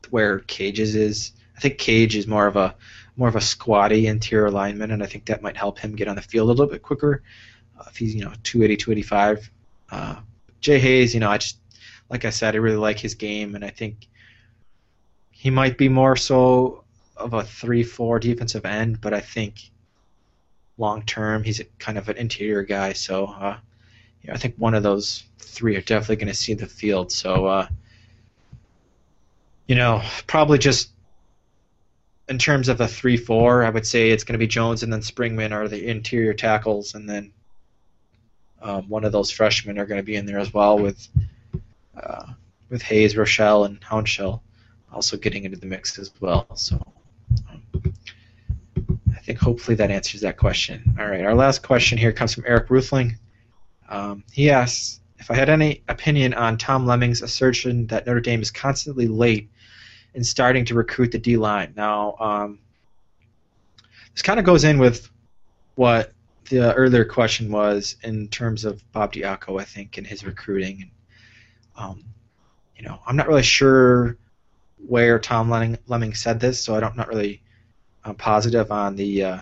where 0.09 0.39
Cage's 0.39 0.95
is. 0.95 1.31
I 1.55 1.61
think 1.61 1.77
Cage 1.77 2.17
is 2.17 2.27
more 2.27 2.45
of 2.45 2.57
a 2.57 2.75
more 3.15 3.29
of 3.29 3.35
a 3.37 3.41
squatty 3.41 4.07
interior 4.07 4.51
lineman, 4.51 4.91
and 4.91 5.01
I 5.01 5.05
think 5.05 5.25
that 5.25 5.41
might 5.41 5.55
help 5.55 5.79
him 5.79 5.95
get 5.95 6.09
on 6.09 6.17
the 6.17 6.21
field 6.21 6.49
a 6.49 6.51
little 6.51 6.67
bit 6.67 6.83
quicker 6.83 7.23
uh, 7.79 7.85
if 7.87 7.95
he's 7.95 8.13
you 8.13 8.25
know 8.25 8.33
280, 8.43 8.75
285. 8.75 9.51
Uh, 9.89 10.15
Jay 10.59 10.79
Hayes, 10.79 11.13
you 11.13 11.21
know, 11.21 11.29
I 11.29 11.37
just 11.37 11.59
like 12.09 12.25
I 12.25 12.29
said, 12.29 12.55
I 12.55 12.57
really 12.57 12.75
like 12.75 12.99
his 12.99 13.15
game, 13.15 13.55
and 13.55 13.63
I 13.63 13.69
think 13.69 14.07
he 15.37 15.51
might 15.51 15.77
be 15.77 15.87
more 15.87 16.15
so 16.15 16.83
of 17.15 17.33
a 17.35 17.43
three-four 17.43 18.19
defensive 18.19 18.65
end, 18.65 18.99
but 18.99 19.13
I 19.13 19.19
think 19.19 19.69
long 20.79 21.03
term 21.03 21.43
he's 21.43 21.61
kind 21.77 21.99
of 21.99 22.09
an 22.09 22.17
interior 22.17 22.63
guy. 22.63 22.93
So 22.93 23.27
uh, 23.27 23.57
yeah, 24.23 24.33
I 24.33 24.37
think 24.37 24.55
one 24.57 24.73
of 24.73 24.81
those 24.81 25.23
three 25.37 25.75
are 25.75 25.81
definitely 25.81 26.15
going 26.15 26.27
to 26.29 26.33
see 26.33 26.55
the 26.55 26.65
field. 26.65 27.11
So 27.11 27.45
uh, 27.45 27.67
you 29.67 29.75
know, 29.75 30.01
probably 30.25 30.57
just 30.57 30.89
in 32.27 32.39
terms 32.39 32.67
of 32.67 32.81
a 32.81 32.87
three-four, 32.87 33.63
I 33.63 33.69
would 33.69 33.85
say 33.85 34.09
it's 34.09 34.23
going 34.23 34.33
to 34.33 34.39
be 34.39 34.47
Jones 34.47 34.81
and 34.81 34.91
then 34.91 35.01
Springmann 35.01 35.51
are 35.51 35.67
the 35.67 35.87
interior 35.87 36.33
tackles, 36.33 36.95
and 36.95 37.07
then 37.07 37.31
um, 38.63 38.89
one 38.89 39.03
of 39.03 39.11
those 39.11 39.29
freshmen 39.29 39.77
are 39.77 39.85
going 39.85 39.99
to 39.99 40.03
be 40.03 40.15
in 40.15 40.25
there 40.25 40.39
as 40.39 40.51
well 40.51 40.79
with 40.79 41.07
uh, 41.95 42.25
with 42.71 42.81
Hayes, 42.81 43.13
Rochell, 43.13 43.67
and 43.67 43.79
Hounsell 43.81 44.41
also 44.91 45.17
getting 45.17 45.43
into 45.43 45.57
the 45.57 45.65
mix 45.65 45.99
as 45.99 46.11
well. 46.19 46.47
So 46.55 46.81
um, 47.49 47.61
I 49.15 49.19
think 49.19 49.39
hopefully 49.39 49.75
that 49.75 49.91
answers 49.91 50.21
that 50.21 50.37
question. 50.37 50.95
All 50.99 51.07
right, 51.07 51.23
our 51.23 51.35
last 51.35 51.61
question 51.61 51.97
here 51.97 52.11
comes 52.11 52.33
from 52.33 52.45
Eric 52.47 52.69
Ruthling. 52.69 53.17
Um, 53.89 54.23
he 54.31 54.49
asks 54.49 54.99
if 55.19 55.31
I 55.31 55.35
had 55.35 55.49
any 55.49 55.83
opinion 55.87 56.33
on 56.33 56.57
Tom 56.57 56.85
Lemming's 56.85 57.21
assertion 57.21 57.87
that 57.87 58.05
Notre 58.05 58.21
Dame 58.21 58.41
is 58.41 58.51
constantly 58.51 59.07
late 59.07 59.49
in 60.13 60.23
starting 60.23 60.65
to 60.65 60.75
recruit 60.75 61.11
the 61.11 61.19
D 61.19 61.37
line. 61.37 61.73
Now, 61.75 62.15
um, 62.19 62.59
this 64.13 64.21
kind 64.21 64.39
of 64.39 64.45
goes 64.45 64.63
in 64.63 64.79
with 64.79 65.09
what 65.75 66.13
the 66.49 66.73
earlier 66.73 67.05
question 67.05 67.51
was 67.51 67.97
in 68.03 68.27
terms 68.29 68.65
of 68.65 68.81
Bob 68.91 69.13
Diaco, 69.13 69.59
I 69.59 69.63
think, 69.63 69.97
and 69.97 70.07
his 70.07 70.23
recruiting. 70.23 70.91
Um, 71.75 72.03
you 72.75 72.83
know, 72.83 72.99
I'm 73.05 73.15
not 73.15 73.27
really 73.27 73.43
sure 73.43 74.17
where 74.85 75.19
Tom 75.19 75.49
Lemming, 75.49 75.77
Lemming 75.87 76.13
said 76.13 76.39
this, 76.39 76.63
so 76.63 76.75
I 76.75 76.79
don't 76.79 76.95
not 76.95 77.07
really 77.07 77.41
uh, 78.05 78.13
positive 78.13 78.71
on 78.71 78.95
the 78.95 79.23
uh, 79.23 79.39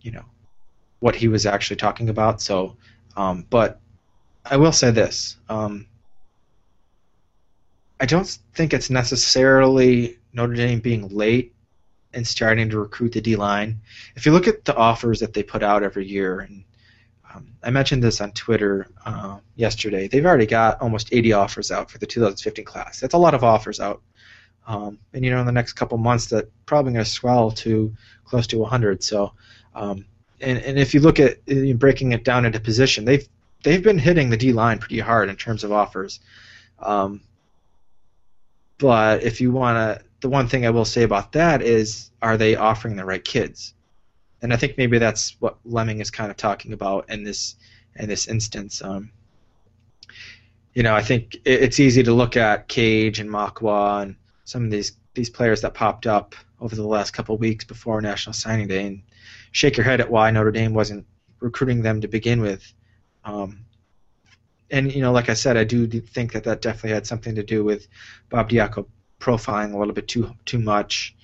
you 0.00 0.10
know 0.10 0.24
what 1.00 1.14
he 1.14 1.28
was 1.28 1.46
actually 1.46 1.76
talking 1.76 2.08
about. 2.08 2.40
So, 2.40 2.76
um, 3.16 3.46
but 3.50 3.80
I 4.44 4.56
will 4.56 4.72
say 4.72 4.90
this: 4.90 5.36
um, 5.48 5.86
I 8.00 8.06
don't 8.06 8.26
think 8.54 8.72
it's 8.72 8.90
necessarily 8.90 10.18
Notre 10.32 10.54
Dame 10.54 10.80
being 10.80 11.08
late 11.08 11.54
and 12.14 12.26
starting 12.26 12.70
to 12.70 12.78
recruit 12.78 13.12
the 13.12 13.20
D 13.20 13.36
line. 13.36 13.80
If 14.16 14.24
you 14.24 14.32
look 14.32 14.48
at 14.48 14.64
the 14.64 14.74
offers 14.76 15.20
that 15.20 15.34
they 15.34 15.42
put 15.42 15.62
out 15.62 15.82
every 15.82 16.06
year, 16.06 16.40
and 16.40 16.64
um, 17.34 17.46
I 17.62 17.70
mentioned 17.70 18.02
this 18.02 18.20
on 18.20 18.32
Twitter 18.32 18.86
uh, 19.04 19.38
yesterday. 19.56 20.08
They've 20.08 20.24
already 20.24 20.46
got 20.46 20.80
almost 20.80 21.08
80 21.12 21.32
offers 21.34 21.70
out 21.70 21.90
for 21.90 21.98
the 21.98 22.06
2015 22.06 22.64
class. 22.64 23.00
That's 23.00 23.14
a 23.14 23.18
lot 23.18 23.34
of 23.34 23.44
offers 23.44 23.80
out 23.80 24.02
Um, 24.66 24.98
and 25.14 25.24
you 25.24 25.30
know, 25.30 25.40
in 25.40 25.46
the 25.46 25.52
next 25.52 25.72
couple 25.74 25.96
months, 25.98 26.26
that 26.26 26.50
probably 26.66 26.92
going 26.92 27.04
to 27.04 27.10
swell 27.10 27.50
to 27.52 27.94
close 28.24 28.46
to 28.48 28.58
100. 28.58 29.02
So, 29.02 29.32
um, 29.74 30.04
and 30.40 30.58
and 30.58 30.78
if 30.78 30.94
you 30.94 31.00
look 31.00 31.18
at 31.20 31.44
breaking 31.78 32.12
it 32.12 32.24
down 32.24 32.44
into 32.44 32.60
position, 32.60 33.04
they've 33.04 33.26
they've 33.62 33.82
been 33.82 33.98
hitting 33.98 34.30
the 34.30 34.36
D 34.36 34.52
line 34.52 34.78
pretty 34.78 35.00
hard 35.00 35.30
in 35.30 35.36
terms 35.36 35.64
of 35.64 35.72
offers. 35.72 36.20
Um, 36.80 37.22
but 38.78 39.22
if 39.22 39.40
you 39.40 39.50
want 39.52 39.76
to, 39.76 40.04
the 40.20 40.28
one 40.28 40.48
thing 40.48 40.66
I 40.66 40.70
will 40.70 40.84
say 40.84 41.02
about 41.02 41.32
that 41.32 41.62
is, 41.62 42.10
are 42.22 42.36
they 42.36 42.54
offering 42.56 42.96
the 42.96 43.04
right 43.04 43.24
kids? 43.24 43.74
And 44.42 44.52
I 44.52 44.56
think 44.56 44.78
maybe 44.78 44.98
that's 44.98 45.36
what 45.40 45.58
Lemming 45.64 46.00
is 46.00 46.10
kind 46.10 46.30
of 46.30 46.36
talking 46.36 46.72
about 46.72 47.10
in 47.10 47.24
this 47.24 47.56
in 47.96 48.08
this 48.08 48.28
instance. 48.28 48.82
Um, 48.82 49.10
you 50.74 50.82
know, 50.82 50.94
I 50.94 51.02
think 51.02 51.36
it's 51.44 51.80
easy 51.80 52.02
to 52.04 52.12
look 52.12 52.36
at 52.36 52.68
Cage 52.68 53.18
and 53.18 53.28
Mokwuah 53.28 54.02
and 54.02 54.16
some 54.44 54.64
of 54.64 54.70
these 54.70 54.92
these 55.14 55.30
players 55.30 55.60
that 55.62 55.74
popped 55.74 56.06
up 56.06 56.34
over 56.60 56.76
the 56.76 56.86
last 56.86 57.12
couple 57.12 57.34
of 57.34 57.40
weeks 57.40 57.64
before 57.64 58.00
National 58.00 58.32
Signing 58.32 58.68
Day 58.68 58.86
and 58.86 59.02
shake 59.50 59.76
your 59.76 59.84
head 59.84 60.00
at 60.00 60.10
why 60.10 60.30
Notre 60.30 60.52
Dame 60.52 60.74
wasn't 60.74 61.06
recruiting 61.40 61.82
them 61.82 62.00
to 62.00 62.08
begin 62.08 62.40
with. 62.40 62.72
Um, 63.24 63.64
and 64.70 64.92
you 64.92 65.00
know, 65.00 65.12
like 65.12 65.28
I 65.28 65.34
said, 65.34 65.56
I 65.56 65.64
do 65.64 65.86
think 65.88 66.32
that 66.32 66.44
that 66.44 66.62
definitely 66.62 66.90
had 66.90 67.06
something 67.06 67.34
to 67.34 67.42
do 67.42 67.64
with 67.64 67.88
Bob 68.28 68.50
Diaco 68.50 68.86
profiling 69.18 69.74
a 69.74 69.78
little 69.78 69.94
bit 69.94 70.08
too 70.08 70.34
too 70.44 70.58
much, 70.58 71.16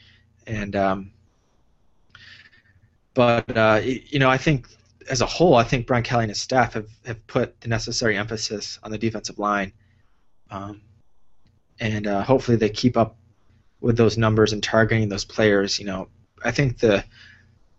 and 0.47 0.75
um, 0.75 1.13
but 3.15 3.57
uh, 3.57 3.81
you 3.83 4.19
know, 4.19 4.29
I 4.29 4.37
think 4.37 4.69
as 5.09 5.21
a 5.21 5.27
whole, 5.27 5.55
I 5.55 5.65
think 5.65 5.87
Brian 5.87 6.03
Kelly 6.03 6.25
and 6.25 6.31
his 6.31 6.41
staff 6.41 6.75
have, 6.75 6.89
have 7.07 7.27
put 7.27 7.61
the 7.61 7.69
necessary 7.69 8.17
emphasis 8.17 8.79
on 8.83 8.91
the 8.91 8.99
defensive 8.99 9.39
line, 9.39 9.73
um, 10.51 10.83
and 11.81 12.07
uh, 12.07 12.23
hopefully 12.23 12.57
they 12.57 12.71
keep 12.71 12.97
up 12.97 13.17
with 13.81 13.97
those 13.97 14.17
numbers 14.19 14.53
and 14.53 14.63
targeting 14.63 15.09
those 15.09 15.25
players. 15.25 15.79
You 15.79 15.87
know, 15.87 16.09
I 16.45 16.51
think 16.51 16.79
the 16.79 17.05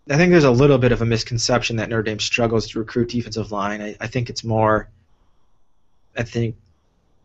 I 0.08 0.16
think 0.16 0.30
there's 0.30 0.44
a 0.44 0.50
little 0.50 0.78
bit 0.78 0.92
of 0.92 1.02
a 1.02 1.06
misconception 1.06 1.76
that 1.76 1.88
Notre 1.88 2.04
Dame 2.04 2.20
struggles 2.20 2.68
to 2.68 2.78
recruit 2.78 3.08
defensive 3.08 3.50
line. 3.50 3.82
I, 3.82 3.96
I 4.00 4.06
think 4.06 4.30
it's 4.30 4.44
more. 4.44 4.88
I 6.16 6.22
think 6.22 6.56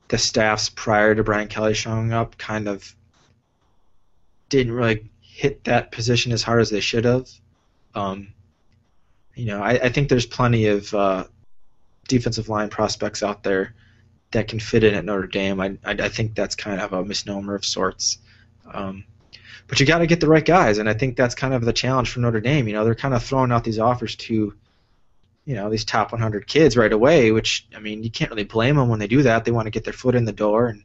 the 0.08 0.18
staffs 0.18 0.70
prior 0.70 1.16
to 1.16 1.24
Brian 1.24 1.48
Kelly 1.48 1.74
showing 1.74 2.12
up 2.12 2.38
kind 2.38 2.68
of 2.68 2.94
didn't 4.50 4.74
really 4.74 5.10
hit 5.22 5.64
that 5.64 5.92
position 5.92 6.32
as 6.34 6.44
hard 6.44 6.60
as 6.60 6.70
they 6.70 6.82
should 6.82 7.06
have. 7.06 7.30
Um, 7.96 8.34
you 9.36 9.46
know, 9.46 9.62
I, 9.62 9.72
I, 9.72 9.90
think 9.90 10.10
there's 10.10 10.26
plenty 10.26 10.68
of 10.68 10.94
uh, 10.94 11.26
defensive 12.08 12.50
line 12.50 12.70
prospects 12.70 13.24
out 13.24 13.44
there 13.44 13.74
that 14.32 14.48
can 14.48 14.60
fit 14.60 14.84
in 14.84 14.94
at 14.94 15.06
Notre 15.06 15.28
Dame. 15.28 15.60
I, 15.60 15.78
I, 15.84 15.92
I 15.92 16.10
think 16.10 16.36
that's 16.36 16.56
kind 16.56 16.80
of 16.80 16.94
a 16.94 17.04
misnomer 17.04 17.56
of 17.56 17.66
sorts. 17.66 18.18
Um, 18.72 19.06
but 19.68 19.80
you 19.80 19.86
got 19.86 20.00
to 20.00 20.08
get 20.08 20.20
the 20.20 20.28
right 20.28 20.44
guys, 20.44 20.78
and 20.78 20.90
I 20.90 20.94
think 20.94 21.16
that's 21.16 21.36
kind 21.36 21.54
of 21.54 21.64
the 21.64 21.74
challenge 21.74 22.10
for 22.10 22.20
Notre 22.20 22.42
Dame. 22.42 22.68
You 22.68 22.74
know, 22.74 22.84
they're 22.84 22.96
kind 22.96 23.14
of 23.14 23.24
throwing 23.24 23.52
out 23.52 23.64
these 23.64 23.80
offers 23.80 24.16
to, 24.18 24.54
you 25.46 25.56
know, 25.56 25.70
these 25.70 25.86
top 25.86 26.12
100 26.12 26.48
kids 26.48 26.76
right 26.76 26.92
away. 26.92 27.32
Which 27.32 27.66
I 27.76 27.80
mean, 27.80 28.04
you 28.04 28.12
can't 28.12 28.32
really 28.32 28.44
blame 28.44 28.76
them 28.76 28.90
when 28.90 29.00
they 29.00 29.08
do 29.08 29.24
that. 29.24 29.46
They 29.46 29.52
want 29.52 29.68
to 29.68 29.72
get 29.72 29.84
their 29.84 29.94
foot 29.94 30.16
in 30.16 30.26
the 30.26 30.34
door, 30.34 30.68
and 30.68 30.84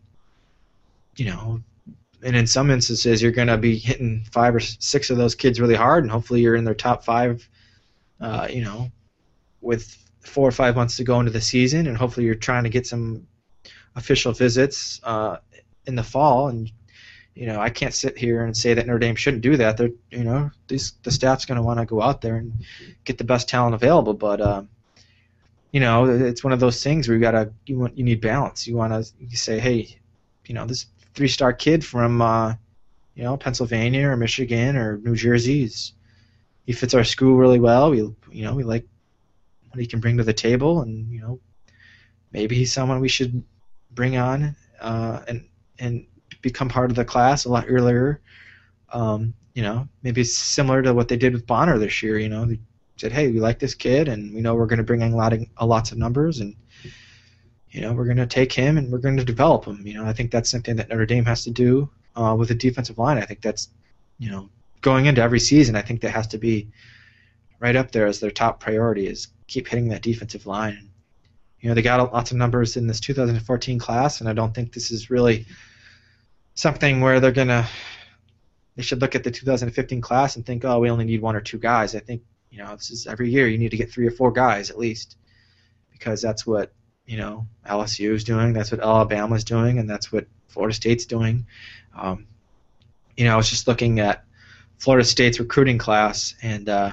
you 1.17 1.27
know, 1.27 1.63
and 2.27 2.37
in 2.37 2.47
some 2.47 2.71
instances, 2.71 3.23
you're 3.23 3.33
going 3.33 3.49
to 3.49 3.57
be 3.57 3.79
hitting 3.79 4.27
five 4.33 4.55
or 4.55 4.61
six 4.61 5.11
of 5.11 5.17
those 5.17 5.35
kids 5.35 5.61
really 5.61 5.75
hard, 5.75 6.05
and 6.05 6.11
hopefully, 6.11 6.41
you're 6.41 6.57
in 6.57 6.65
their 6.65 6.75
top 6.75 7.05
five 7.05 7.49
uh, 8.21 8.49
you 8.51 8.63
know, 8.63 8.91
with 9.61 9.97
four 10.21 10.49
or 10.49 10.53
five 10.53 10.77
months 10.77 10.97
to 10.97 11.05
go 11.05 11.21
into 11.21 11.33
the 11.33 11.41
season, 11.41 11.87
and 11.87 11.97
hopefully 11.97 12.27
you're 12.27 12.35
trying 12.35 12.65
to 12.65 12.71
get 12.71 12.87
some 12.87 13.27
official 13.95 14.33
visits 14.33 15.01
uh, 15.05 15.39
in 15.87 15.95
the 15.95 16.03
fall. 16.03 16.49
And 16.49 16.71
you 17.35 17.47
know, 17.47 17.61
I 17.61 17.69
can't 17.69 17.93
sit 17.93 18.17
here 18.17 18.45
and 18.45 18.57
say 18.57 18.75
that 18.75 18.87
Notre 18.87 18.99
Dame 18.99 19.15
shouldn't 19.15 19.43
do 19.43 19.57
that. 19.59 19.77
They're, 19.77 19.91
you 20.11 20.25
know, 20.25 20.51
these, 20.69 20.93
the 21.03 21.11
staff's 21.11 21.45
going 21.45 21.57
to 21.57 21.63
want 21.63 21.79
to 21.79 21.85
go 21.85 22.01
out 22.01 22.23
there 22.23 22.37
and 22.37 22.65
get 23.05 23.19
the 23.19 23.25
best 23.25 23.49
talent 23.49 23.75
available. 23.75 24.15
But 24.15 24.41
um, 24.41 24.69
you 25.73 25.81
know, 25.81 26.07
it's 26.07 26.43
one 26.43 26.55
of 26.55 26.61
those 26.61 26.83
things 26.83 27.09
where 27.09 27.17
you 27.17 27.21
gotta 27.21 27.53
you 27.67 27.79
want 27.79 27.99
you 27.99 28.05
need 28.05 28.21
balance. 28.21 28.67
You 28.67 28.77
want 28.77 28.93
to 28.93 29.37
say, 29.37 29.59
hey, 29.59 29.99
you 30.47 30.55
know, 30.55 30.65
this 30.65 30.87
three-star 31.17 31.53
kid 31.53 31.85
from 31.85 32.23
uh, 32.23 32.55
you 33.17 33.25
know 33.25 33.37
Pennsylvania 33.37 34.09
or 34.09 34.17
Michigan 34.17 34.77
or 34.77 34.99
New 34.99 35.17
Jersey 35.17 35.69
he 36.67 36.73
fits 36.73 36.95
our 36.95 37.05
school 37.05 37.37
really 37.37 37.61
well. 37.61 37.91
We 37.91 37.99
you 37.99 38.45
know 38.45 38.55
we 38.55 38.65
like 38.65 38.87
what 39.71 39.81
he 39.81 39.87
can 39.87 40.01
bring 40.01 40.17
to 40.19 40.25
the 40.25 40.33
table, 40.33 40.83
and 40.83 41.11
you 41.11 41.21
know 41.21 41.41
maybe 42.33 42.57
he's 42.57 42.73
someone 42.73 43.01
we 43.01 43.09
should 43.09 43.43
bring 43.93 44.17
on 44.17 44.57
uh, 44.81 45.21
and 45.29 45.47
and 45.79 46.07
become 46.43 46.69
part 46.69 46.91
of 46.91 46.97
the 46.97 47.05
class 47.05 47.45
a 47.45 47.49
lot 47.49 47.67
earlier. 47.69 48.21
Um, 48.93 49.33
you 49.55 49.63
know, 49.63 49.89
maybe 50.03 50.23
similar 50.25 50.83
to 50.83 50.93
what 50.93 51.09
they 51.09 51.17
did 51.17 51.33
with 51.33 51.47
Bonner 51.47 51.79
this 51.79 52.03
year. 52.03 52.19
You 52.19 52.29
know, 52.29 52.45
they 52.45 52.59
said, 52.97 53.13
"Hey, 53.13 53.29
we 53.29 53.41
like 53.41 53.61
this 53.61 53.75
kid, 53.75 54.09
and 54.09 54.35
we 54.35 54.41
know 54.41 54.55
we're 54.55 54.67
going 54.67 54.79
to 54.79 54.85
bring 54.85 55.03
in 55.03 55.13
a 55.13 55.17
lot 55.17 55.33
of 55.33 55.41
lots 55.63 55.93
of 55.93 55.99
numbers, 55.99 56.41
and 56.41 56.57
you 57.71 57.81
know, 57.81 57.93
we're 57.93 58.05
going 58.05 58.17
to 58.17 58.27
take 58.27 58.53
him 58.53 58.79
and 58.79 58.91
we're 58.91 58.99
going 58.99 59.17
to 59.17 59.25
develop 59.25 59.65
him." 59.65 59.87
You 59.87 59.95
know, 59.95 60.05
I 60.05 60.13
think 60.13 60.31
that's 60.31 60.51
something 60.51 60.77
that 60.77 60.89
Notre 60.89 61.07
Dame 61.07 61.25
has 61.27 61.45
to 61.45 61.51
do 61.51 61.91
uh, 62.17 62.35
with 62.39 62.49
the 62.49 62.55
defensive 62.55 62.99
line. 62.99 63.19
I 63.19 63.25
think 63.25 63.43
that's 63.43 63.69
you 64.19 64.31
know 64.31 64.49
going 64.81 65.07
into 65.07 65.23
every 65.23 65.41
season, 65.41 65.77
I 65.77 65.83
think 65.83 66.01
that 66.03 66.11
has 66.11 66.29
to 66.29 66.39
be 66.39 66.69
right 67.59 67.77
up 67.77 67.91
there 67.91 68.07
as 68.07 68.21
their 68.21 68.31
top 68.31 68.61
priority 68.61 69.07
is 69.07 69.29
keep 69.47 69.69
hitting 69.69 69.89
that 69.89 70.03
defensive 70.03 70.47
line. 70.47 70.91
You 71.61 71.69
know, 71.69 71.75
they 71.75 71.83
got 71.83 72.13
lots 72.13 72.31
of 72.31 72.37
numbers 72.37 72.77
in 72.77 72.87
this 72.87 73.01
2014 73.01 73.79
class, 73.79 74.21
and 74.21 74.29
I 74.29 74.33
don't 74.33 74.55
think 74.55 74.73
this 74.73 74.91
is 74.91 75.11
really 75.11 75.47
something 76.55 77.01
where 77.01 77.21
they're 77.21 77.33
gonna. 77.33 77.67
They 78.77 78.83
should 78.83 79.01
look 79.01 79.15
at 79.15 79.25
the 79.25 79.31
2015 79.31 80.03
class 80.03 80.37
and 80.37 80.45
think, 80.45 80.65
oh, 80.65 80.79
we 80.79 80.91
only 80.91 81.07
need 81.07 81.23
one 81.23 81.35
or 81.35 81.41
two 81.41 81.59
guys. 81.59 81.95
I 81.95 82.01
think 82.01 82.23
you 82.51 82.59
know 82.59 82.77
this 82.77 82.91
is 82.91 83.07
every 83.07 83.31
year 83.31 83.49
you 83.49 83.59
need 83.59 83.71
to 83.71 83.77
get 83.77 83.91
three 83.91 84.07
or 84.07 84.11
four 84.11 84.31
guys 84.31 84.71
at 84.71 84.79
least, 84.79 85.17
because 85.91 86.21
that's 86.21 86.47
what 86.47 86.73
you 87.07 87.17
know 87.17 87.47
LSU 87.67 88.13
is 88.13 88.25
doing, 88.25 88.53
that's 88.53 88.71
what 88.71 88.81
Alabama 88.81 89.35
is 89.35 89.45
doing, 89.45 89.79
and 89.79 89.89
that's 89.89 90.13
what 90.13 90.27
Florida 90.49 90.75
State's 90.75 91.07
doing. 91.07 91.47
Um, 91.95 92.27
you 93.17 93.25
know, 93.25 93.35
I 93.35 93.37
was 93.37 93.49
just 93.49 93.67
looking 93.67 94.01
at 94.01 94.25
Florida 94.79 95.05
State's 95.05 95.41
recruiting 95.41 95.79
class 95.79 96.35
and 96.43 96.69
uh, 96.69 96.93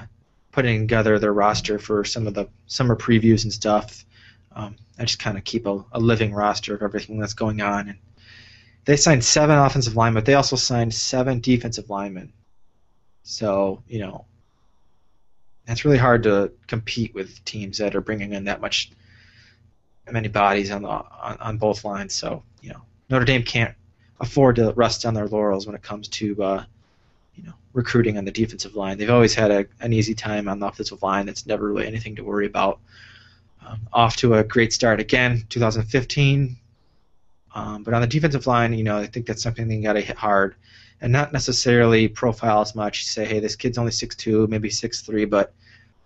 putting 0.52 0.80
together 0.82 1.18
their 1.18 1.32
roster 1.32 1.78
for 1.78 2.04
some 2.04 2.26
of 2.26 2.34
the 2.34 2.48
summer 2.66 2.96
previews 2.96 3.44
and 3.44 3.52
stuff. 3.52 4.04
Um, 4.54 4.76
I 4.98 5.04
just 5.04 5.18
kind 5.18 5.36
of 5.36 5.44
keep 5.44 5.66
a, 5.66 5.84
a, 5.92 5.98
living 5.98 6.32
roster 6.32 6.74
of 6.74 6.82
everything 6.82 7.18
that's 7.18 7.34
going 7.34 7.60
on. 7.60 7.88
And 7.88 7.98
they 8.84 8.96
signed 8.96 9.24
seven 9.24 9.58
offensive 9.58 9.96
linemen, 9.96 10.22
but 10.22 10.26
they 10.26 10.34
also 10.34 10.56
signed 10.56 10.94
seven 10.94 11.40
defensive 11.40 11.90
linemen. 11.90 12.32
So 13.24 13.82
you 13.88 13.98
know, 13.98 14.26
that's 15.66 15.84
really 15.84 15.98
hard 15.98 16.22
to 16.24 16.52
compete 16.66 17.14
with 17.14 17.44
teams 17.44 17.78
that 17.78 17.94
are 17.94 18.00
bringing 18.00 18.32
in 18.32 18.44
that 18.44 18.60
much 18.60 18.92
many 20.12 20.28
bodies 20.28 20.70
on 20.70 20.82
the 20.82 20.88
on, 20.88 21.36
on 21.40 21.58
both 21.58 21.84
lines. 21.84 22.14
So 22.14 22.42
you 22.60 22.70
know, 22.70 22.82
Notre 23.10 23.24
Dame 23.24 23.42
can't 23.42 23.74
afford 24.20 24.56
to 24.56 24.72
rest 24.72 25.04
on 25.04 25.14
their 25.14 25.28
laurels 25.28 25.66
when 25.66 25.74
it 25.74 25.82
comes 25.82 26.08
to 26.08 26.42
uh, 26.42 26.64
you 27.34 27.42
know 27.44 27.52
recruiting 27.72 28.18
on 28.18 28.24
the 28.24 28.32
defensive 28.32 28.74
line. 28.76 28.98
They've 28.98 29.10
always 29.10 29.34
had 29.34 29.50
a, 29.50 29.66
an 29.80 29.92
easy 29.92 30.14
time 30.14 30.48
on 30.48 30.60
the 30.60 30.66
offensive 30.66 31.02
line. 31.02 31.26
That's 31.26 31.46
never 31.46 31.68
really 31.68 31.86
anything 31.86 32.16
to 32.16 32.24
worry 32.24 32.46
about. 32.46 32.80
Um, 33.66 33.80
off 33.92 34.16
to 34.16 34.34
a 34.34 34.44
great 34.44 34.72
start 34.72 35.00
again, 35.00 35.46
2015. 35.48 36.56
Um, 37.54 37.82
but 37.82 37.94
on 37.94 38.00
the 38.00 38.06
defensive 38.06 38.46
line, 38.46 38.74
you 38.74 38.84
know, 38.84 38.98
I 38.98 39.06
think 39.06 39.26
that's 39.26 39.42
something 39.42 39.68
they 39.68 39.80
got 39.80 39.94
to 39.94 40.00
hit 40.00 40.16
hard, 40.16 40.56
and 41.00 41.12
not 41.12 41.32
necessarily 41.32 42.08
profile 42.08 42.60
as 42.60 42.74
much. 42.74 43.06
Say, 43.06 43.24
hey, 43.24 43.40
this 43.40 43.56
kid's 43.56 43.78
only 43.78 43.92
6'2", 43.92 44.48
maybe 44.48 44.68
6'3", 44.68 45.30
but 45.30 45.54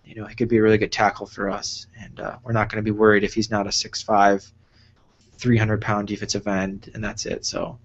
you 0.09 0.15
know, 0.15 0.27
he 0.27 0.35
could 0.35 0.49
be 0.49 0.57
a 0.57 0.63
really 0.63 0.79
good 0.79 0.91
tackle 0.91 1.27
for 1.27 1.51
us, 1.51 1.87
and 2.01 2.19
uh, 2.19 2.39
we're 2.43 2.53
not 2.53 2.71
going 2.71 2.83
to 2.83 2.93
be 2.93 2.97
worried 2.97 3.25
if 3.25 3.35
he's 3.35 3.51
not 3.51 3.67
a 3.67 3.71
6'5", 3.71 4.53
300 5.37 5.83
pound 5.83 6.09
defensive 6.09 6.47
end, 6.49 6.91
and 6.95 7.05
that's 7.05 7.27
it. 7.27 7.45
So 7.45 7.79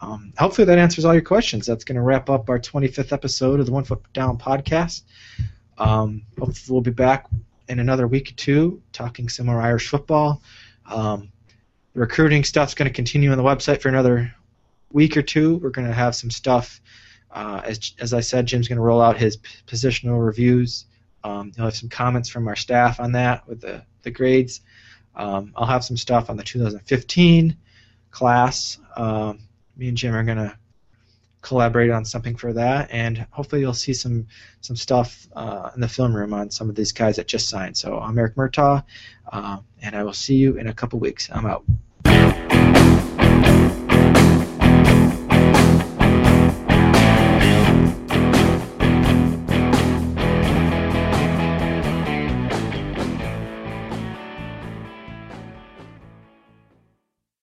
um, 0.00 0.32
hopefully 0.36 0.64
that 0.64 0.78
answers 0.78 1.04
all 1.04 1.12
your 1.12 1.22
questions. 1.22 1.66
That's 1.66 1.84
going 1.84 1.94
to 1.94 2.02
wrap 2.02 2.28
up 2.28 2.50
our 2.50 2.58
25th 2.58 3.12
episode 3.12 3.60
of 3.60 3.66
the 3.66 3.72
One 3.72 3.84
Foot 3.84 4.02
Down 4.12 4.36
podcast. 4.36 5.02
Um, 5.78 6.22
hopefully 6.38 6.74
we'll 6.74 6.80
be 6.80 6.90
back 6.90 7.28
in 7.68 7.78
another 7.78 8.08
week 8.08 8.30
or 8.30 8.34
two 8.34 8.82
talking 8.92 9.28
some 9.28 9.46
more 9.46 9.60
Irish 9.60 9.88
football. 9.88 10.42
Um, 10.86 11.30
the 11.94 12.00
recruiting 12.00 12.42
stuff's 12.42 12.74
going 12.74 12.90
to 12.90 12.94
continue 12.94 13.30
on 13.30 13.38
the 13.38 13.44
website 13.44 13.80
for 13.80 13.88
another 13.88 14.34
week 14.92 15.16
or 15.16 15.22
two. 15.22 15.56
We're 15.58 15.70
going 15.70 15.86
to 15.86 15.94
have 15.94 16.16
some 16.16 16.32
stuff. 16.32 16.80
Uh, 17.30 17.60
as, 17.64 17.94
as 18.00 18.12
I 18.12 18.20
said, 18.20 18.46
Jim's 18.46 18.66
going 18.66 18.76
to 18.76 18.82
roll 18.82 19.00
out 19.00 19.16
his 19.16 19.38
positional 19.68 20.24
reviews. 20.24 20.86
Um, 21.24 21.52
he'll 21.54 21.66
have 21.66 21.76
some 21.76 21.88
comments 21.88 22.28
from 22.28 22.48
our 22.48 22.56
staff 22.56 23.00
on 23.00 23.12
that 23.12 23.46
with 23.48 23.60
the, 23.60 23.84
the 24.02 24.10
grades. 24.10 24.60
Um, 25.14 25.52
I'll 25.56 25.66
have 25.66 25.84
some 25.84 25.96
stuff 25.96 26.30
on 26.30 26.36
the 26.36 26.42
2015 26.42 27.56
class. 28.10 28.78
Um, 28.96 29.40
me 29.76 29.88
and 29.88 29.96
Jim 29.96 30.14
are 30.14 30.24
gonna 30.24 30.58
collaborate 31.42 31.90
on 31.90 32.04
something 32.04 32.36
for 32.36 32.52
that, 32.52 32.90
and 32.90 33.26
hopefully 33.30 33.60
you'll 33.60 33.72
see 33.72 33.94
some 33.94 34.26
some 34.60 34.76
stuff 34.76 35.26
uh, 35.34 35.70
in 35.74 35.80
the 35.80 35.88
film 35.88 36.14
room 36.14 36.32
on 36.32 36.50
some 36.50 36.68
of 36.68 36.74
these 36.74 36.92
guys 36.92 37.16
that 37.16 37.26
just 37.26 37.48
signed. 37.48 37.76
So 37.76 37.98
I'm 37.98 38.18
Eric 38.18 38.36
Murtaugh, 38.36 38.84
uh, 39.32 39.58
and 39.82 39.96
I 39.96 40.02
will 40.02 40.12
see 40.12 40.36
you 40.36 40.56
in 40.56 40.68
a 40.68 40.74
couple 40.74 40.98
weeks. 40.98 41.28
I'm 41.32 41.46
out. 41.46 41.64